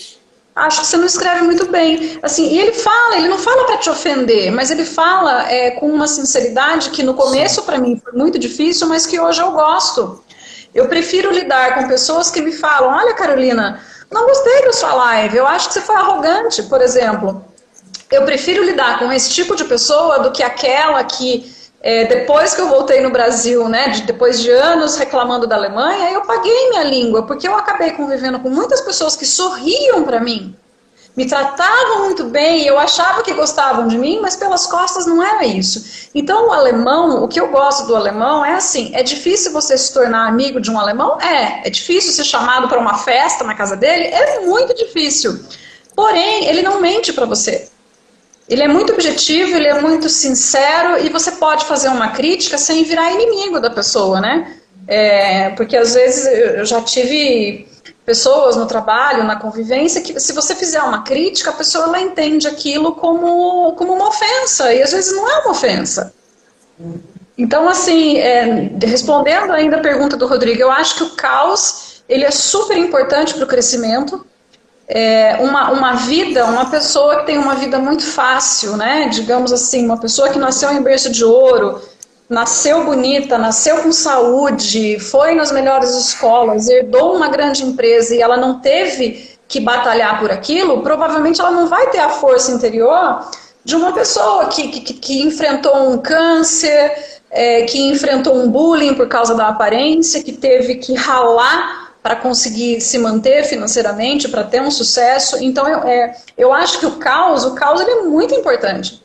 acho 0.55 0.81
que 0.81 0.87
você 0.87 0.97
não 0.97 1.05
escreve 1.05 1.41
muito 1.43 1.67
bem. 1.67 2.19
Assim, 2.21 2.47
e 2.47 2.59
ele 2.59 2.73
fala, 2.73 3.17
ele 3.17 3.27
não 3.27 3.37
fala 3.37 3.65
para 3.65 3.77
te 3.77 3.89
ofender, 3.89 4.51
mas 4.51 4.71
ele 4.71 4.85
fala 4.85 5.49
é, 5.49 5.71
com 5.71 5.87
uma 5.87 6.07
sinceridade 6.07 6.89
que 6.91 7.03
no 7.03 7.13
começo 7.13 7.63
para 7.63 7.77
mim 7.77 7.99
foi 8.03 8.13
muito 8.13 8.37
difícil, 8.37 8.87
mas 8.87 9.05
que 9.05 9.19
hoje 9.19 9.41
eu 9.41 9.51
gosto. 9.51 10.23
Eu 10.73 10.87
prefiro 10.87 11.31
lidar 11.31 11.75
com 11.75 11.87
pessoas 11.87 12.31
que 12.31 12.41
me 12.41 12.51
falam: 12.51 12.91
Olha, 12.91 13.13
Carolina, 13.13 13.79
não 14.11 14.25
gostei 14.25 14.63
da 14.63 14.73
sua 14.73 14.93
live, 14.93 15.37
eu 15.37 15.47
acho 15.47 15.67
que 15.67 15.73
você 15.73 15.81
foi 15.81 15.95
arrogante, 15.95 16.63
por 16.63 16.81
exemplo. 16.81 17.45
Eu 18.11 18.23
prefiro 18.25 18.63
lidar 18.63 18.99
com 18.99 19.11
esse 19.11 19.31
tipo 19.31 19.55
de 19.55 19.63
pessoa 19.65 20.19
do 20.19 20.31
que 20.31 20.43
aquela 20.43 21.03
que 21.03 21.51
é, 21.83 22.05
depois 22.05 22.53
que 22.53 22.61
eu 22.61 22.69
voltei 22.69 23.01
no 23.01 23.09
Brasil, 23.09 23.67
né, 23.67 23.89
de, 23.89 24.03
depois 24.03 24.39
de 24.41 24.49
anos 24.49 24.95
reclamando 24.95 25.45
da 25.45 25.57
Alemanha, 25.57 26.11
eu 26.11 26.21
paguei 26.21 26.69
minha 26.69 26.83
língua, 26.83 27.23
porque 27.23 27.45
eu 27.45 27.55
acabei 27.55 27.91
convivendo 27.91 28.39
com 28.39 28.49
muitas 28.49 28.79
pessoas 28.79 29.17
que 29.17 29.25
sorriam 29.25 30.03
para 30.03 30.21
mim, 30.21 30.55
me 31.15 31.27
tratavam 31.27 32.05
muito 32.05 32.23
bem, 32.23 32.65
eu 32.65 32.79
achava 32.79 33.21
que 33.21 33.33
gostavam 33.33 33.87
de 33.87 33.97
mim, 33.97 34.19
mas 34.21 34.35
pelas 34.35 34.65
costas 34.65 35.05
não 35.05 35.21
era 35.21 35.45
isso. 35.45 36.09
Então, 36.15 36.47
o 36.47 36.51
alemão, 36.51 37.23
o 37.23 37.27
que 37.27 37.39
eu 37.39 37.49
gosto 37.49 37.85
do 37.85 37.95
alemão 37.95 38.43
é 38.43 38.53
assim: 38.53 38.89
é 38.95 39.03
difícil 39.03 39.51
você 39.51 39.77
se 39.77 39.93
tornar 39.93 40.27
amigo 40.27 40.59
de 40.59 40.71
um 40.71 40.79
alemão? 40.79 41.21
É. 41.21 41.67
É 41.67 41.69
difícil 41.69 42.13
ser 42.13 42.23
chamado 42.23 42.67
para 42.67 42.79
uma 42.79 42.97
festa 42.97 43.43
na 43.43 43.53
casa 43.53 43.75
dele? 43.75 44.05
É 44.05 44.39
muito 44.39 44.73
difícil. 44.73 45.39
Porém, 45.95 46.47
ele 46.47 46.63
não 46.63 46.81
mente 46.81 47.13
para 47.13 47.27
você. 47.27 47.69
Ele 48.47 48.63
é 48.63 48.67
muito 48.67 48.93
objetivo, 48.93 49.55
ele 49.55 49.67
é 49.67 49.81
muito 49.81 50.09
sincero 50.09 51.03
e 51.03 51.09
você 51.09 51.31
pode 51.31 51.65
fazer 51.65 51.87
uma 51.87 52.09
crítica 52.09 52.57
sem 52.57 52.83
virar 52.83 53.11
inimigo 53.11 53.59
da 53.59 53.69
pessoa, 53.69 54.19
né? 54.19 54.57
É, 54.87 55.49
porque 55.51 55.77
às 55.77 55.93
vezes 55.93 56.25
eu 56.25 56.65
já 56.65 56.81
tive 56.81 57.67
pessoas 58.05 58.57
no 58.57 58.65
trabalho, 58.65 59.23
na 59.23 59.37
convivência, 59.37 60.01
que 60.01 60.19
se 60.19 60.33
você 60.33 60.53
fizer 60.55 60.81
uma 60.81 61.03
crítica, 61.03 61.51
a 61.51 61.53
pessoa 61.53 61.85
ela 61.85 62.01
entende 62.01 62.47
aquilo 62.47 62.95
como, 62.95 63.73
como 63.73 63.93
uma 63.93 64.09
ofensa, 64.09 64.73
e 64.73 64.81
às 64.81 64.91
vezes 64.91 65.15
não 65.15 65.29
é 65.29 65.39
uma 65.39 65.51
ofensa. 65.51 66.13
Então, 67.37 67.67
assim, 67.67 68.17
é, 68.17 68.69
respondendo 68.83 69.51
ainda 69.51 69.77
a 69.77 69.81
pergunta 69.81 70.17
do 70.17 70.27
Rodrigo, 70.27 70.61
eu 70.61 70.69
acho 70.71 70.97
que 70.97 71.03
o 71.03 71.09
caos 71.11 72.03
ele 72.07 72.25
é 72.25 72.31
super 72.31 72.77
importante 72.77 73.33
para 73.33 73.45
o 73.45 73.47
crescimento, 73.47 74.25
é, 74.87 75.37
uma, 75.39 75.71
uma 75.71 75.93
vida, 75.93 76.45
uma 76.45 76.69
pessoa 76.69 77.19
que 77.19 77.25
tem 77.25 77.37
uma 77.37 77.55
vida 77.55 77.79
muito 77.79 78.03
fácil, 78.03 78.75
né? 78.75 79.07
Digamos 79.09 79.53
assim, 79.53 79.85
uma 79.85 79.97
pessoa 79.97 80.29
que 80.29 80.37
nasceu 80.37 80.71
em 80.71 80.81
berço 80.81 81.09
de 81.09 81.23
ouro, 81.23 81.81
nasceu 82.29 82.83
bonita, 82.83 83.37
nasceu 83.37 83.77
com 83.77 83.91
saúde, 83.91 84.99
foi 84.99 85.35
nas 85.35 85.51
melhores 85.51 85.91
escolas, 85.91 86.67
herdou 86.67 87.15
uma 87.15 87.29
grande 87.29 87.63
empresa 87.63 88.15
e 88.15 88.21
ela 88.21 88.37
não 88.37 88.59
teve 88.59 89.37
que 89.47 89.59
batalhar 89.59 90.19
por 90.19 90.31
aquilo, 90.31 90.81
provavelmente 90.81 91.39
ela 91.39 91.51
não 91.51 91.67
vai 91.67 91.89
ter 91.89 91.99
a 91.99 92.09
força 92.09 92.51
interior 92.51 93.29
de 93.63 93.75
uma 93.75 93.93
pessoa 93.93 94.47
que, 94.47 94.67
que, 94.67 94.93
que 94.93 95.21
enfrentou 95.21 95.89
um 95.89 95.97
câncer, 95.99 96.91
é, 97.29 97.61
que 97.63 97.79
enfrentou 97.79 98.35
um 98.35 98.49
bullying 98.49 98.95
por 98.95 99.07
causa 99.07 99.35
da 99.35 99.47
aparência, 99.47 100.23
que 100.23 100.33
teve 100.33 100.75
que 100.75 100.93
ralar 100.95 101.82
para 102.03 102.17
conseguir 102.17 102.81
se 102.81 102.99
manter 102.99 103.45
financeiramente, 103.45 104.27
para 104.27 104.43
ter 104.43 104.61
um 104.61 104.69
sucesso. 104.69 105.41
Então, 105.41 105.65
eu, 105.65 105.79
é, 105.87 106.17
eu 106.37 106.51
acho 106.53 106.79
que 106.79 106.85
o 106.85 106.97
caos, 106.97 107.45
o 107.45 107.55
caos 107.55 107.79
ele 107.79 107.91
é 107.91 108.03
muito 108.03 108.35
importante. 108.35 109.01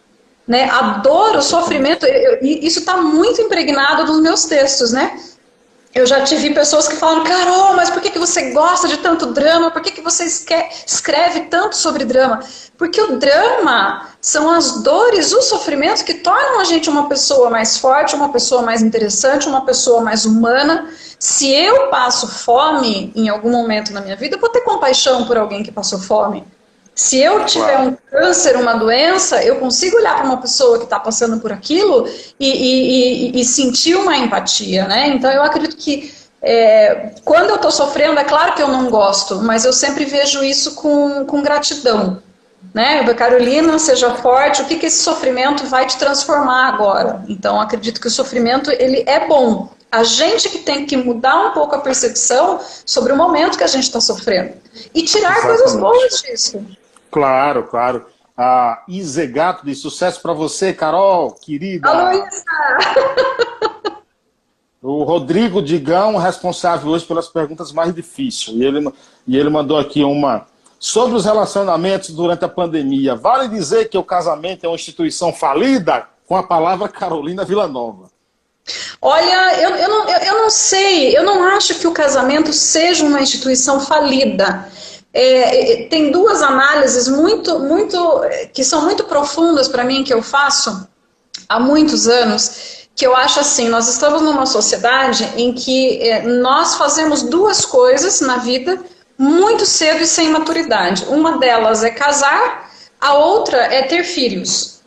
Né? 0.47 0.69
A 0.69 0.99
dor, 0.99 1.37
o 1.37 1.43
sofrimento, 1.43 2.05
eu, 2.05 2.39
isso 2.43 2.81
está 2.81 2.97
muito 2.97 3.41
impregnado 3.41 4.05
nos 4.05 4.21
meus 4.21 4.47
textos, 4.47 4.93
né? 4.93 5.17
Eu 5.99 6.07
já 6.07 6.23
tive 6.23 6.55
pessoas 6.55 6.87
que 6.87 6.95
falam, 6.95 7.25
Carol, 7.25 7.75
mas 7.75 7.91
por 7.91 8.01
que, 8.01 8.11
que 8.11 8.21
você 8.21 8.53
gosta 8.53 8.87
de 8.87 8.99
tanto 8.99 9.33
drama? 9.33 9.69
Por 9.73 9.83
que, 9.83 9.91
que 9.91 10.01
você 10.01 10.27
escreve 10.27 11.41
tanto 11.51 11.77
sobre 11.77 12.05
drama? 12.05 12.39
Porque 12.77 13.01
o 13.01 13.19
drama 13.19 14.09
são 14.21 14.49
as 14.49 14.81
dores, 14.85 15.33
os 15.33 15.47
sofrimentos 15.47 16.03
que 16.03 16.15
tornam 16.15 16.61
a 16.61 16.65
gente 16.65 16.89
uma 16.89 17.09
pessoa 17.09 17.51
mais 17.51 17.79
forte, 17.79 18.15
uma 18.15 18.31
pessoa 18.31 18.63
mais 18.63 18.81
interessante, 18.81 19.49
uma 19.49 19.67
pessoa 19.67 20.01
mais 20.01 20.25
humana. 20.25 20.89
Se 21.19 21.53
eu 21.53 21.89
passo 21.89 22.29
fome 22.29 23.13
em 23.17 23.29
algum 23.29 23.51
momento 23.51 23.93
na 23.93 24.01
minha 24.01 24.15
vida, 24.15 24.37
eu 24.37 24.41
vou 24.41 24.51
ter 24.51 24.61
compaixão 24.61 25.27
por 25.27 25.37
alguém 25.37 25.65
que 25.65 25.73
passou 25.73 25.99
fome. 25.99 26.47
Se 26.99 27.21
eu 27.21 27.45
tiver 27.45 27.77
claro. 27.77 27.91
um 27.91 27.97
câncer, 28.11 28.57
uma 28.57 28.75
doença, 28.75 29.41
eu 29.45 29.61
consigo 29.61 29.99
olhar 29.99 30.17
para 30.17 30.25
uma 30.25 30.39
pessoa 30.39 30.79
que 30.79 30.85
está 30.85 30.99
passando 30.99 31.39
por 31.39 31.53
aquilo 31.53 32.09
e, 32.41 32.51
e, 32.51 33.37
e, 33.37 33.41
e, 33.41 33.45
sentir 33.45 33.95
uma 33.95 34.17
empatia, 34.17 34.85
né? 34.89 35.07
Então 35.07 35.31
eu 35.31 35.45
acredito 35.45 35.77
que 35.77 36.13
é, 36.43 37.13
quando 37.25 37.51
eu 37.51 37.55
estou 37.55 37.71
sofrendo, 37.71 38.19
é 38.19 38.25
claro 38.25 38.53
que 38.55 38.61
eu 38.61 38.67
não 38.67 38.91
gosto, 38.91 39.37
mas 39.37 39.65
eu 39.65 39.73
sempre 39.73 40.05
vejo 40.07 40.43
isso 40.43 40.75
com, 40.75 41.25
com 41.25 41.41
gratidão. 41.41 42.21
Né? 42.75 43.15
Carolina, 43.15 43.79
seja 43.79 44.17
forte, 44.17 44.63
o 44.63 44.65
que, 44.65 44.75
que 44.75 44.87
esse 44.87 45.01
sofrimento 45.01 45.67
vai 45.67 45.87
te 45.87 45.97
transformar 45.99 46.67
agora? 46.67 47.25
Então 47.29 47.61
acredito 47.61 48.01
que 48.01 48.09
o 48.09 48.11
sofrimento 48.11 48.73
ele 48.73 49.05
é 49.07 49.25
bom. 49.25 49.69
A 49.91 50.03
gente 50.03 50.49
que 50.49 50.59
tem 50.59 50.85
que 50.85 50.97
mudar 50.97 51.47
um 51.47 51.53
pouco 51.53 51.77
a 51.77 51.79
percepção 51.79 52.59
sobre 52.85 53.13
o 53.13 53.17
momento 53.17 53.57
que 53.57 53.63
a 53.63 53.69
gente 53.69 53.85
está 53.85 54.01
sofrendo. 54.01 54.55
E 54.93 55.05
tirar 55.05 55.39
Exatamente. 55.39 55.61
coisas 55.61 55.81
boas 55.81 56.23
disso. 56.23 56.78
Claro, 57.11 57.65
claro. 57.65 58.07
A 58.37 58.85
Izegato 58.87 59.67
de 59.67 59.75
sucesso 59.75 60.23
para 60.23 60.33
você, 60.33 60.73
Carol, 60.73 61.33
querida. 61.33 61.89
Aloísa! 61.89 62.45
O 64.81 65.03
Rodrigo 65.03 65.61
Digão, 65.61 66.17
responsável 66.17 66.93
hoje 66.93 67.05
pelas 67.05 67.27
perguntas 67.27 67.73
mais 67.73 67.93
difíceis. 67.93 68.57
E 68.57 68.63
ele, 68.63 68.93
e 69.27 69.37
ele 69.37 69.51
mandou 69.51 69.77
aqui 69.77 70.05
uma. 70.05 70.47
Sobre 70.79 71.17
os 71.17 71.25
relacionamentos 71.25 72.11
durante 72.11 72.45
a 72.45 72.49
pandemia, 72.49 73.17
vale 73.17 73.49
dizer 73.49 73.89
que 73.89 73.99
o 73.99 74.05
casamento 74.05 74.65
é 74.65 74.69
uma 74.69 74.77
instituição 74.77 75.33
falida? 75.33 76.07
Com 76.29 76.37
a 76.37 76.43
palavra 76.45 76.89
Carolina 76.89 77.45
Villanova. 77.45 78.09
Olha, 79.01 79.61
eu, 79.61 79.71
eu, 79.71 79.89
não, 79.89 80.09
eu, 80.09 80.19
eu 80.19 80.35
não 80.43 80.51
sei, 80.51 81.17
eu 81.17 81.25
não 81.25 81.43
acho 81.43 81.75
que 81.75 81.87
o 81.87 81.93
casamento 81.93 82.53
seja 82.53 83.05
uma 83.05 83.21
instituição 83.21 83.81
falida. 83.81 84.69
É, 85.13 85.85
é, 85.85 85.89
tem 85.89 86.11
duas 86.11 86.43
análises 86.43 87.09
muito, 87.09 87.59
muito, 87.61 88.21
que 88.53 88.63
são 88.63 88.83
muito 88.83 89.05
profundas 89.05 89.67
para 89.67 89.85
mim 89.85 90.05
que 90.05 90.13
eu 90.13 90.23
faço 90.23 90.87
há 91.49 91.59
muitos 91.59 92.07
anos, 92.07 92.87
que 92.95 93.07
eu 93.07 93.17
acho 93.17 93.41
assim, 93.41 93.69
nós 93.69 93.89
estamos 93.89 94.21
numa 94.23 94.45
sociedade 94.45 95.27
em 95.37 95.53
que 95.53 96.03
é, 96.03 96.23
nós 96.23 96.75
fazemos 96.75 97.23
duas 97.23 97.65
coisas 97.65 98.21
na 98.21 98.39
vida 98.39 98.79
muito 99.17 99.65
cedo 99.65 100.03
e 100.03 100.07
sem 100.07 100.29
maturidade. 100.31 101.05
Uma 101.09 101.39
delas 101.39 101.83
é 101.83 101.91
casar, 101.91 102.71
a 103.01 103.15
outra 103.15 103.57
é 103.57 103.83
ter 103.83 104.05
filhos. 104.05 104.81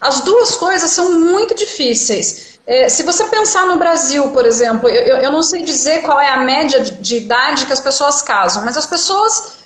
As 0.00 0.20
duas 0.20 0.54
coisas 0.56 0.90
são 0.90 1.18
muito 1.20 1.54
difíceis. 1.54 2.58
É, 2.66 2.88
se 2.88 3.02
você 3.02 3.24
pensar 3.24 3.66
no 3.66 3.76
Brasil, 3.76 4.30
por 4.30 4.44
exemplo, 4.44 4.88
eu, 4.88 5.16
eu 5.16 5.32
não 5.32 5.42
sei 5.42 5.62
dizer 5.62 6.02
qual 6.02 6.20
é 6.20 6.28
a 6.28 6.38
média 6.38 6.80
de 6.80 7.16
idade 7.16 7.64
que 7.64 7.72
as 7.72 7.80
pessoas 7.80 8.20
casam, 8.20 8.64
mas 8.64 8.76
as 8.76 8.84
pessoas 8.84 9.58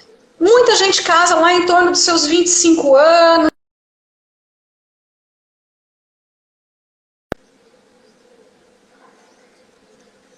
Muita 0.42 0.74
gente 0.74 1.04
casa 1.04 1.36
lá 1.36 1.54
em 1.54 1.66
torno 1.66 1.92
dos 1.92 2.00
seus 2.00 2.26
25 2.26 2.96
anos. 2.96 3.48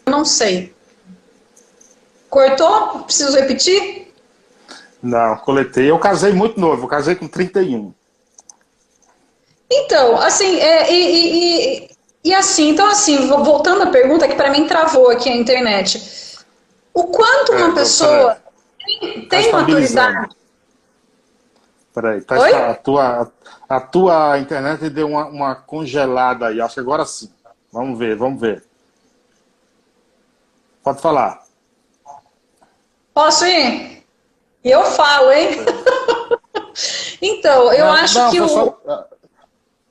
Não 0.07 0.27
sei. 0.27 0.75
Cortou? 2.29 3.05
Preciso 3.05 3.35
repetir? 3.35 4.13
Não, 5.03 5.39
coletei. 5.39 5.91
Eu 5.91 5.99
casei 5.99 6.35
muito 6.35 6.61
novo, 6.61 6.85
eu 6.85 6.89
casei 6.89 7.15
com 7.15 7.27
31. 7.27 7.95
Então, 9.71 10.19
assim, 10.19 10.61
é, 10.61 10.93
e, 10.93 10.97
e, 10.97 11.79
e, 11.87 11.91
e, 12.25 12.35
assim, 12.35 12.69
então 12.69 12.87
assim, 12.89 13.27
voltando 13.27 13.85
à 13.85 13.87
pergunta 13.87 14.29
que 14.29 14.35
para 14.35 14.51
mim 14.51 14.67
travou 14.67 15.09
aqui 15.09 15.31
a 15.31 15.35
internet. 15.35 16.45
O 16.93 17.05
quanto 17.05 17.53
uma 17.53 17.71
é, 17.71 17.75
pessoa 17.75 18.44
tem, 18.85 19.29
tem 19.29 19.51
tá 19.51 19.59
maturidade. 19.59 20.37
Peraí, 21.95 22.21
tá, 22.23 22.71
a, 22.71 22.75
tua, 22.75 23.33
a 23.69 23.81
tua 23.81 24.39
internet 24.39 24.91
deu 24.91 25.07
uma, 25.07 25.27
uma 25.27 25.55
congelada 25.55 26.49
aí. 26.49 26.61
Acho 26.61 26.75
que 26.75 26.81
agora 26.81 27.07
sim. 27.07 27.33
Vamos 27.73 27.99
ver, 27.99 28.17
vamos 28.17 28.41
ver. 28.41 28.65
Pode 30.83 31.01
falar. 31.01 31.45
Posso 33.15 33.47
ir? 33.47 34.05
Eu 34.63 34.85
falo, 34.85 35.31
hein? 35.31 35.51
então, 37.23 37.73
eu 37.73 37.87
não, 37.87 37.93
acho 37.93 38.19
não, 38.19 38.31
que 38.31 38.39
foi 38.39 38.47
o. 38.47 38.49
Só, 38.49 39.09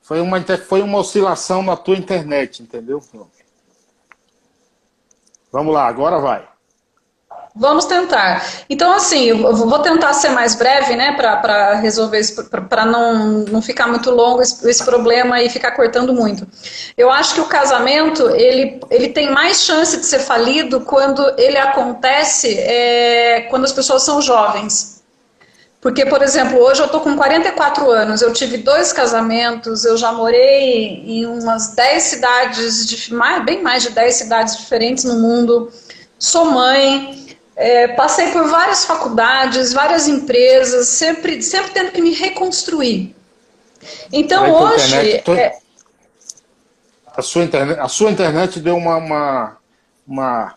foi, 0.02 0.20
uma, 0.20 0.42
foi 0.68 0.82
uma 0.82 0.98
oscilação 1.00 1.64
na 1.64 1.78
tua 1.78 1.96
internet, 1.96 2.62
entendeu? 2.62 3.02
Vamos 5.52 5.74
lá, 5.74 5.88
agora 5.88 6.20
vai. 6.20 6.53
Vamos 7.56 7.86
tentar. 7.86 8.44
Então, 8.68 8.92
assim, 8.94 9.26
eu 9.26 9.56
vou 9.56 9.78
tentar 9.80 10.12
ser 10.14 10.30
mais 10.30 10.56
breve, 10.56 10.96
né, 10.96 11.12
para 11.12 11.76
resolver 11.76 12.20
para 12.68 12.84
não, 12.84 13.46
não 13.46 13.62
ficar 13.62 13.88
muito 13.88 14.10
longo 14.10 14.42
esse, 14.42 14.68
esse, 14.68 14.84
problema 14.84 15.40
e 15.40 15.50
ficar 15.50 15.72
cortando 15.72 16.14
muito. 16.14 16.48
Eu 16.98 17.12
acho 17.12 17.36
que 17.36 17.42
o 17.42 17.46
casamento, 17.46 18.28
ele, 18.32 18.80
ele 18.90 19.10
tem 19.10 19.32
mais 19.32 19.64
chance 19.64 19.98
de 19.98 20.06
ser 20.06 20.20
falido 20.20 20.82
quando 20.82 21.22
ele 21.38 21.58
acontece 21.58 22.58
é, 22.58 23.42
quando 23.52 23.66
as 23.66 23.72
pessoas 23.72 24.02
são 24.02 24.20
jovens. 24.20 25.04
Porque, 25.80 26.06
por 26.06 26.24
exemplo, 26.24 26.58
hoje 26.60 26.82
eu 26.82 26.86
estou 26.86 27.02
com 27.02 27.16
44 27.16 27.92
anos, 27.92 28.22
eu 28.22 28.32
tive 28.32 28.58
dois 28.58 28.94
casamentos, 28.94 29.84
eu 29.84 29.98
já 29.98 30.14
morei 30.14 31.04
em 31.06 31.26
umas 31.26 31.76
10 31.76 32.04
cidades, 32.04 32.88
de, 32.88 33.14
mais, 33.14 33.44
bem 33.44 33.62
mais 33.62 33.84
de 33.84 33.90
10 33.90 34.16
cidades 34.16 34.58
diferentes 34.58 35.04
no 35.04 35.20
mundo, 35.20 35.70
sou 36.18 36.46
mãe, 36.46 37.23
é, 37.56 37.88
passei 37.90 38.32
por 38.32 38.48
várias 38.48 38.86
faculdades, 38.86 39.74
várias 39.74 40.08
empresas, 40.08 40.88
sempre, 40.88 41.42
sempre 41.42 41.72
tendo 41.72 41.92
que 41.92 42.02
me 42.02 42.14
reconstruir. 42.14 43.16
Então 44.12 44.52
hoje. 44.52 45.18
Internet, 45.18 45.32
é... 45.32 45.58
a, 47.16 47.22
sua 47.22 47.44
internet, 47.44 47.80
a 47.80 47.88
sua 47.88 48.12
internet 48.12 48.60
deu 48.60 48.76
uma, 48.76 48.98
uma, 48.98 49.58
uma 50.08 50.56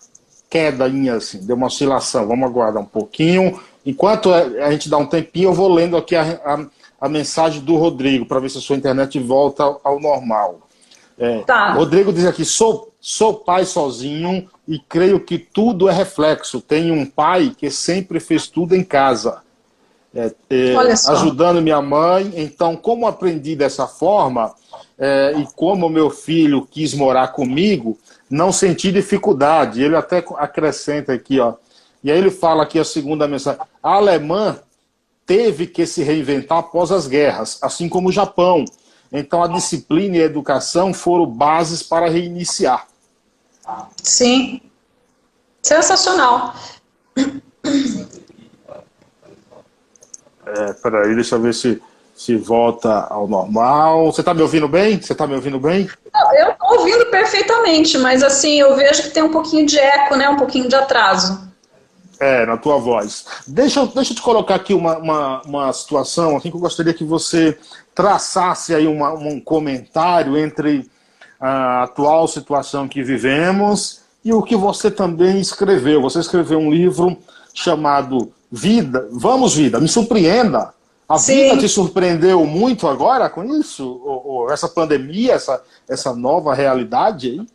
quedainha, 0.49 1.15
assim, 1.17 1.45
deu 1.45 1.57
uma 1.57 1.67
oscilação. 1.67 2.27
Vamos 2.27 2.49
aguardar 2.49 2.83
um 2.83 2.87
pouquinho. 2.87 3.61
Enquanto 3.85 4.33
a 4.33 4.71
gente 4.71 4.89
dá 4.89 4.97
um 4.97 5.07
tempinho, 5.07 5.51
eu 5.51 5.55
vou 5.55 5.73
lendo 5.73 5.97
aqui 5.97 6.17
a, 6.17 6.23
a, 6.45 6.67
a 7.07 7.09
mensagem 7.09 7.61
do 7.61 7.77
Rodrigo 7.77 8.27
para 8.27 8.41
ver 8.41 8.51
se 8.51 8.59
a 8.59 8.61
sua 8.61 8.77
internet 8.77 9.19
volta 9.19 9.63
ao, 9.63 9.81
ao 9.85 10.01
normal. 10.01 10.67
É, 11.19 11.41
tá. 11.41 11.73
Rodrigo 11.73 12.13
diz 12.13 12.27
aqui: 12.27 12.45
sou, 12.45 12.93
sou 13.09 13.35
pai 13.35 13.65
sozinho 13.65 14.49
e 14.67 14.81
creio 14.81 15.21
que 15.21 15.39
tudo 15.39 15.89
é 15.89 15.93
reflexo. 15.93 16.61
Tenho 16.61 16.93
um 16.93 17.07
pai 17.07 17.55
que 17.57 17.71
sempre 17.71 18.19
fez 18.19 18.49
tudo 18.49 18.75
em 18.75 18.83
casa, 18.83 19.43
é, 20.13 20.33
é, 20.51 20.75
ajudando 21.13 21.63
minha 21.63 21.81
mãe. 21.81 22.33
Então, 22.35 22.75
como 22.75 23.07
aprendi 23.07 23.55
dessa 23.55 23.87
forma 23.87 24.53
é, 24.99 25.35
e 25.37 25.47
como 25.55 25.89
meu 25.89 26.11
filho 26.11 26.67
quis 26.69 26.95
morar 26.95 27.29
comigo, 27.29 27.97
não 28.29 28.51
senti 28.51 28.91
dificuldade. 28.91 29.81
Ele 29.81 29.95
até 29.95 30.25
acrescenta 30.39 31.13
aqui, 31.13 31.39
ó. 31.39 31.55
E 32.03 32.11
aí 32.11 32.19
ele 32.19 32.33
fala 32.33 32.65
aqui 32.65 32.77
a 32.77 32.85
segunda 32.85 33.29
mensagem: 33.29 33.61
a 33.81 33.95
alemã 33.95 34.59
teve 35.25 35.69
que 35.69 35.87
se 35.87 36.03
reinventar 36.03 36.59
após 36.59 36.91
as 36.91 37.07
guerras, 37.07 37.57
assim 37.63 37.89
como 37.89 38.09
o 38.09 38.13
Japão. 38.13 38.65
Então, 39.13 39.45
a 39.45 39.47
disciplina 39.47 40.17
e 40.17 40.23
a 40.23 40.27
educação 40.27 40.93
foram 40.93 41.25
bases 41.27 41.85
para 41.85 42.09
reiniciar. 42.09 42.89
Sim. 44.03 44.61
Sensacional. 45.63 46.55
É, 50.47 50.73
peraí, 50.75 51.15
deixa 51.15 51.35
eu 51.35 51.41
ver 51.41 51.53
se, 51.53 51.83
se 52.15 52.37
volta 52.37 53.07
ao 53.11 53.27
normal. 53.27 54.07
Você 54.07 54.21
está 54.21 54.33
me 54.33 54.43
ouvindo 54.43 54.69
bem? 54.69 55.01
Você 55.01 55.13
está 55.13 55.27
me 55.27 55.35
ouvindo 55.35 55.59
bem? 55.59 55.89
eu 56.39 56.53
estou 56.53 56.79
ouvindo 56.79 57.07
perfeitamente, 57.07 57.99
mas 57.99 58.23
assim, 58.23 58.61
eu 58.61 58.75
vejo 58.77 59.03
que 59.03 59.11
tem 59.11 59.23
um 59.23 59.31
pouquinho 59.31 59.67
de 59.67 59.79
eco, 59.79 60.17
né? 60.17 60.29
Um 60.29 60.37
pouquinho 60.37 60.69
de 60.69 60.75
atraso. 60.75 61.47
É, 62.19 62.47
na 62.47 62.57
tua 62.57 62.79
voz. 62.79 63.27
Deixa, 63.47 63.85
deixa 63.87 64.13
eu 64.13 64.17
te 64.17 64.23
colocar 64.23 64.55
aqui 64.55 64.73
uma, 64.73 64.97
uma, 64.97 65.43
uma 65.43 65.73
situação 65.73 66.37
assim, 66.37 66.51
que 66.51 66.57
eu 66.57 66.61
gostaria 66.61 66.95
que 66.95 67.05
você 67.05 67.59
traçasse 67.95 68.75
aí 68.75 68.87
uma, 68.87 69.13
um 69.13 69.39
comentário 69.39 70.39
entre 70.39 70.89
a 71.41 71.83
atual 71.85 72.27
situação 72.27 72.89
que 72.89 73.03
vivemos 73.03 74.01
e 74.25 74.33
o 74.33 74.43
que 74.43 74.57
você 74.57 74.91
também 74.91 75.41
escreveu. 75.41 76.03
Você 76.03 76.21
escreveu 76.21 76.59
um 76.59 76.71
livro 76.71 77.17
chamado 77.55 78.33
Vida, 78.51 79.09
Vamos 79.13 79.55
Vida, 79.55 79.81
me 79.81 79.89
surpreenda. 79.89 80.75
A 81.09 81.19
Sim. 81.19 81.51
vida 81.51 81.59
te 81.59 81.69
surpreendeu 81.69 82.45
muito 82.45 82.89
agora 82.89 83.31
com 83.31 83.45
isso? 83.45 84.01
Ou, 84.05 84.27
ou 84.27 84.53
essa 84.53 84.69
pandemia, 84.69 85.35
essa, 85.35 85.63
essa 85.89 86.13
nova 86.13 86.53
realidade 86.53 87.31
aí? 87.31 87.47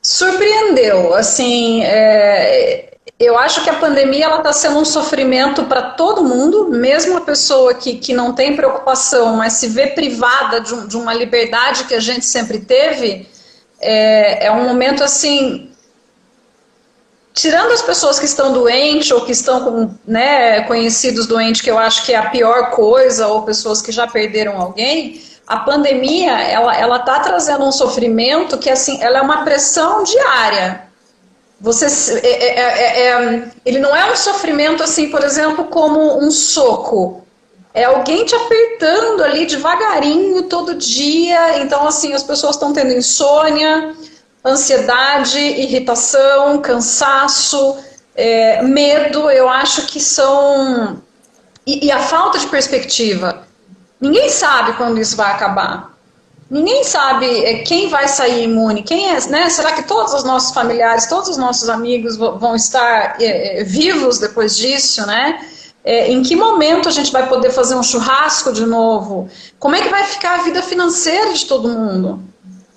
Surpreendeu, 0.00 1.12
assim, 1.14 1.82
é, 1.82 2.96
eu 3.18 3.36
acho 3.36 3.64
que 3.64 3.70
a 3.70 3.74
pandemia 3.74 4.26
ela 4.26 4.38
está 4.38 4.52
sendo 4.52 4.78
um 4.78 4.84
sofrimento 4.84 5.64
para 5.64 5.82
todo 5.82 6.22
mundo, 6.22 6.68
mesmo 6.68 7.16
a 7.16 7.20
pessoa 7.20 7.74
que, 7.74 7.96
que 7.96 8.14
não 8.14 8.32
tem 8.32 8.54
preocupação, 8.54 9.36
mas 9.36 9.54
se 9.54 9.68
vê 9.68 9.88
privada 9.88 10.60
de, 10.60 10.72
um, 10.72 10.86
de 10.86 10.96
uma 10.96 11.12
liberdade 11.12 11.84
que 11.84 11.94
a 11.94 12.00
gente 12.00 12.24
sempre 12.24 12.60
teve, 12.60 13.28
é, 13.80 14.46
é 14.46 14.52
um 14.52 14.62
momento 14.62 15.02
assim 15.02 15.68
tirando 17.34 17.70
as 17.72 17.82
pessoas 17.82 18.18
que 18.18 18.24
estão 18.24 18.52
doentes 18.52 19.10
ou 19.12 19.24
que 19.24 19.30
estão 19.30 19.64
com 19.64 19.94
né, 20.04 20.62
conhecidos 20.62 21.26
doentes, 21.26 21.60
que 21.60 21.70
eu 21.70 21.78
acho 21.78 22.04
que 22.04 22.12
é 22.12 22.16
a 22.16 22.30
pior 22.30 22.70
coisa, 22.70 23.28
ou 23.28 23.42
pessoas 23.42 23.80
que 23.80 23.92
já 23.92 24.08
perderam 24.08 24.60
alguém, 24.60 25.22
a 25.46 25.58
pandemia 25.58 26.32
ela 26.32 26.96
está 26.96 27.20
trazendo 27.20 27.64
um 27.64 27.72
sofrimento 27.72 28.58
que 28.58 28.68
assim 28.68 29.00
ela 29.00 29.18
é 29.18 29.22
uma 29.22 29.44
pressão 29.44 30.02
diária. 30.02 30.87
Você 31.60 31.86
é, 32.18 32.28
é, 32.28 32.60
é, 32.60 33.08
é, 33.08 33.50
ele 33.64 33.78
não 33.78 33.94
é 33.94 34.10
um 34.10 34.16
sofrimento 34.16 34.82
assim, 34.82 35.08
por 35.10 35.24
exemplo, 35.24 35.64
como 35.64 36.18
um 36.18 36.30
soco. 36.30 37.26
É 37.74 37.84
alguém 37.84 38.24
te 38.24 38.34
apertando 38.34 39.22
ali 39.22 39.46
devagarinho 39.46 40.44
todo 40.44 40.74
dia. 40.74 41.58
Então, 41.58 41.86
assim, 41.86 42.12
as 42.12 42.22
pessoas 42.22 42.54
estão 42.54 42.72
tendo 42.72 42.92
insônia, 42.92 43.94
ansiedade, 44.44 45.38
irritação, 45.38 46.60
cansaço, 46.60 47.76
é, 48.14 48.62
medo, 48.62 49.30
eu 49.30 49.48
acho 49.48 49.86
que 49.86 50.00
são. 50.00 51.00
E, 51.66 51.86
e, 51.86 51.92
a 51.92 51.98
falta 51.98 52.38
de 52.38 52.46
perspectiva. 52.46 53.46
Ninguém 54.00 54.28
sabe 54.28 54.74
quando 54.74 55.00
isso 55.00 55.16
vai 55.16 55.32
acabar. 55.32 55.97
Ninguém 56.50 56.82
sabe 56.82 57.26
é, 57.44 57.58
quem 57.58 57.88
vai 57.88 58.08
sair 58.08 58.44
imune, 58.44 58.82
quem 58.82 59.10
é, 59.10 59.20
né? 59.28 59.50
Será 59.50 59.72
que 59.72 59.82
todos 59.82 60.14
os 60.14 60.24
nossos 60.24 60.52
familiares, 60.52 61.06
todos 61.06 61.28
os 61.28 61.36
nossos 61.36 61.68
amigos 61.68 62.16
vão 62.16 62.56
estar 62.56 63.16
é, 63.20 63.62
vivos 63.64 64.18
depois 64.18 64.56
disso, 64.56 65.06
né? 65.06 65.40
É, 65.84 66.10
em 66.10 66.22
que 66.22 66.34
momento 66.34 66.88
a 66.88 66.92
gente 66.92 67.12
vai 67.12 67.28
poder 67.28 67.50
fazer 67.50 67.74
um 67.74 67.82
churrasco 67.82 68.52
de 68.52 68.64
novo? 68.64 69.28
Como 69.58 69.76
é 69.76 69.82
que 69.82 69.88
vai 69.88 70.04
ficar 70.04 70.40
a 70.40 70.42
vida 70.42 70.62
financeira 70.62 71.34
de 71.34 71.44
todo 71.44 71.68
mundo? 71.68 72.22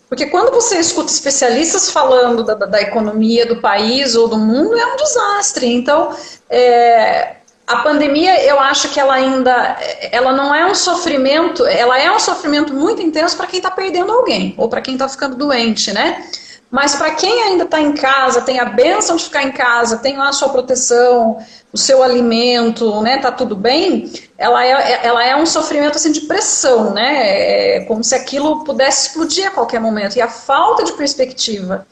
Porque 0.09 0.25
quando 0.25 0.51
você 0.51 0.77
escuta 0.77 1.09
especialistas 1.09 1.89
falando 1.89 2.43
da, 2.43 2.53
da, 2.53 2.81
economia 2.81 3.45
do 3.45 3.61
país 3.61 4.13
ou 4.13 4.27
do 4.27 4.37
mundo, 4.37 4.77
é 4.77 4.85
um 4.85 4.97
desastre. 4.97 5.65
Então, 5.65 6.13
é, 6.49 7.37
a 7.71 7.83
pandemia, 7.83 8.43
eu 8.43 8.59
acho 8.59 8.89
que 8.89 8.99
ela 8.99 9.13
ainda, 9.13 9.77
ela 10.11 10.33
não 10.33 10.53
é 10.53 10.65
um 10.65 10.75
sofrimento, 10.75 11.65
ela 11.65 11.97
é 11.99 12.11
um 12.11 12.19
sofrimento 12.19 12.73
muito 12.73 13.01
intenso 13.01 13.37
para 13.37 13.47
quem 13.47 13.57
está 13.57 13.71
perdendo 13.71 14.11
alguém 14.11 14.53
ou 14.57 14.67
para 14.67 14.81
quem 14.81 14.93
está 14.93 15.07
ficando 15.07 15.35
doente, 15.35 15.93
né? 15.93 16.25
Mas 16.69 16.95
para 16.95 17.11
quem 17.11 17.43
ainda 17.43 17.65
está 17.65 17.81
em 17.81 17.93
casa, 17.93 18.41
tem 18.41 18.59
a 18.59 18.65
benção 18.65 19.17
de 19.17 19.25
ficar 19.25 19.43
em 19.43 19.51
casa, 19.51 19.97
tem 19.97 20.17
lá 20.17 20.29
a 20.29 20.33
sua 20.33 20.49
proteção, 20.49 21.37
o 21.73 21.77
seu 21.77 22.01
alimento, 22.01 23.01
né, 23.01 23.17
tá 23.17 23.29
tudo 23.31 23.55
bem, 23.55 24.11
ela 24.37 24.65
é, 24.65 25.05
ela 25.05 25.23
é 25.25 25.35
um 25.35 25.45
sofrimento 25.45 25.97
assim 25.97 26.11
de 26.11 26.21
pressão, 26.21 26.93
né? 26.93 27.77
É 27.77 27.85
como 27.85 28.03
se 28.03 28.15
aquilo 28.15 28.63
pudesse 28.63 29.07
explodir 29.07 29.47
a 29.47 29.51
qualquer 29.51 29.79
momento. 29.81 30.15
E 30.15 30.21
a 30.21 30.29
falta 30.29 30.83
de 30.83 30.93
perspectiva, 30.93 31.85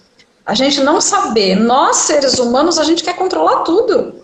a 0.45 0.53
gente 0.55 0.81
não 0.81 0.99
saber, 1.01 1.55
nós 1.55 1.97
seres 1.97 2.39
humanos, 2.39 2.79
a 2.79 2.83
gente 2.83 3.03
quer 3.03 3.15
controlar 3.15 3.63
tudo. 3.63 4.18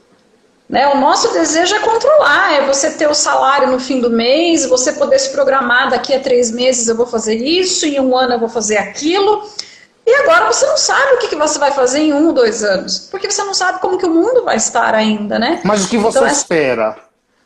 Né? 0.68 0.88
O 0.88 0.99
nosso 0.99 1.32
desejo 1.32 1.76
é 1.76 1.80
controlar, 1.80 2.53
é 2.53 2.66
você 2.66 2.91
ter 2.91 3.07
o 3.07 3.13
salário 3.13 3.72
no 3.72 3.80
fim 3.80 4.01
do 4.01 4.09
mês, 4.09 4.66
você 4.66 4.93
poder 4.93 5.20
se 5.20 5.30
programar 5.30 5.89
daqui 5.89 6.13
a 6.13 6.20
três 6.20 6.51
meses 6.51 6.88
eu 6.88 6.95
vou 6.95 7.05
fazer 7.05 7.36
isso, 7.36 7.86
em 7.86 7.99
um 7.99 8.18
ano 8.18 8.34
eu 8.34 8.39
vou 8.39 8.49
fazer 8.49 8.78
aquilo. 8.78 9.47
E 10.05 10.13
agora 10.16 10.51
você 10.51 10.66
não 10.66 10.78
sabe 10.78 11.13
o 11.13 11.18
que, 11.18 11.28
que 11.28 11.36
você 11.36 11.57
vai 11.57 11.72
fazer 11.72 11.99
em 11.99 12.13
um 12.13 12.28
ou 12.28 12.34
dois 12.34 12.63
anos, 12.63 13.07
porque 13.11 13.30
você 13.30 13.43
não 13.43 13.53
sabe 13.53 13.80
como 13.80 13.97
que 13.97 14.05
o 14.05 14.09
mundo 14.09 14.43
vai 14.43 14.55
estar 14.55 14.93
ainda, 14.93 15.39
né? 15.39 15.61
Mas 15.63 15.86
o 15.86 15.89
que 15.89 15.97
você 15.97 16.18
então, 16.18 16.30
é 16.30 16.32
espera? 16.32 16.95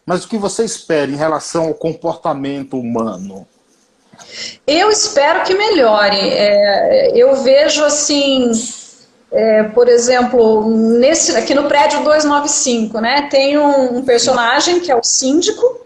Mas 0.05 0.25
o 0.25 0.27
que 0.27 0.37
você 0.37 0.63
espera 0.63 1.09
em 1.09 1.15
relação 1.15 1.67
ao 1.67 1.73
comportamento 1.73 2.77
humano? 2.77 3.47
Eu 4.65 4.89
espero 4.89 5.43
que 5.43 5.53
melhore. 5.53 6.17
É, 6.17 7.11
eu 7.15 7.35
vejo 7.37 7.83
assim, 7.83 8.51
é, 9.31 9.63
por 9.63 9.87
exemplo, 9.87 10.67
nesse, 10.69 11.35
aqui 11.35 11.53
no 11.53 11.65
prédio 11.65 12.03
295, 12.03 12.99
né, 12.99 13.27
tem 13.29 13.57
um, 13.57 13.97
um 13.97 14.01
personagem 14.01 14.79
que 14.79 14.91
é 14.91 14.95
o 14.95 15.03
síndico, 15.03 15.81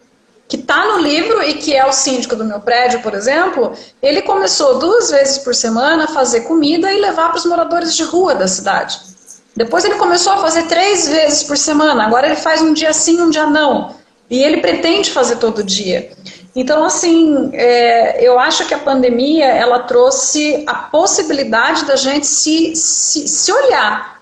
que 0.47 0.55
está 0.55 0.85
no 0.85 0.99
livro 0.99 1.41
e 1.43 1.55
que 1.55 1.75
é 1.75 1.85
o 1.85 1.91
síndico 1.91 2.35
do 2.35 2.45
meu 2.45 2.59
prédio, 2.59 3.01
por 3.01 3.13
exemplo, 3.13 3.73
ele 4.01 4.21
começou 4.21 4.79
duas 4.79 5.09
vezes 5.09 5.39
por 5.39 5.55
semana 5.55 6.05
a 6.05 6.07
fazer 6.07 6.41
comida 6.41 6.91
e 6.91 7.01
levar 7.01 7.29
para 7.29 7.39
os 7.39 7.45
moradores 7.45 7.95
de 7.95 8.03
rua 8.03 8.35
da 8.35 8.47
cidade. 8.47 8.99
Depois 9.55 9.83
ele 9.83 9.95
começou 9.95 10.33
a 10.33 10.37
fazer 10.37 10.63
três 10.63 11.07
vezes 11.07 11.43
por 11.43 11.57
semana, 11.57 12.05
agora 12.05 12.27
ele 12.27 12.35
faz 12.35 12.61
um 12.61 12.73
dia 12.73 12.93
sim, 12.93 13.21
um 13.21 13.29
dia 13.29 13.45
não. 13.45 13.95
E 14.29 14.43
ele 14.43 14.57
pretende 14.57 15.11
fazer 15.11 15.35
todo 15.35 15.63
dia. 15.63 16.11
Então, 16.55 16.83
assim, 16.83 17.49
é, 17.53 18.23
eu 18.23 18.37
acho 18.37 18.67
que 18.67 18.73
a 18.73 18.79
pandemia 18.79 19.45
ela 19.47 19.79
trouxe 19.79 20.63
a 20.67 20.75
possibilidade 20.75 21.85
da 21.85 21.95
gente 21.95 22.27
se, 22.27 22.75
se, 22.75 23.27
se 23.27 23.51
olhar 23.51 24.13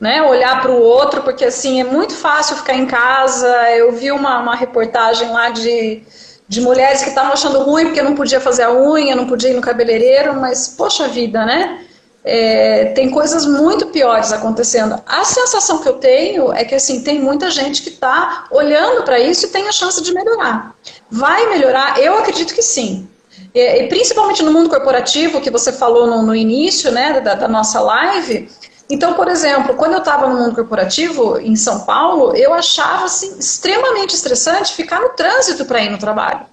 né, 0.00 0.22
olhar 0.22 0.60
para 0.60 0.70
o 0.70 0.80
outro, 0.80 1.22
porque 1.22 1.44
assim 1.44 1.80
é 1.80 1.84
muito 1.84 2.14
fácil 2.14 2.56
ficar 2.56 2.74
em 2.74 2.86
casa. 2.86 3.48
Eu 3.72 3.92
vi 3.92 4.12
uma, 4.12 4.38
uma 4.38 4.54
reportagem 4.54 5.28
lá 5.30 5.50
de, 5.50 6.02
de 6.46 6.60
mulheres 6.60 7.02
que 7.02 7.08
estavam 7.08 7.32
achando 7.32 7.60
ruim 7.60 7.86
porque 7.86 8.02
não 8.02 8.14
podia 8.14 8.40
fazer 8.40 8.62
a 8.62 8.72
unha, 8.72 9.16
não 9.16 9.26
podia 9.26 9.50
ir 9.50 9.54
no 9.54 9.60
cabeleireiro, 9.60 10.34
mas 10.34 10.68
poxa 10.68 11.08
vida, 11.08 11.44
né? 11.44 11.84
É, 12.30 12.84
tem 12.94 13.10
coisas 13.10 13.46
muito 13.46 13.86
piores 13.86 14.32
acontecendo. 14.32 15.00
A 15.06 15.24
sensação 15.24 15.78
que 15.78 15.88
eu 15.88 15.94
tenho 15.94 16.52
é 16.52 16.64
que 16.64 16.74
assim 16.74 17.02
tem 17.02 17.18
muita 17.18 17.50
gente 17.50 17.82
que 17.82 17.88
está 17.88 18.44
olhando 18.50 19.02
para 19.02 19.18
isso 19.18 19.46
e 19.46 19.48
tem 19.48 19.66
a 19.66 19.72
chance 19.72 20.02
de 20.02 20.12
melhorar. 20.12 20.74
Vai 21.10 21.48
melhorar? 21.48 21.98
Eu 21.98 22.18
acredito 22.18 22.52
que 22.52 22.62
sim. 22.62 23.08
E, 23.54 23.60
e 23.60 23.88
principalmente 23.88 24.42
no 24.42 24.52
mundo 24.52 24.68
corporativo 24.68 25.40
que 25.40 25.50
você 25.50 25.72
falou 25.72 26.06
no, 26.06 26.22
no 26.22 26.34
início, 26.34 26.90
né, 26.92 27.18
da, 27.20 27.34
da 27.34 27.48
nossa 27.48 27.80
live 27.80 28.48
então, 28.90 29.12
por 29.12 29.28
exemplo, 29.28 29.74
quando 29.74 29.92
eu 29.92 29.98
estava 29.98 30.26
no 30.26 30.36
mundo 30.36 30.54
corporativo 30.54 31.38
em 31.38 31.54
São 31.56 31.80
Paulo, 31.80 32.34
eu 32.34 32.54
achava 32.54 33.04
assim, 33.04 33.38
extremamente 33.38 34.14
estressante 34.14 34.72
ficar 34.72 35.00
no 35.00 35.10
trânsito 35.10 35.66
para 35.66 35.82
ir 35.82 35.90
no 35.90 35.98
trabalho. 35.98 36.46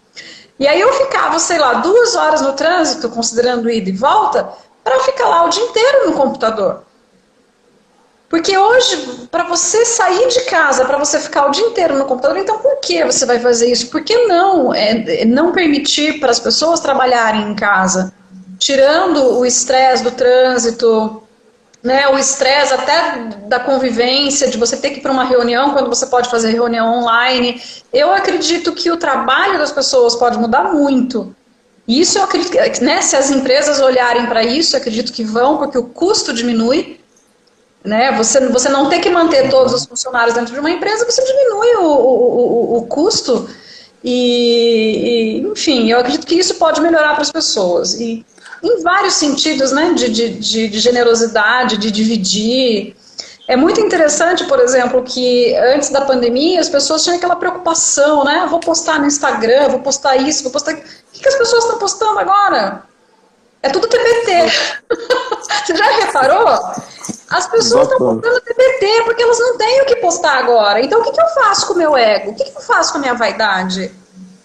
E 0.59 0.67
aí 0.67 0.80
eu 0.80 0.91
ficava, 0.93 1.39
sei 1.39 1.57
lá, 1.57 1.76
duas 1.76 2.15
horas 2.15 2.41
no 2.41 2.53
trânsito, 2.53 3.09
considerando 3.09 3.69
ida 3.69 3.89
e 3.89 3.93
volta, 3.93 4.49
para 4.86 5.00
ficar 5.00 5.28
lá 5.28 5.46
o 5.46 5.50
dia 5.50 5.64
inteiro 5.64 6.06
no 6.06 6.14
computador. 6.14 6.84
Porque 8.30 8.56
hoje, 8.56 9.28
para 9.32 9.44
você 9.44 9.84
sair 9.84 10.28
de 10.28 10.42
casa, 10.42 10.86
para 10.86 11.00
você 11.00 11.20
ficar 11.20 11.48
o 11.48 11.52
dia 11.52 11.66
inteiro 11.66 11.98
no 11.98 12.06
computador, 12.06 12.38
então 12.38 12.60
por 12.60 12.78
que 12.78 13.04
você 13.04 13.26
vai 13.26 13.40
fazer 13.40 13.72
isso? 13.72 13.90
Por 13.90 14.04
que 14.04 14.28
não, 14.28 14.72
é, 14.72 15.26
não 15.26 15.52
permitir 15.52 16.20
para 16.20 16.30
as 16.30 16.40
pessoas 16.40 16.80
trabalharem 16.80 17.50
em 17.50 17.56
casa? 17.56 18.14
Tirando 18.60 19.40
o 19.40 19.46
estresse 19.46 20.04
do 20.04 20.12
trânsito, 20.12 21.24
né, 21.82 22.08
o 22.10 22.20
estresse 22.20 22.74
até 22.74 23.30
da 23.48 23.60
convivência, 23.60 24.48
de 24.48 24.58
você 24.58 24.78
ter 24.78 24.92
que 24.92 25.00
ir 25.00 25.02
para 25.02 25.12
uma 25.12 25.24
reunião 25.24 25.72
quando 25.72 25.88
você 25.88 26.06
pode 26.06 26.30
fazer 26.30 26.52
reunião 26.52 27.00
online. 27.00 27.60
Eu 27.92 28.14
acredito 28.14 28.72
que 28.74 28.92
o 28.92 28.98
trabalho 28.98 29.58
das 29.58 29.72
pessoas 29.72 30.16
pode 30.16 30.38
mudar 30.38 30.74
muito. 30.74 31.36
Isso 31.88 32.18
eu 32.18 32.24
acredito, 32.24 32.56
né, 32.82 33.02
se 33.02 33.16
as 33.16 33.30
empresas 33.30 33.80
olharem 33.80 34.26
para 34.26 34.44
isso, 34.44 34.76
eu 34.76 34.80
acredito 34.80 35.14
que 35.14 35.24
vão, 35.24 35.58
porque 35.58 35.78
o 35.78 35.84
custo 35.84 36.34
diminui. 36.34 37.00
Né, 37.84 38.12
você, 38.14 38.40
você 38.48 38.68
não 38.68 38.90
tem 38.90 39.00
que 39.00 39.12
manter 39.12 39.48
todos 39.50 39.72
os 39.72 39.86
funcionários 39.86 40.34
dentro 40.34 40.52
de 40.52 40.60
uma 40.60 40.72
empresa, 40.72 41.06
você 41.06 41.24
diminui 41.24 41.76
o, 41.76 41.86
o, 41.86 42.74
o, 42.74 42.78
o 42.78 42.88
custo. 42.88 43.48
E, 44.04 45.42
e, 45.44 45.48
enfim, 45.48 45.92
eu 45.92 46.00
acredito 46.00 46.26
que 46.26 46.36
isso 46.36 46.56
pode 46.56 46.82
melhorar 46.82 47.14
para 47.14 47.22
as 47.22 47.32
pessoas. 47.32 47.94
E 47.94 48.26
em 48.64 48.82
vários 48.82 49.14
sentidos, 49.14 49.72
né? 49.72 49.94
De, 49.94 50.10
de, 50.10 50.68
de 50.68 50.80
generosidade, 50.80 51.78
de 51.78 51.92
dividir. 51.92 52.96
É 53.48 53.56
muito 53.56 53.80
interessante, 53.80 54.43
por 54.46 54.60
exemplo, 54.60 55.04
que 55.04 55.56
antes 55.56 55.89
da 55.89 56.02
pandemia 56.02 56.60
as 56.60 56.70
pessoas 56.70 57.04
tinham 57.04 57.18
aquela 57.18 57.36
preocupação, 57.36 58.24
né? 58.24 58.48
Vou 58.50 58.60
postar 58.60 59.00
no 59.00 59.06
Instagram, 59.06 59.70
vou 59.70 59.80
postar 59.82 60.16
isso, 60.16 60.43
vou 60.43 60.52
postar. 60.52 60.74
O 60.74 60.78
que, 61.14 61.20
que 61.22 61.28
as 61.28 61.36
pessoas 61.36 61.64
estão 61.64 61.78
postando 61.78 62.18
agora? 62.20 62.84
É 63.62 63.70
tudo 63.70 63.88
TBT. 63.88 64.52
Você 65.66 65.76
já 65.76 65.86
reparou? 65.86 66.48
As 67.30 67.48
pessoas 67.48 67.84
estão 67.84 67.98
postando 68.00 68.41
TBT 68.41 69.04
porque 69.06 69.22
elas 69.22 69.39
não 69.39 69.58
têm 69.58 69.82
o 69.82 69.86
que 69.86 69.96
postar 69.98 70.38
agora. 70.38 70.82
Então 70.82 71.02
o 71.02 71.04
que, 71.04 71.12
que 71.12 71.22
eu 71.22 71.28
faço 71.28 71.68
com 71.68 71.74
o 71.74 71.78
meu 71.78 71.96
ego? 71.96 72.32
O 72.32 72.36
que, 72.36 72.46
que 72.46 72.58
eu 72.58 72.62
faço 72.62 72.91
com 72.91 72.98
a 72.98 73.02
minha 73.02 73.14
vaidade? 73.14 73.91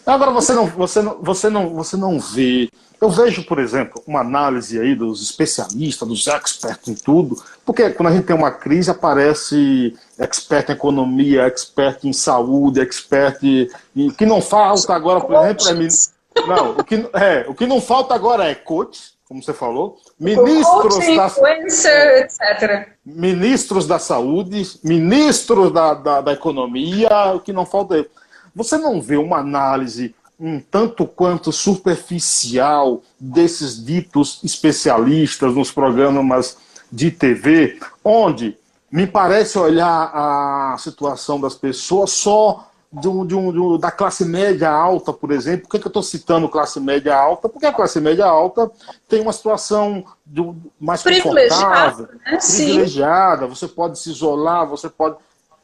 Agora 0.07 0.31
você 0.31 0.53
não, 0.53 0.67
você 0.67 1.01
não, 1.01 1.19
você 1.23 1.49
não, 1.49 1.75
você 1.75 1.97
não 1.97 2.19
vê 2.19 2.69
eu 3.01 3.09
vejo, 3.09 3.45
por 3.45 3.59
exemplo, 3.59 4.03
uma 4.07 4.21
análise 4.21 4.79
aí 4.79 4.95
dos 4.95 5.23
especialistas, 5.23 6.07
dos 6.07 6.27
experts 6.27 6.89
em 6.89 6.95
tudo, 6.95 7.43
porque 7.65 7.89
quando 7.91 8.11
a 8.11 8.13
gente 8.13 8.27
tem 8.27 8.37
uma 8.37 8.51
crise 8.51 8.91
aparece 8.91 9.97
expert 10.19 10.69
em 10.69 10.73
economia, 10.73 11.47
expert 11.47 12.05
em 12.05 12.13
saúde, 12.13 12.81
expert 12.81 13.43
em... 13.43 14.09
O 14.09 14.13
que 14.13 14.27
não 14.27 14.43
falta 14.43 14.95
agora, 14.95 15.21
por 15.21 15.35
exemplo, 15.35 15.67
é... 15.67 16.47
Não, 16.47 16.71
o 16.73 16.85
que, 16.85 17.09
é, 17.15 17.47
o 17.49 17.55
que 17.55 17.67
não 17.67 17.81
falta 17.81 18.15
agora 18.15 18.45
é 18.45 18.55
coach, 18.55 19.15
como 19.27 19.43
você 19.43 19.55
falou, 19.55 19.97
ministros 20.19 20.99
da... 21.17 21.27
Influencer, 21.27 22.19
etc. 22.19 22.89
Ministros 23.05 23.87
da 23.87 23.99
saúde, 23.99 24.79
ministros 24.85 25.73
da, 25.73 25.95
da, 25.95 26.21
da 26.21 26.33
economia, 26.33 27.33
o 27.35 27.41
que 27.41 27.53
não 27.53 27.65
falta 27.65 27.99
é... 27.99 28.07
Você 28.55 28.77
não 28.77 29.01
vê 29.01 29.17
uma 29.17 29.39
análise 29.39 30.15
um 30.41 30.59
tanto 30.59 31.07
quanto 31.07 31.53
superficial 31.53 33.03
desses 33.19 33.85
ditos 33.85 34.41
especialistas 34.43 35.55
nos 35.55 35.71
programas 35.71 36.57
de 36.91 37.11
TV, 37.11 37.79
onde 38.03 38.57
me 38.91 39.07
parece 39.07 39.59
olhar 39.59 40.11
a 40.13 40.77
situação 40.79 41.39
das 41.41 41.55
pessoas 41.55 42.11
só 42.11 42.71
de 42.93 43.07
um, 43.07 43.25
de 43.25 43.35
um, 43.37 43.53
de 43.53 43.59
um, 43.59 43.79
da 43.79 43.91
classe 43.91 44.25
média 44.25 44.69
alta, 44.69 45.13
por 45.13 45.31
exemplo. 45.31 45.63
Por 45.63 45.71
que, 45.71 45.79
que 45.79 45.87
eu 45.87 45.91
estou 45.91 46.03
citando 46.03 46.49
classe 46.49 46.81
média 46.81 47.17
alta? 47.17 47.49
Porque 47.49 47.67
a 47.67 47.73
classe 47.73 48.01
média 48.01 48.27
alta 48.27 48.69
tem 49.09 49.21
uma 49.21 49.33
situação 49.33 50.05
de, 50.27 50.43
mais 50.81 51.03
confortável, 51.03 52.09
né? 52.27 52.39
privilegiada, 52.39 53.47
você 53.47 53.69
pode 53.69 53.99
se 53.99 54.11
isolar, 54.11 54.67
você 54.67 54.89
pode. 54.89 55.17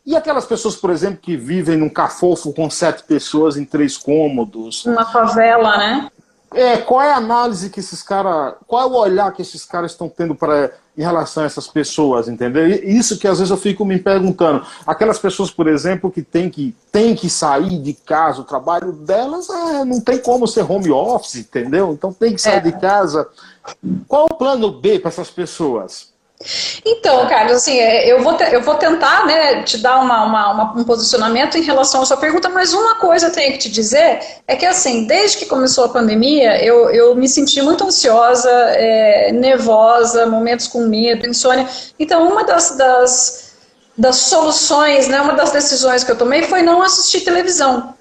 E 0.07 0.14
aquelas 0.14 0.46
pessoas, 0.46 0.76
por 0.76 0.90
exemplo, 0.90 1.18
que 1.20 1.36
vivem 1.36 1.76
num 1.76 1.88
cafofo 1.88 2.52
com 2.52 2.70
sete 2.70 3.02
pessoas 3.02 3.57
em 3.57 3.64
três 3.64 3.98
cômodos. 3.98 4.86
Uma 4.86 5.04
favela, 5.04 5.76
né? 5.76 6.09
É, 6.54 6.76
qual 6.76 7.02
é 7.02 7.12
a 7.12 7.16
análise 7.16 7.68
que 7.70 7.80
esses 7.80 8.04
caras. 8.04 8.54
Qual 8.68 8.82
é 8.82 8.86
o 8.86 8.96
olhar 8.96 9.32
que 9.32 9.42
esses 9.42 9.64
caras 9.64 9.90
estão 9.90 10.09
tendo 10.09 10.34
para 10.34 10.70
em 10.96 11.02
relação 11.02 11.42
a 11.42 11.46
essas 11.46 11.68
pessoas, 11.68 12.26
entendeu? 12.26 12.66
Isso 12.66 13.18
que 13.18 13.28
às 13.28 13.38
vezes 13.38 13.50
eu 13.50 13.57
fico 13.57 13.84
me 13.84 13.98
perguntando. 13.98 14.64
Aquelas 14.86 15.18
pessoas, 15.18 15.50
por 15.50 15.66
exemplo, 15.66 16.11
que 16.11 16.22
têm 16.22 16.48
que, 16.48 16.74
têm 16.90 17.14
que 17.14 17.28
sair 17.28 17.78
de 17.82 17.92
casa, 17.92 18.40
o 18.40 18.44
trabalho 18.44 18.92
delas 18.92 19.50
é, 19.50 19.84
não 19.84 20.00
tem 20.00 20.18
como 20.18 20.46
ser 20.46 20.62
home 20.62 20.90
office, 20.90 21.34
entendeu? 21.34 21.92
Então 21.92 22.12
tem 22.12 22.32
que 22.32 22.40
sair 22.40 22.59
é. 22.59 22.61
de 22.61 22.72
casa. 22.72 23.28
Qual 24.09 24.26
o 24.30 24.36
plano 24.36 24.70
B 24.70 24.98
para 24.98 25.11
essas 25.11 25.30
pessoas? 25.30 26.15
Então, 26.84 27.26
Carlos, 27.28 27.57
assim, 27.57 27.78
é, 27.78 28.11
eu 28.11 28.22
vou, 28.22 28.37
eu 28.37 28.62
vou 28.62 28.74
tentar 28.74 29.26
né, 29.26 29.62
te 29.62 29.78
dar 29.78 29.99
uma, 29.99 30.24
uma, 30.24 30.53
uma, 30.53 30.80
um 30.80 30.84
posicionamento 30.84 31.57
em 31.57 31.62
relação 31.62 32.03
à 32.03 32.07
sua 32.07 32.18
pergunta, 32.18 32.49
mas 32.49 32.74
uma 32.74 32.97
coisa 32.97 33.26
eu 33.26 33.32
tenho 33.32 33.53
que 33.53 33.59
te 33.59 33.70
dizer 33.70 34.20
é 34.47 34.55
que, 34.55 34.66
assim, 34.66 35.07
desde 35.07 35.39
que 35.39 35.47
começou 35.47 35.84
a 35.84 35.89
pandemia, 35.89 36.62
eu, 36.62 36.91
eu 36.91 37.14
me 37.14 37.26
senti 37.26 37.62
muito 37.62 37.84
ansiosa, 37.84 38.51
é, 38.51 39.32
nervosa, 39.32 40.26
momentos 40.26 40.68
com 40.68 40.87
medo, 40.87 41.26
insônia. 41.26 41.66
Então, 41.99 42.28
uma 42.28 42.45
das, 42.45 42.76
das, 42.76 43.53
das 43.97 44.16
soluções, 44.16 45.09
né, 45.09 45.20
uma 45.20 45.32
das 45.32 45.51
decisões 45.53 46.05
que 46.05 46.12
eu 46.12 46.16
tomei 46.16 46.43
foi 46.43 46.62
não 46.62 46.82
assistir 46.82 47.22
televisão. 47.22 47.95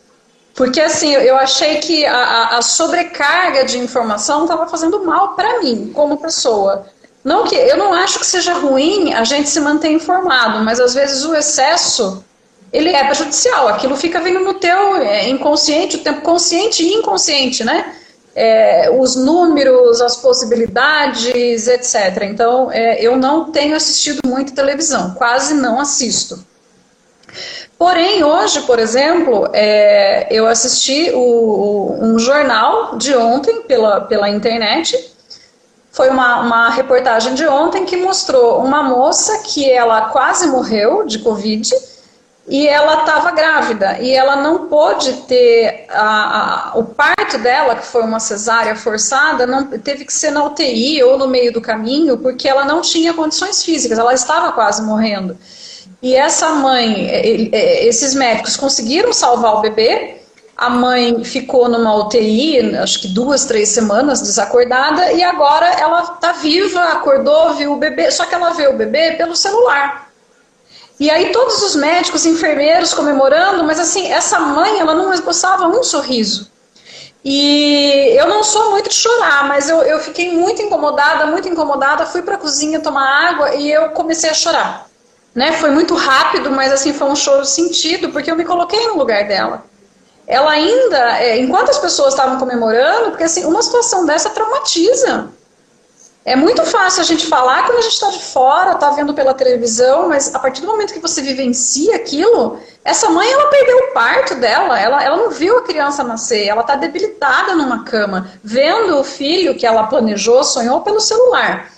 Porque, 0.54 0.80
assim, 0.80 1.12
eu 1.14 1.36
achei 1.36 1.78
que 1.78 2.06
a, 2.06 2.58
a 2.58 2.62
sobrecarga 2.62 3.66
de 3.66 3.78
informação 3.78 4.44
estava 4.44 4.68
fazendo 4.68 5.04
mal 5.04 5.36
para 5.36 5.60
mim, 5.60 5.92
como 5.94 6.18
pessoa. 6.18 6.86
Não 7.26 7.44
que 7.44 7.56
eu 7.56 7.76
não 7.76 7.92
acho 7.92 8.20
que 8.20 8.26
seja 8.26 8.54
ruim 8.54 9.12
a 9.12 9.24
gente 9.24 9.50
se 9.50 9.60
manter 9.60 9.92
informado, 9.92 10.64
mas 10.64 10.80
às 10.80 10.94
vezes 10.94 11.26
o 11.26 11.34
excesso 11.34 12.24
ele 12.72 12.90
é 12.90 13.04
prejudicial. 13.04 13.68
Aquilo 13.68 13.98
fica 13.98 14.22
vindo 14.22 14.42
no 14.42 14.54
teu 14.54 14.98
é, 14.98 15.28
inconsciente, 15.28 15.96
o 15.96 16.04
tempo 16.04 16.22
consciente 16.22 16.84
e 16.84 16.94
inconsciente, 16.94 17.64
né? 17.64 17.96
É, 18.36 18.92
os 18.96 19.16
números, 19.16 20.02
as 20.02 20.18
possibilidades, 20.18 21.68
etc. 21.68 22.24
Então, 22.24 22.72
é, 22.72 23.02
eu 23.02 23.16
não 23.16 23.52
tenho 23.52 23.76
assistido 23.76 24.20
muito 24.24 24.54
televisão, 24.54 25.16
quase 25.16 25.56
não 25.56 25.80
assisto. 25.80 26.46
Porém, 27.76 28.24
hoje, 28.24 28.62
por 28.62 28.78
exemplo, 28.78 29.50
é, 29.52 30.28
eu 30.30 30.48
assisti 30.48 31.12
o, 31.16 31.98
um 32.00 32.20
jornal 32.20 32.98
de 32.98 33.16
ontem 33.16 33.64
pela, 33.64 34.02
pela 34.02 34.30
internet 34.30 35.15
foi 35.96 36.10
uma, 36.10 36.42
uma 36.42 36.70
reportagem 36.72 37.34
de 37.36 37.48
ontem 37.48 37.86
que 37.86 37.96
mostrou 37.96 38.60
uma 38.60 38.84
moça 38.84 39.40
que 39.40 39.72
ela 39.72 40.10
quase 40.10 40.46
morreu 40.48 41.06
de 41.06 41.20
Covid 41.20 41.74
e 42.50 42.68
ela 42.68 43.00
estava 43.00 43.32
grávida 43.32 43.98
e 44.02 44.12
ela 44.12 44.36
não 44.36 44.68
pôde 44.68 45.14
ter 45.22 45.86
a, 45.90 46.74
a, 46.74 46.78
o 46.78 46.84
parto 46.84 47.38
dela, 47.38 47.76
que 47.76 47.86
foi 47.86 48.04
uma 48.04 48.20
cesárea 48.20 48.76
forçada, 48.76 49.48
não 49.48 49.66
teve 49.66 50.04
que 50.04 50.12
ser 50.12 50.32
na 50.32 50.44
UTI 50.44 51.02
ou 51.02 51.18
no 51.18 51.30
meio 51.30 51.54
do 51.54 51.62
caminho, 51.62 52.18
porque 52.18 52.46
ela 52.46 52.66
não 52.66 52.82
tinha 52.82 53.14
condições 53.14 53.64
físicas, 53.64 53.98
ela 53.98 54.14
estava 54.14 54.52
quase 54.52 54.84
morrendo. 54.84 55.38
E 56.02 56.14
essa 56.14 56.50
mãe, 56.50 57.10
esses 57.54 58.14
médicos 58.14 58.58
conseguiram 58.58 59.14
salvar 59.14 59.56
o 59.56 59.62
bebê, 59.62 60.25
a 60.58 60.70
mãe 60.70 61.22
ficou 61.24 61.68
numa 61.68 61.94
UTI, 61.96 62.78
acho 62.78 63.02
que 63.02 63.08
duas, 63.10 63.46
três 63.46 63.70
semanas 63.70 64.22
desacordada, 64.22 65.12
e 65.12 65.22
agora 65.22 65.68
ela 65.68 66.02
está 66.02 66.32
viva, 66.32 66.82
acordou, 66.82 67.56
viu 67.56 67.74
o 67.74 67.78
bebê, 67.78 68.10
só 68.10 68.26
que 68.26 68.34
ela 68.34 68.52
vê 68.52 68.68
o 68.68 68.74
bebê 68.74 69.12
pelo 69.12 69.36
celular. 69.36 70.10
E 70.98 71.10
aí 71.10 71.34
todos 71.34 71.62
os 71.62 71.76
médicos, 71.76 72.26
enfermeiros 72.26 72.94
comemorando, 72.94 73.66
mas 73.66 73.80
assim, 73.80 74.08
essa 74.08 74.40
mãe, 74.40 74.80
ela 74.80 74.96
não 74.96 75.14
esboçava 75.14 75.68
um 75.68 75.84
sorriso. 75.84 76.50
E 77.24 78.16
eu 78.18 78.28
não 78.28 78.42
sou 78.42 78.72
muito 78.72 78.88
de 78.88 78.96
chorar, 78.96 79.46
mas 79.50 79.68
eu, 79.68 79.82
eu 79.82 80.00
fiquei 80.00 80.32
muito 80.32 80.62
incomodada, 80.62 81.26
muito 81.26 81.50
incomodada, 81.50 82.06
fui 82.06 82.22
para 82.22 82.36
a 82.36 82.38
cozinha 82.38 82.80
tomar 82.80 83.30
água 83.30 83.56
e 83.56 83.70
eu 83.70 83.90
comecei 83.90 84.30
a 84.30 84.34
chorar. 84.34 84.88
Né? 85.34 85.52
Foi 85.54 85.70
muito 85.70 85.96
rápido, 85.96 86.50
mas 86.50 86.72
assim, 86.72 86.94
foi 86.94 87.10
um 87.10 87.16
choro 87.16 87.44
sentido, 87.44 88.10
porque 88.10 88.32
eu 88.32 88.38
me 88.38 88.46
coloquei 88.46 88.88
no 88.88 88.96
lugar 88.96 89.28
dela 89.28 89.75
ela 90.28 90.52
ainda, 90.52 91.20
é, 91.20 91.40
enquanto 91.40 91.70
as 91.70 91.78
pessoas 91.78 92.14
estavam 92.14 92.38
comemorando, 92.38 93.12
porque 93.12 93.24
assim, 93.24 93.46
uma 93.46 93.62
situação 93.62 94.06
dessa 94.06 94.30
traumatiza. 94.30 95.30
É 96.28 96.36
muito 96.36 96.66
fácil 96.66 97.02
a 97.02 97.06
gente 97.06 97.28
falar 97.28 97.68
quando 97.68 97.78
a 97.78 97.82
gente 97.82 97.94
está 97.94 98.10
de 98.10 98.24
fora, 98.24 98.72
está 98.72 98.90
vendo 98.90 99.14
pela 99.14 99.32
televisão, 99.32 100.10
mas 100.10 100.34
a 100.34 100.40
partir 100.40 100.62
do 100.62 100.68
momento 100.68 100.92
que 100.92 101.00
você 101.00 101.22
vivencia 101.22 101.96
aquilo, 101.96 102.58
essa 102.84 103.12
mãe 103.12 103.32
ela 103.32 103.48
perdeu 103.48 103.78
o 103.78 103.94
parto 103.94 104.34
dela, 104.34 104.80
ela, 104.80 105.04
ela 105.04 105.18
não 105.18 105.30
viu 105.30 105.60
a 105.60 105.62
criança 105.62 106.04
nascer, 106.04 106.48
ela 106.48 106.62
está 106.62 106.76
debilitada 106.76 107.54
numa 107.54 107.84
cama, 107.84 108.32
vendo 108.44 109.00
o 109.00 109.04
filho 109.04 109.54
que 109.54 109.68
ela 109.68 109.84
planejou, 109.84 110.44
sonhou 110.44 110.82
pelo 110.82 111.00
celular. 111.00 111.70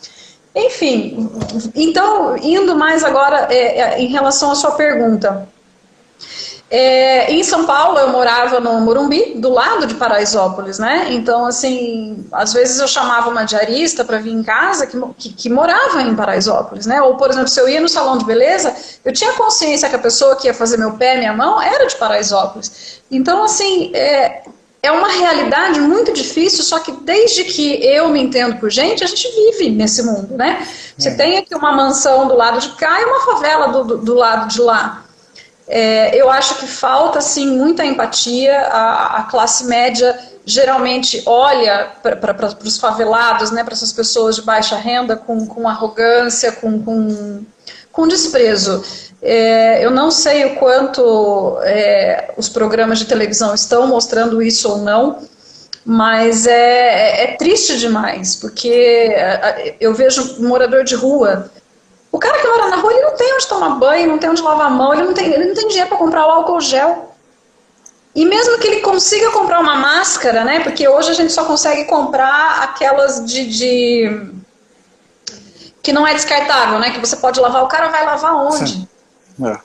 Enfim, 0.55 1.29
então, 1.75 2.37
indo 2.37 2.73
mais 2.73 3.03
agora 3.03 3.47
é, 3.51 3.79
é, 3.79 3.99
em 3.99 4.07
relação 4.07 4.49
à 4.49 4.55
sua 4.55 4.71
pergunta. 4.71 5.47
É, 6.69 7.31
em 7.31 7.43
São 7.45 7.65
Paulo 7.65 7.97
eu 7.97 8.09
morava 8.09 8.59
no 8.59 8.81
Morumbi, 8.81 9.35
do 9.37 9.49
lado 9.49 9.87
de 9.87 9.95
Paraisópolis, 9.95 10.77
né? 10.77 11.07
Então, 11.11 11.45
assim, 11.45 12.25
às 12.29 12.51
vezes 12.51 12.79
eu 12.79 12.87
chamava 12.89 13.29
uma 13.29 13.45
diarista 13.45 14.03
para 14.03 14.17
vir 14.17 14.33
em 14.33 14.43
casa 14.43 14.85
que, 14.85 14.99
que, 15.17 15.29
que, 15.33 15.49
morava 15.49 16.01
em 16.01 16.13
Paraisópolis, 16.13 16.85
né? 16.85 17.01
Ou, 17.01 17.15
por 17.15 17.29
exemplo, 17.29 17.47
se 17.47 17.59
eu 17.61 17.69
ia 17.69 17.79
no 17.79 17.87
salão 17.87 18.17
de 18.17 18.25
beleza, 18.25 18.75
eu 19.05 19.13
tinha 19.13 19.31
consciência 19.33 19.87
que 19.87 19.95
a 19.95 19.99
pessoa 19.99 20.35
que 20.35 20.47
ia 20.47 20.53
fazer 20.53 20.75
meu 20.75 20.91
pé, 20.93 21.17
minha 21.17 21.31
mão, 21.31 21.61
era 21.61 21.85
de 21.85 21.95
Paraisópolis. 21.95 23.01
Então, 23.09 23.45
assim, 23.45 23.89
é, 23.95 24.41
é 24.83 24.91
uma 24.91 25.07
realidade 25.07 25.79
muito 25.79 26.11
difícil, 26.11 26.65
só 26.65 26.79
que 26.79 26.91
desde 26.91 27.45
que 27.45 27.81
eu 27.81 28.09
me 28.09 28.21
entendo 28.21 28.59
por 28.59 28.69
gente, 28.69 29.05
a 29.05 29.07
gente 29.07 29.25
vive 29.29 29.69
nesse 29.69 30.03
mundo, 30.03 30.35
né? 30.35 30.67
Você 30.97 31.09
é. 31.09 31.15
tem 31.15 31.37
aqui 31.37 31.55
uma 31.55 31.71
mansão 31.71 32.27
do 32.27 32.35
lado 32.35 32.59
de 32.59 32.69
cá 32.75 32.99
e 32.99 33.05
uma 33.05 33.21
favela 33.21 33.67
do, 33.67 33.83
do, 33.85 33.97
do 33.99 34.13
lado 34.13 34.49
de 34.49 34.59
lá. 34.59 35.06
É, 35.67 36.15
eu 36.15 36.29
acho 36.29 36.55
que 36.55 36.67
falta 36.67 37.19
sim 37.19 37.57
muita 37.57 37.85
empatia. 37.85 38.59
A, 38.59 39.19
a 39.19 39.23
classe 39.23 39.65
média 39.65 40.17
geralmente 40.45 41.21
olha 41.25 41.91
para 42.01 42.57
os 42.63 42.77
favelados, 42.77 43.51
né, 43.51 43.65
para 43.65 43.73
essas 43.73 43.91
pessoas 43.91 44.37
de 44.37 44.43
baixa 44.43 44.77
renda 44.77 45.17
com, 45.17 45.45
com 45.45 45.67
arrogância, 45.67 46.53
com, 46.53 46.81
com, 46.81 47.45
com 47.91 48.07
desprezo. 48.07 48.81
É, 49.21 49.83
eu 49.83 49.91
não 49.91 50.09
sei 50.09 50.45
o 50.45 50.55
quanto 50.55 51.57
é, 51.63 52.31
os 52.37 52.47
programas 52.47 52.99
de 52.99 53.05
televisão 53.05 53.53
estão 53.53 53.87
mostrando 53.87 54.41
isso 54.41 54.69
ou 54.69 54.77
não, 54.77 55.19
mas 55.83 56.45
é, 56.47 56.51
é, 56.51 57.23
é 57.23 57.27
triste 57.35 57.77
demais, 57.77 58.35
porque 58.35 58.69
é, 58.69 59.75
eu 59.81 59.93
vejo 59.93 60.41
morador 60.41 60.83
de 60.83 60.95
rua 60.95 61.49
o 62.17 62.19
cara 62.19 62.39
que 62.39 62.47
mora 62.47 62.67
na 62.69 62.77
rua, 62.77 62.91
ele 62.91 63.03
não 63.03 63.15
tem 63.15 63.31
onde 63.35 63.47
tomar 63.47 63.69
banho, 63.75 64.07
não 64.07 64.17
tem 64.17 64.29
onde 64.31 64.41
lavar 64.41 64.65
a 64.65 64.69
mão, 64.71 64.91
ele 64.91 65.03
não 65.03 65.13
tem, 65.13 65.31
ele 65.31 65.45
não 65.45 65.53
tem 65.53 65.67
dinheiro 65.67 65.87
para 65.87 65.99
comprar 65.99 66.25
o 66.25 66.31
álcool 66.31 66.59
gel. 66.59 67.15
E 68.15 68.25
mesmo 68.25 68.57
que 68.57 68.65
ele 68.65 68.81
consiga 68.81 69.29
comprar 69.29 69.59
uma 69.59 69.75
máscara, 69.75 70.43
né? 70.43 70.61
Porque 70.61 70.87
hoje 70.87 71.11
a 71.11 71.13
gente 71.13 71.31
só 71.31 71.45
consegue 71.45 71.85
comprar 71.85 72.63
aquelas 72.63 73.23
de, 73.23 73.45
de 73.45 74.31
que 75.83 75.93
não 75.93 76.07
é 76.07 76.15
descartável, 76.15 76.79
né? 76.79 76.89
Que 76.89 76.99
você 76.99 77.15
pode 77.17 77.39
lavar, 77.39 77.63
o 77.63 77.67
cara 77.67 77.89
vai 77.89 78.03
lavar 78.03 78.35
onde? 78.47 78.89
É. 79.45 79.59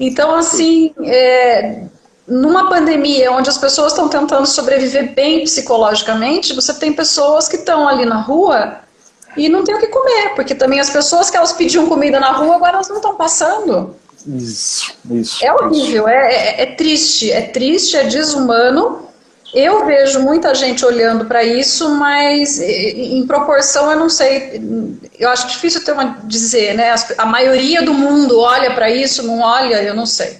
Então, 0.00 0.34
assim, 0.34 0.92
é, 1.04 1.84
numa 2.26 2.68
pandemia 2.68 3.30
onde 3.30 3.48
as 3.48 3.58
pessoas 3.58 3.92
estão 3.92 4.08
tentando 4.08 4.46
sobreviver 4.46 5.14
bem 5.14 5.44
psicologicamente, 5.44 6.54
você 6.54 6.74
tem 6.74 6.92
pessoas 6.92 7.46
que 7.46 7.54
estão 7.54 7.88
ali 7.88 8.04
na 8.04 8.20
rua 8.20 8.81
e 9.36 9.48
não 9.48 9.64
tem 9.64 9.74
o 9.74 9.78
que 9.78 9.86
comer, 9.86 10.34
porque 10.34 10.54
também 10.54 10.80
as 10.80 10.90
pessoas 10.90 11.30
que 11.30 11.36
elas 11.36 11.52
pediam 11.52 11.88
comida 11.88 12.20
na 12.20 12.32
rua, 12.32 12.56
agora 12.56 12.74
elas 12.74 12.88
não 12.88 12.96
estão 12.96 13.14
passando. 13.14 13.94
Isso, 14.26 14.94
isso. 15.10 15.44
É 15.44 15.52
horrível, 15.52 16.06
é, 16.08 16.32
é, 16.32 16.62
é 16.62 16.66
triste, 16.66 17.30
é 17.30 17.42
triste, 17.42 17.96
é 17.96 18.04
desumano. 18.04 19.08
Eu 19.52 19.84
vejo 19.84 20.20
muita 20.20 20.54
gente 20.54 20.84
olhando 20.84 21.26
para 21.26 21.44
isso, 21.44 21.90
mas 21.96 22.58
em 22.58 23.26
proporção 23.26 23.90
eu 23.90 23.98
não 23.98 24.08
sei. 24.08 24.62
Eu 25.18 25.28
acho 25.28 25.48
difícil 25.48 25.84
ter 25.84 25.92
uma 25.92 26.20
dizer, 26.24 26.74
né? 26.74 26.94
A 27.18 27.26
maioria 27.26 27.82
do 27.82 27.92
mundo 27.92 28.40
olha 28.40 28.74
para 28.74 28.90
isso, 28.90 29.22
não 29.22 29.40
olha, 29.40 29.82
eu 29.82 29.94
não 29.94 30.06
sei. 30.06 30.38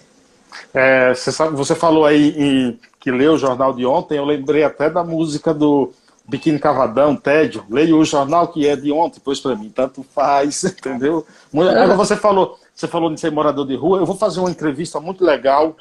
É, 0.72 1.14
você, 1.14 1.30
sabe, 1.30 1.54
você 1.54 1.74
falou 1.74 2.06
aí 2.06 2.34
em, 2.38 2.80
que 2.98 3.10
leu 3.10 3.34
o 3.34 3.38
jornal 3.38 3.74
de 3.74 3.84
ontem, 3.84 4.16
eu 4.16 4.24
lembrei 4.24 4.64
até 4.64 4.88
da 4.88 5.04
música 5.04 5.52
do 5.52 5.92
Biquíni 6.32 6.58
Cavadão, 6.58 7.14
Tédio, 7.14 7.62
leio 7.68 7.98
o 7.98 8.04
jornal 8.06 8.48
que 8.48 8.66
é 8.66 8.74
de 8.74 8.90
ontem, 8.90 9.20
pois 9.22 9.38
para 9.38 9.54
mim, 9.54 9.68
tanto 9.68 10.02
faz, 10.02 10.64
entendeu? 10.64 11.26
Agora 11.52 11.94
você 11.94 12.16
falou, 12.16 12.58
você 12.74 12.88
falou 12.88 13.12
de 13.12 13.20
ser 13.20 13.30
morador 13.30 13.66
de 13.66 13.76
rua, 13.76 13.98
eu 13.98 14.06
vou 14.06 14.16
fazer 14.16 14.40
uma 14.40 14.50
entrevista 14.50 14.98
muito 14.98 15.22
legal 15.22 15.76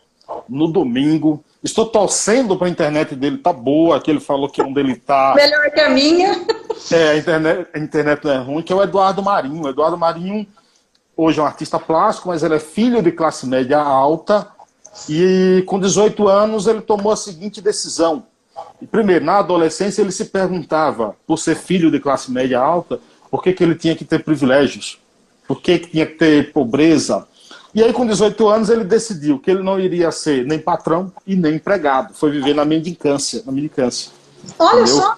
no 0.49 0.67
domingo. 0.67 1.41
Estou 1.63 1.85
torcendo 1.85 2.57
para 2.57 2.67
a 2.67 2.69
internet 2.69 3.15
dele 3.15 3.37
tá 3.37 3.53
boa, 3.53 4.01
que 4.01 4.11
ele 4.11 4.19
falou 4.19 4.49
que 4.49 4.61
onde 4.61 4.79
ele 4.81 4.95
tá. 4.95 5.33
Melhor 5.37 5.71
que 5.71 5.79
a 5.79 5.89
minha. 5.89 6.45
É, 6.91 7.09
a 7.11 7.17
internet, 7.17 7.67
a 7.73 7.79
internet 7.79 8.25
não 8.25 8.31
é 8.31 8.37
ruim, 8.37 8.61
que 8.61 8.73
é 8.73 8.75
o 8.75 8.83
Eduardo 8.83 9.23
Marinho. 9.23 9.63
O 9.63 9.69
Eduardo 9.69 9.97
Marinho 9.97 10.45
hoje 11.15 11.39
é 11.39 11.43
um 11.43 11.45
artista 11.45 11.79
plástico, 11.79 12.27
mas 12.27 12.43
ele 12.43 12.55
é 12.55 12.59
filho 12.59 13.01
de 13.01 13.11
classe 13.11 13.47
média 13.47 13.79
alta. 13.79 14.47
E 15.07 15.63
com 15.65 15.79
18 15.79 16.27
anos 16.27 16.67
ele 16.67 16.81
tomou 16.81 17.13
a 17.13 17.17
seguinte 17.17 17.61
decisão. 17.61 18.25
Primeiro, 18.89 19.25
na 19.25 19.39
adolescência 19.39 20.01
ele 20.01 20.11
se 20.11 20.25
perguntava, 20.25 21.15
por 21.25 21.37
ser 21.37 21.55
filho 21.55 21.91
de 21.91 21.99
classe 21.99 22.31
média 22.31 22.59
alta, 22.59 22.99
por 23.29 23.41
que, 23.41 23.53
que 23.53 23.63
ele 23.63 23.75
tinha 23.75 23.95
que 23.95 24.03
ter 24.03 24.23
privilégios? 24.23 24.99
Por 25.47 25.61
que, 25.61 25.79
que 25.79 25.89
tinha 25.89 26.05
que 26.05 26.15
ter 26.15 26.51
pobreza? 26.51 27.27
E 27.73 27.81
aí, 27.81 27.93
com 27.93 28.05
18 28.05 28.47
anos, 28.49 28.69
ele 28.69 28.83
decidiu 28.83 29.39
que 29.39 29.49
ele 29.49 29.63
não 29.63 29.79
iria 29.79 30.11
ser 30.11 30.45
nem 30.45 30.59
patrão 30.59 31.11
e 31.25 31.35
nem 31.35 31.55
empregado. 31.55 32.13
Foi 32.13 32.29
viver 32.29 32.53
na 32.53 32.65
mendicância. 32.65 33.41
Na 33.45 33.51
mendicância. 33.51 34.11
Olha 34.59 34.81
Entendeu? 34.81 34.95
só. 34.95 35.17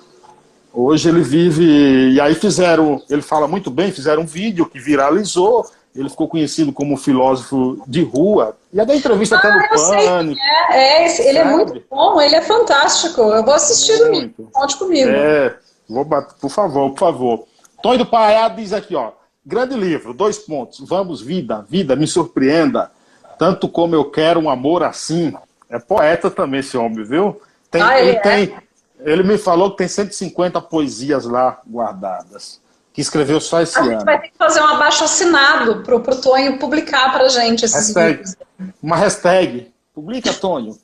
Hoje 0.71 1.09
ele 1.09 1.21
vive. 1.21 2.11
E 2.11 2.21
aí 2.21 2.35
fizeram. 2.35 3.01
Ele 3.09 3.21
fala 3.23 3.47
muito 3.47 3.71
bem, 3.71 3.91
fizeram 3.91 4.21
um 4.21 4.25
vídeo 4.25 4.67
que 4.67 4.79
viralizou. 4.79 5.65
Ele 5.95 6.09
ficou 6.09 6.27
conhecido 6.27 6.73
como 6.73 6.97
filósofo 6.97 7.83
de 7.87 8.03
rua. 8.03 8.57
E 8.71 8.79
a 8.79 8.83
da 8.83 8.95
entrevista 8.95 9.35
ah, 9.35 9.39
até 9.39 9.53
no 9.53 9.69
Pânico. 9.69 10.41
É, 10.71 11.05
é, 11.05 11.29
ele 11.29 11.37
é 11.37 11.43
muito 11.45 11.83
bom, 11.89 12.19
ele 12.19 12.35
é 12.35 12.41
fantástico. 12.41 13.21
Eu 13.21 13.43
vou 13.43 13.53
assistir 13.53 14.03
muito. 14.09 14.49
Conte 14.51 14.75
comigo. 14.77 15.09
É, 15.09 15.55
vou 15.87 16.03
bater, 16.03 16.35
por 16.39 16.49
favor, 16.49 16.89
por 16.91 16.99
favor. 16.99 17.45
Tony 17.81 17.99
do 17.99 18.05
Paiá 18.05 18.47
diz 18.47 18.73
aqui, 18.73 18.95
ó. 18.95 19.11
Grande 19.45 19.75
livro, 19.75 20.13
dois 20.13 20.39
pontos. 20.39 20.79
Vamos, 20.87 21.21
vida, 21.21 21.65
vida, 21.69 21.95
me 21.95 22.07
surpreenda. 22.07 22.89
Tanto 23.37 23.67
como 23.67 23.93
eu 23.93 24.05
quero 24.09 24.39
um 24.39 24.49
amor 24.49 24.83
assim. 24.83 25.33
É 25.69 25.77
poeta 25.77 26.31
também 26.31 26.61
esse 26.61 26.77
homem, 26.77 27.03
viu? 27.03 27.41
Tem, 27.69 27.81
ah, 27.81 27.99
ele, 27.99 28.11
é? 28.11 28.19
tem, 28.19 28.55
ele 28.99 29.23
me 29.23 29.37
falou 29.37 29.71
que 29.71 29.77
tem 29.77 29.87
150 29.87 30.61
poesias 30.61 31.25
lá 31.25 31.59
guardadas. 31.67 32.61
Que 32.93 33.01
escreveu 33.01 33.41
só 33.41 33.61
esse 33.61 33.77
ano. 33.77 33.89
A 33.89 33.93
gente 33.93 34.05
vai 34.05 34.21
ter 34.21 34.27
que 34.29 34.37
fazer 34.37 34.61
um 34.61 34.67
abaixo 34.67 35.03
assinado 35.03 35.81
para 35.81 35.95
o 35.95 36.21
Tonho 36.21 36.59
publicar 36.59 37.11
para 37.11 37.27
gente 37.27 37.65
esses 37.65 37.87
hashtag, 37.87 38.17
livros. 38.17 38.35
Uma 38.81 38.95
hashtag. 38.95 39.73
Publica, 39.93 40.31
Tonho. 40.31 40.77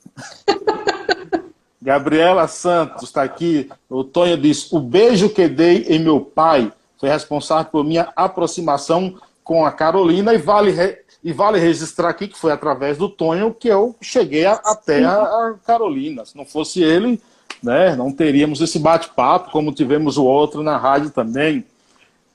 Gabriela 1.80 2.46
Santos 2.46 3.04
está 3.04 3.22
aqui. 3.22 3.70
O 3.88 4.04
Tonho 4.04 4.36
diz: 4.36 4.70
O 4.72 4.80
beijo 4.80 5.30
que 5.30 5.48
dei 5.48 5.86
em 5.88 5.98
meu 5.98 6.20
pai 6.20 6.72
foi 6.98 7.08
responsável 7.08 7.70
por 7.70 7.84
minha 7.84 8.12
aproximação 8.14 9.16
com 9.42 9.64
a 9.64 9.72
Carolina 9.72 10.34
e 10.34 10.38
vale, 10.38 10.70
re... 10.70 10.98
e 11.24 11.32
vale 11.32 11.58
registrar 11.58 12.10
aqui 12.10 12.28
que 12.28 12.38
foi 12.38 12.52
através 12.52 12.98
do 12.98 13.08
Tonho 13.08 13.54
que 13.54 13.68
eu 13.68 13.96
cheguei 14.00 14.44
a... 14.44 14.52
até 14.52 15.02
a... 15.04 15.14
a 15.14 15.54
Carolina. 15.64 16.26
Se 16.26 16.36
não 16.36 16.44
fosse 16.44 16.82
ele, 16.82 17.20
né, 17.62 17.96
não 17.96 18.12
teríamos 18.12 18.60
esse 18.60 18.78
bate-papo, 18.78 19.50
como 19.50 19.72
tivemos 19.72 20.18
o 20.18 20.24
outro 20.24 20.62
na 20.62 20.76
rádio 20.76 21.10
também. 21.10 21.64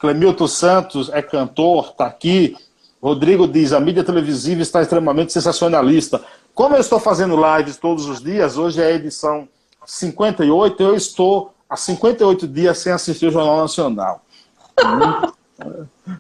Clemilton 0.06 0.48
Santos 0.48 1.10
é 1.12 1.20
cantor, 1.20 1.90
está 1.90 2.06
aqui. 2.06 2.56
Rodrigo 3.02 3.48
diz: 3.48 3.74
a 3.74 3.80
mídia 3.80 4.04
televisiva 4.04 4.62
está 4.62 4.80
extremamente 4.84 5.34
sensacionalista. 5.34 6.22
Como 6.54 6.76
eu 6.76 6.80
estou 6.80 7.00
fazendo 7.00 7.36
lives 7.36 7.78
todos 7.78 8.06
os 8.06 8.22
dias, 8.22 8.56
hoje 8.56 8.80
é 8.80 8.86
a 8.86 8.92
edição 8.92 9.48
58, 9.84 10.84
eu 10.84 10.96
estou 10.96 11.54
há 11.68 11.76
58 11.76 12.48
dias 12.48 12.78
sem 12.78 12.94
assistir 12.94 13.26
o 13.26 13.32
Jornal 13.32 13.58
Nacional. 13.58 14.22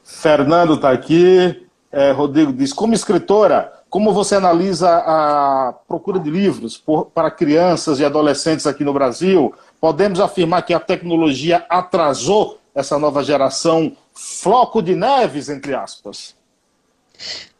Fernando 0.03 0.73
está 0.73 0.89
aqui. 0.89 1.63
É, 1.91 2.11
Rodrigo 2.11 2.51
diz: 2.51 2.73
como 2.73 2.95
escritora, 2.95 3.71
como 3.87 4.11
você 4.13 4.33
analisa 4.33 4.89
a 4.89 5.75
procura 5.87 6.19
de 6.19 6.31
livros 6.31 6.75
por, 6.75 7.05
para 7.05 7.29
crianças 7.29 7.99
e 7.99 8.05
adolescentes 8.05 8.65
aqui 8.65 8.83
no 8.83 8.93
Brasil? 8.93 9.53
Podemos 9.79 10.19
afirmar 10.19 10.63
que 10.63 10.73
a 10.73 10.79
tecnologia 10.79 11.63
atrasou 11.69 12.59
essa 12.75 12.99
nova 12.99 13.23
geração 13.23 13.95
floco 14.13 14.81
de 14.81 14.93
neves, 14.93 15.49
entre 15.49 15.73
aspas? 15.73 16.35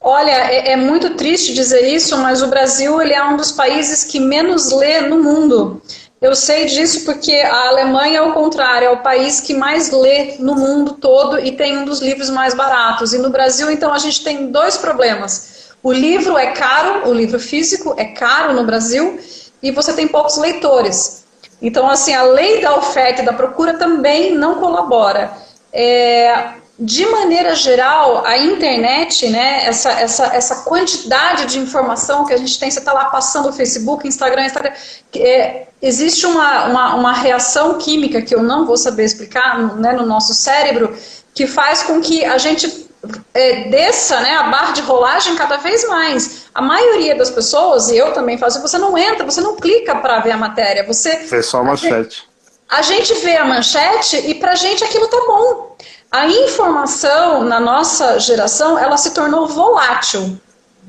Olha, 0.02 0.52
é, 0.52 0.74
é, 0.74 0.76
muito 0.76 1.16
triste 1.16 1.54
dizer 1.54 1.88
isso, 1.88 2.18
mas 2.18 2.42
o 2.42 2.48
Brasil 2.48 3.02
ele 3.02 3.14
é 3.14 3.24
um 3.24 3.38
dos 3.38 3.52
países 3.52 4.04
que 4.04 4.20
menos 4.20 4.72
lê 4.72 5.02
no 5.02 5.24
mundo. 5.24 5.82
Eu 6.22 6.36
sei 6.36 6.66
disso 6.66 7.06
porque 7.06 7.34
a 7.34 7.70
Alemanha, 7.70 8.22
ao 8.22 8.34
contrário, 8.34 8.88
é 8.88 8.92
o 8.92 9.02
país 9.02 9.40
que 9.40 9.54
mais 9.54 9.92
lê 9.92 10.36
no 10.40 10.56
mundo 10.56 10.94
todo 10.94 11.40
e 11.40 11.52
tem 11.52 11.78
um 11.78 11.86
dos 11.86 12.02
livros 12.02 12.30
mais 12.30 12.54
baratos. 12.54 13.14
E 13.14 13.18
no 13.18 13.30
Brasil, 13.30 13.72
então, 13.72 13.94
a 13.94 13.98
gente 13.98 14.24
tem 14.24 14.52
dois 14.52 14.78
problemas. 14.78 15.72
O 15.82 15.92
livro 15.92 16.38
é 16.38 16.52
caro, 16.52 17.10
o 17.10 17.14
livro 17.14 17.40
físico 17.40 17.94
é 17.98 18.06
caro 18.06 18.54
no 18.54 18.66
Brasil, 18.66 19.20
e 19.62 19.72
você 19.72 19.94
tem 19.94 20.08
poucos 20.08 20.38
leitores. 20.38 21.25
Então, 21.66 21.90
assim, 21.90 22.14
a 22.14 22.22
lei 22.22 22.62
da 22.62 22.78
oferta 22.78 23.24
e 23.24 23.26
da 23.26 23.34
procura 23.34 23.74
também 23.74 24.36
não 24.36 24.60
colabora. 24.60 25.32
É, 25.74 26.50
de 26.78 27.08
maneira 27.08 27.56
geral, 27.56 28.24
a 28.24 28.38
internet, 28.38 29.28
né, 29.30 29.66
essa, 29.66 29.92
essa, 29.94 30.26
essa 30.28 30.56
quantidade 30.58 31.48
de 31.48 31.58
informação 31.58 32.24
que 32.24 32.34
a 32.34 32.38
gente 32.38 32.60
tem, 32.60 32.70
você 32.70 32.78
está 32.78 32.94
lá 32.94 33.06
passando 33.06 33.50
o 33.50 33.52
Facebook, 33.52 34.08
Instagram, 34.08 34.46
Instagram, 34.46 34.74
é, 35.16 35.66
existe 35.82 36.28
uma, 36.28 36.66
uma, 36.66 36.96
uma, 36.96 37.14
reação 37.14 37.80
química 37.80 38.22
que 38.22 38.36
eu 38.36 38.44
não 38.44 38.68
vou 38.68 38.78
saber 38.78 39.04
explicar 39.04 39.58
né, 39.78 39.92
no 39.94 40.06
nosso 40.06 40.36
cérebro, 40.36 40.96
que 41.34 41.48
faz 41.48 41.82
com 41.82 42.00
que 42.00 42.24
a 42.24 42.38
gente 42.38 42.85
é, 43.34 43.70
desça 43.70 44.20
né, 44.20 44.36
a 44.36 44.44
barra 44.44 44.72
de 44.72 44.82
rolagem 44.82 45.36
cada 45.36 45.58
vez 45.58 45.88
mais. 45.88 46.46
A 46.54 46.62
maioria 46.62 47.16
das 47.16 47.30
pessoas, 47.30 47.90
e 47.90 47.98
eu 47.98 48.14
também 48.14 48.38
faço, 48.38 48.62
você 48.62 48.78
não 48.78 48.98
entra, 48.98 49.26
você 49.26 49.42
não 49.42 49.56
clica 49.56 49.96
para 49.96 50.20
ver 50.20 50.32
a 50.32 50.38
matéria, 50.38 50.86
você... 50.86 51.16
Vê 51.18 51.44
só 51.44 51.60
a 51.60 51.64
manchete. 51.64 52.28
A 52.70 52.82
gente 52.82 53.14
vê 53.16 53.38
a 53.38 53.46
manchete 53.46 54.18
e 54.18 54.36
para 54.36 54.54
a 54.54 54.56
gente 54.56 54.84
aquilo 54.84 55.08
tá 55.08 55.18
bom. 55.28 55.76
A 56.12 56.28
informação 56.28 57.44
na 57.44 57.60
nossa 57.60 58.20
geração, 58.20 58.80
ela 58.80 58.98
se 58.98 59.12
tornou 59.12 59.48
volátil. 59.48 60.40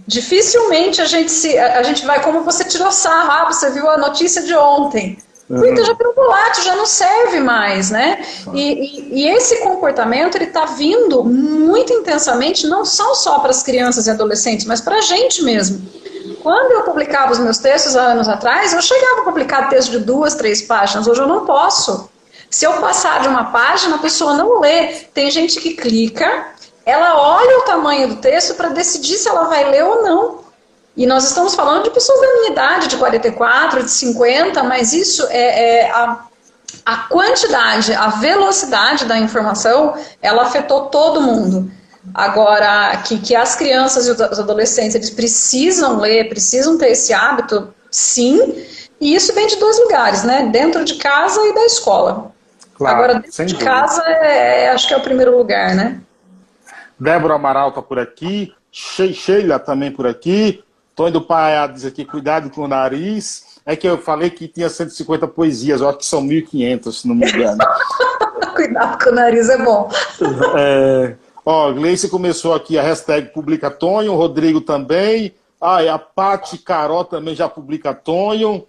Dificilmente 0.07 1.03
a 1.03 1.05
gente 1.05 1.33
se, 1.33 1.59
a 1.59 1.83
gente 1.83 2.07
vai 2.07 2.23
como 2.23 2.43
você 2.43 2.65
tirou 2.65 2.93
sarro, 2.93 3.31
ah, 3.31 3.45
você 3.47 3.71
viu 3.71 3.91
a 3.91 3.99
notícia 3.99 4.43
de 4.43 4.55
ontem. 4.55 5.19
Uhum. 5.49 5.65
Então 5.65 5.85
já 5.85 5.93
virou 5.93 6.13
volátil, 6.13 6.65
já 6.65 6.75
não 6.75 6.87
serve 6.87 7.39
mais, 7.39 7.91
né? 7.91 8.25
E, 8.53 8.61
e, 8.61 9.23
e 9.23 9.29
esse 9.29 9.59
comportamento 9.59 10.35
ele 10.35 10.47
está 10.47 10.65
vindo 10.65 11.23
muito 11.23 11.93
intensamente, 11.93 12.67
não 12.67 12.85
só 12.85 13.15
só 13.15 13.39
para 13.39 13.51
as 13.51 13.63
crianças 13.63 14.09
e 14.09 14.11
adolescentes, 14.11 14.67
mas 14.67 14.81
para 14.81 14.97
a 14.97 15.01
gente 15.01 15.43
mesmo. 15.43 15.87
Quando 16.43 16.73
eu 16.73 16.83
publicava 16.83 17.33
os 17.33 17.39
meus 17.39 17.59
textos 17.59 17.97
há 17.97 18.03
anos 18.03 18.29
atrás, 18.29 18.73
eu 18.73 18.83
chegava 18.83 19.21
a 19.21 19.25
publicar 19.25 19.69
texto 19.69 19.91
de 19.91 19.99
duas, 19.99 20.35
três 20.35 20.63
páginas. 20.63 21.07
Hoje 21.07 21.21
eu 21.21 21.29
não 21.29 21.45
posso. 21.45 22.09
Se 22.51 22.65
eu 22.65 22.73
passar 22.75 23.21
de 23.21 23.29
uma 23.29 23.45
página, 23.45 23.97
a 23.97 23.99
pessoa 23.99 24.35
não 24.35 24.61
lê. 24.61 24.87
Tem 25.13 25.31
gente 25.31 25.61
que 25.61 25.75
clica, 25.75 26.47
ela 26.85 27.19
olha 27.19 27.59
o 27.59 27.63
tamanho 27.63 28.09
do 28.09 28.17
texto 28.17 28.55
para 28.55 28.69
decidir 28.69 29.17
se 29.17 29.29
ela 29.29 29.45
vai 29.45 29.69
ler 29.71 29.85
ou 29.85 30.03
não. 30.03 30.46
E 30.97 31.07
nós 31.07 31.25
estamos 31.25 31.55
falando 31.55 31.85
de 31.85 31.91
pessoas 31.91 32.21
da 32.21 32.27
minha 32.27 32.51
idade, 32.53 32.89
de 32.89 32.97
44, 32.97 33.83
de 33.83 33.91
50, 33.91 34.63
mas 34.63 34.93
isso 34.93 35.27
é, 35.29 35.81
é 35.81 35.91
a, 35.91 36.25
a 36.85 36.97
quantidade, 37.09 37.93
a 37.93 38.09
velocidade 38.09 39.05
da 39.05 39.19
informação, 39.19 39.95
ela 40.23 40.43
afetou 40.43 40.87
todo 40.87 41.21
mundo. 41.21 41.71
Agora, 42.15 42.97
que, 43.05 43.19
que 43.19 43.35
as 43.35 43.57
crianças 43.57 44.07
e 44.07 44.11
os 44.11 44.21
adolescentes 44.21 44.95
eles 44.95 45.11
precisam 45.11 45.99
ler, 45.99 46.29
precisam 46.29 46.79
ter 46.79 46.93
esse 46.93 47.13
hábito, 47.13 47.75
sim, 47.91 48.65
e 49.01 49.15
isso 49.15 49.35
vem 49.35 49.47
de 49.47 49.57
dois 49.57 49.79
lugares, 49.81 50.23
né? 50.23 50.49
Dentro 50.51 50.85
de 50.85 50.95
casa 50.95 51.41
e 51.47 51.55
da 51.55 51.67
escola. 51.67 52.33
Claro, 52.75 52.97
Agora, 52.97 53.15
dentro 53.15 53.45
de 53.45 53.55
dúvida. 53.55 53.71
casa, 53.71 54.03
é, 54.07 54.65
é, 54.65 54.71
acho 54.71 54.89
que 54.89 54.95
é 54.95 54.97
o 54.97 55.03
primeiro 55.03 55.37
lugar, 55.37 55.75
né? 55.75 56.01
Débora 56.99 57.35
Amaral 57.35 57.71
está 57.71 57.83
por 57.83 57.99
aqui, 57.99 58.55
Sheila 58.73 59.59
também 59.59 59.91
por 59.91 60.07
aqui, 60.07 60.63
Tony 60.97 61.11
do 61.11 61.21
Pai 61.21 61.53
diz 61.75 61.85
aqui, 61.85 62.07
cuidado 62.07 62.49
com 62.49 62.63
o 62.63 62.69
nariz. 62.69 63.61
É 63.67 63.77
que 63.77 63.87
eu 63.87 63.99
falei 63.99 64.31
que 64.31 64.49
tinha 64.49 64.71
150 64.71 65.29
poesias, 65.29 65.81
eu 65.81 65.89
acho 65.89 65.99
que 65.99 66.07
são 66.07 66.23
1.500, 66.23 66.93
se 66.93 67.07
não 67.07 67.15
me 67.15 67.29
engano. 67.29 67.59
cuidado 68.57 69.05
com 69.05 69.11
o 69.11 69.15
nariz 69.15 69.49
é 69.51 69.59
bom. 69.59 69.91
É, 70.57 71.15
ó, 71.45 71.71
Gleice 71.73 72.09
começou 72.09 72.55
aqui 72.55 72.79
a 72.79 72.83
hashtag 72.83 73.29
publica 73.29 73.71
Tonho, 73.71 74.13
o 74.13 74.17
Rodrigo 74.17 74.61
também. 74.61 75.35
Ah, 75.61 75.81
a 75.93 75.99
Pati 75.99 76.59
Carol 76.59 77.05
também 77.05 77.35
já 77.35 77.49
publica 77.49 77.93
Tonho. 77.93 78.67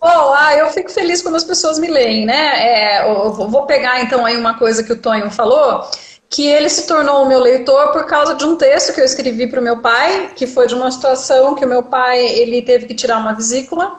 bom, 0.00 0.34
ah, 0.34 0.54
eu 0.56 0.68
fico 0.70 0.90
feliz 0.90 1.22
quando 1.22 1.36
as 1.36 1.44
pessoas 1.44 1.78
me 1.78 1.88
leem, 1.88 2.24
né? 2.24 2.96
É, 2.96 3.04
vou 3.04 3.66
pegar 3.66 4.00
então 4.00 4.24
aí 4.24 4.36
uma 4.36 4.58
coisa 4.58 4.82
que 4.82 4.92
o 4.92 4.98
Tonho 4.98 5.30
falou, 5.30 5.84
que 6.28 6.46
ele 6.46 6.68
se 6.68 6.86
tornou 6.86 7.22
o 7.22 7.28
meu 7.28 7.40
leitor 7.40 7.92
por 7.92 8.06
causa 8.06 8.34
de 8.34 8.44
um 8.44 8.56
texto 8.56 8.94
que 8.94 9.00
eu 9.00 9.04
escrevi 9.04 9.46
para 9.48 9.60
o 9.60 9.62
meu 9.62 9.78
pai, 9.78 10.30
que 10.34 10.46
foi 10.46 10.66
de 10.66 10.74
uma 10.74 10.90
situação 10.90 11.54
que 11.54 11.64
o 11.64 11.68
meu 11.68 11.82
pai 11.82 12.24
ele 12.24 12.62
teve 12.62 12.86
que 12.86 12.94
tirar 12.94 13.18
uma 13.18 13.34
vesícula 13.34 13.98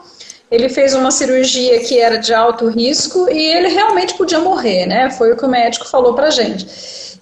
ele 0.51 0.67
fez 0.67 0.93
uma 0.93 1.11
cirurgia 1.11 1.79
que 1.79 1.97
era 1.97 2.17
de 2.17 2.33
alto 2.33 2.67
risco 2.67 3.29
e 3.29 3.39
ele 3.39 3.69
realmente 3.69 4.15
podia 4.15 4.39
morrer, 4.39 4.85
né? 4.85 5.09
Foi 5.09 5.31
o 5.31 5.37
que 5.37 5.45
o 5.45 5.49
médico 5.49 5.87
falou 5.87 6.13
pra 6.13 6.29
gente. 6.29 6.67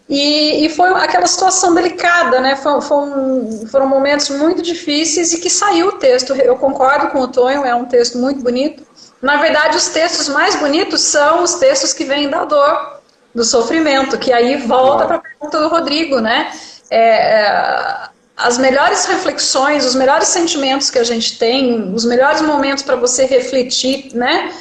E, 0.10 0.66
e 0.66 0.70
foi 0.70 0.90
aquela 0.90 1.28
situação 1.28 1.76
delicada, 1.76 2.42
né? 2.42 2.56
Foi, 2.56 2.82
foi 2.82 2.98
um, 2.98 3.68
foram 3.68 3.88
momentos 3.88 4.30
muito 4.32 4.64
difíceis 4.64 5.32
e 5.32 5.40
que 5.40 5.50
saiu 5.50 5.90
o 5.90 5.92
texto. 5.94 6.34
Eu 6.34 6.56
concordo 6.56 7.10
com 7.10 7.20
o 7.20 7.28
Tonho, 7.28 7.64
é 7.64 7.76
um 7.76 7.86
texto 7.86 8.18
muito 8.18 8.42
bonito. 8.42 8.84
Na 9.22 9.38
verdade, 9.38 9.78
os 9.78 9.90
textos 9.90 10.28
mais 10.28 10.56
bonitos 10.56 11.02
são 11.02 11.44
os 11.44 11.54
textos 11.56 11.94
que 11.94 12.06
vêm 12.06 12.28
da 12.28 12.46
dor, 12.46 13.00
do 13.36 13.44
sofrimento, 13.44 14.18
que 14.18 14.34
aí 14.34 14.58
volta 14.58 15.06
para 15.06 15.18
a 15.18 15.20
pergunta 15.20 15.60
do 15.60 15.68
Rodrigo, 15.68 16.20
né? 16.20 16.52
É, 16.90 17.44
é, 17.44 18.10
as 18.40 18.58
melhores 18.58 19.06
reflexões, 19.06 19.86
os 19.86 19.96
melhores 19.96 20.30
sentimentos 20.30 20.90
que 20.90 20.98
a 20.98 21.04
gente 21.04 21.38
tem, 21.38 21.94
os 21.94 22.06
melhores 22.06 22.42
momentos 22.42 22.84
para 22.84 22.96
você 22.96 23.26
refletir, 23.26 24.12
né? 24.14 24.52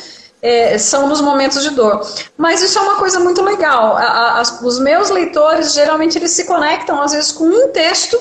É, 0.42 0.78
são 0.78 1.08
nos 1.08 1.20
momentos 1.20 1.62
de 1.62 1.70
dor. 1.70 2.06
Mas 2.36 2.60
isso 2.60 2.78
é 2.78 2.82
uma 2.82 2.96
coisa 2.96 3.18
muito 3.20 3.42
legal. 3.42 3.96
A, 3.96 4.40
a, 4.40 4.42
os 4.62 4.78
meus 4.78 5.10
leitores, 5.10 5.72
geralmente, 5.72 6.18
eles 6.18 6.32
se 6.32 6.44
conectam, 6.44 7.00
às 7.00 7.12
vezes, 7.12 7.32
com 7.32 7.44
um 7.44 7.68
texto, 7.68 8.18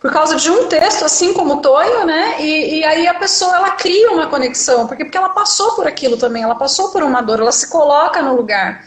por 0.00 0.12
causa 0.12 0.36
de 0.36 0.50
um 0.50 0.66
texto, 0.66 1.04
assim 1.04 1.32
como 1.32 1.54
o 1.54 1.60
Tonho, 1.60 2.04
né? 2.04 2.36
E, 2.40 2.78
e, 2.78 2.84
aí 2.84 3.08
a 3.08 3.14
pessoa, 3.14 3.56
ela 3.56 3.70
cria 3.70 4.10
uma 4.12 4.26
conexão, 4.26 4.86
porque, 4.86 5.04
porque 5.04 5.18
ela 5.18 5.30
passou 5.30 5.72
por 5.72 5.86
aquilo 5.86 6.16
também, 6.16 6.42
ela 6.42 6.56
passou 6.56 6.90
por 6.90 7.02
uma 7.02 7.22
dor, 7.22 7.40
ela 7.40 7.52
se 7.52 7.68
coloca 7.68 8.20
no 8.22 8.36
lugar. 8.36 8.84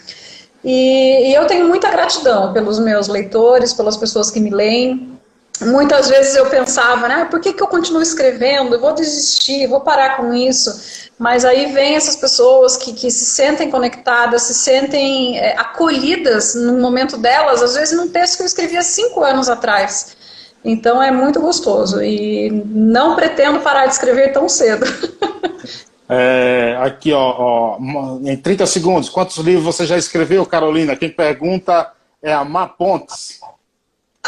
E, 0.63 1.29
e 1.29 1.33
eu 1.33 1.45
tenho 1.47 1.67
muita 1.67 1.89
gratidão 1.89 2.53
pelos 2.53 2.77
meus 2.77 3.07
leitores, 3.07 3.73
pelas 3.73 3.97
pessoas 3.97 4.29
que 4.29 4.39
me 4.39 4.49
leem, 4.49 5.16
muitas 5.61 6.09
vezes 6.09 6.35
eu 6.35 6.49
pensava, 6.49 7.07
né, 7.07 7.25
por 7.25 7.39
que, 7.39 7.53
que 7.53 7.61
eu 7.61 7.67
continuo 7.67 8.01
escrevendo? 8.01 8.75
Eu 8.75 8.79
vou 8.79 8.93
desistir, 8.93 9.67
vou 9.67 9.81
parar 9.81 10.17
com 10.17 10.33
isso. 10.33 11.07
Mas 11.17 11.43
aí 11.43 11.71
vem 11.73 11.95
essas 11.95 12.15
pessoas 12.15 12.77
que, 12.77 12.93
que 12.93 13.09
se 13.09 13.25
sentem 13.25 13.71
conectadas, 13.71 14.43
se 14.43 14.53
sentem 14.53 15.39
é, 15.39 15.57
acolhidas 15.57 16.53
no 16.53 16.79
momento 16.79 17.17
delas, 17.17 17.63
às 17.63 17.75
vezes 17.75 17.97
num 17.97 18.07
texto 18.07 18.37
que 18.37 18.43
eu 18.43 18.47
escrevi 18.47 18.77
há 18.77 18.83
cinco 18.83 19.23
anos 19.23 19.49
atrás. 19.49 20.15
Então 20.63 21.01
é 21.01 21.11
muito 21.11 21.39
gostoso 21.39 22.03
e 22.03 22.49
não 22.65 23.15
pretendo 23.15 23.59
parar 23.61 23.85
de 23.87 23.93
escrever 23.93 24.31
tão 24.31 24.47
cedo. 24.47 24.85
É, 26.09 26.77
aqui, 26.79 27.11
ó, 27.11 27.35
ó, 27.37 27.77
em 28.23 28.37
30 28.37 28.65
segundos, 28.65 29.09
quantos 29.09 29.35
livros 29.37 29.65
você 29.65 29.85
já 29.85 29.97
escreveu, 29.97 30.45
Carolina? 30.45 30.95
Quem 30.95 31.09
pergunta 31.09 31.91
é 32.23 32.33
a 32.33 32.45
Má 32.45 32.65
Pontes. 32.65 33.41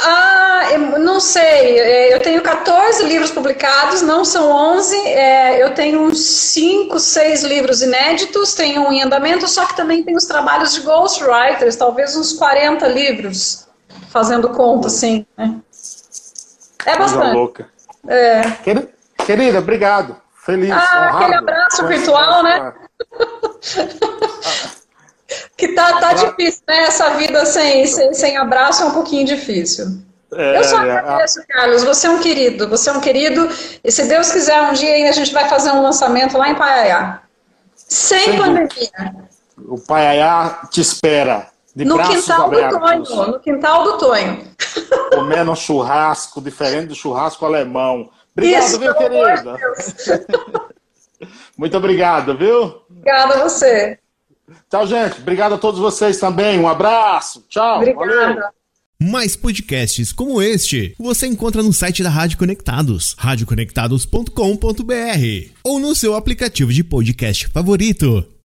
Ah, 0.02 0.68
eu 0.72 1.00
não 1.00 1.20
sei. 1.20 1.80
É, 1.80 2.14
eu 2.14 2.20
tenho 2.20 2.41
14 2.41 3.04
livros 3.04 3.32
publicados, 3.32 4.02
não 4.02 4.24
são 4.24 4.50
11. 4.52 4.95
É, 4.95 5.62
eu 5.62 5.74
tenho 5.74 6.02
uns 6.02 6.20
5, 6.22 6.97
6 7.00 7.43
livros 7.43 7.82
inéditos, 7.82 8.54
tenho 8.54 8.84
um 8.84 8.93
em 8.93 9.04
andamento, 9.04 9.47
só 9.47 9.66
que 9.66 9.76
também 9.76 10.04
tenho 10.04 10.18
os 10.18 10.26
trabalhos 10.26 10.74
de 10.74 10.82
ghostwriters, 10.82 11.76
talvez 11.76 12.16
uns 12.16 12.34
40 12.34 12.88
livros, 12.88 13.68
fazendo 14.10 14.50
conta, 14.50 14.88
assim. 14.88 15.26
Né? 15.38 15.56
É 16.86 16.97
bastante. 16.97 17.36
louca. 17.36 17.68
É. 18.08 18.41
Querida, 19.26 19.60
obrigado. 19.60 20.16
Feliz. 20.45 20.72
Ah, 20.72 21.12
aquele 21.18 21.36
abraço 21.36 21.86
virtual, 21.86 22.41
né? 22.41 22.74
que 25.60 25.68
tá, 25.70 25.99
tá 25.99 26.14
difícil, 26.14 26.62
né? 26.66 26.84
Essa 26.84 27.10
vida 27.12 27.45
sem, 27.45 27.86
sem, 27.86 28.14
sem 28.14 28.38
abraço 28.38 28.82
é 28.82 28.86
um 28.86 28.91
pouquinho 28.91 29.26
difícil. 29.26 30.01
É, 30.34 30.57
eu 30.57 30.64
só 30.64 30.82
é, 30.82 30.91
agradeço, 30.97 31.43
Carlos. 31.47 31.84
Você 31.84 32.07
é 32.07 32.10
um 32.10 32.20
querido, 32.20 32.70
você 32.70 32.89
é 32.89 32.93
um 32.93 33.01
querido. 33.01 33.49
E 33.84 33.91
se 33.91 34.05
Deus 34.05 34.32
quiser, 34.32 34.62
um 34.62 34.74
dia 34.74 34.93
ainda 34.93 35.10
a 35.10 35.14
gente 35.14 35.34
vai 35.34 35.49
fazer 35.49 35.72
um 35.72 35.82
lançamento 35.82 36.38
lá 36.38 36.49
em 36.49 36.55
Paiaiá. 36.55 37.22
Sem, 37.76 38.20
Sem 38.20 38.38
pandemia. 38.38 39.16
O 39.68 39.78
Paiaiá 39.78 40.62
te 40.72 40.80
espera. 40.80 41.47
no 41.76 41.97
quintal 42.07 42.45
abertos. 42.45 42.80
do 42.80 42.80
Tonho. 42.80 43.32
No 43.32 43.39
quintal 43.39 43.84
do 43.84 43.97
Tonho. 43.97 44.47
Comendo 45.14 45.51
um 45.51 45.55
churrasco, 45.55 46.39
diferente 46.41 46.88
do 46.88 46.95
churrasco 46.95 47.45
alemão. 47.45 48.10
Obrigado, 48.32 48.64
Isso, 48.64 48.80
viu, 48.80 48.95
querida? 48.95 49.55
Muito 51.57 51.76
obrigado, 51.76 52.38
viu? 52.38 52.82
Obrigada 52.89 53.34
a 53.34 53.43
você. 53.43 53.99
Tchau, 54.70 54.88
gente. 54.88 55.20
Obrigado 55.20 55.56
a 55.56 55.58
todos 55.58 55.80
vocês 55.80 56.18
também. 56.18 56.60
Um 56.60 56.68
abraço. 56.68 57.43
Tchau. 57.50 57.78
Obrigada. 57.78 58.06
Valeu. 58.06 58.60
Mais 59.02 59.34
podcasts 59.34 60.12
como 60.12 60.41
este 60.41 60.93
você 61.00 61.26
encontra 61.26 61.64
no 61.64 61.72
site 61.72 62.04
da 62.04 62.10
Rádio 62.10 62.38
Conectados, 62.38 63.16
radioconectados.com.br 63.18 65.54
ou 65.64 65.80
no 65.80 65.95
seu 65.95 66.16
aplicativo 66.16 66.74
de 66.74 66.84
podcast 66.84 67.47
favorito. 67.47 68.39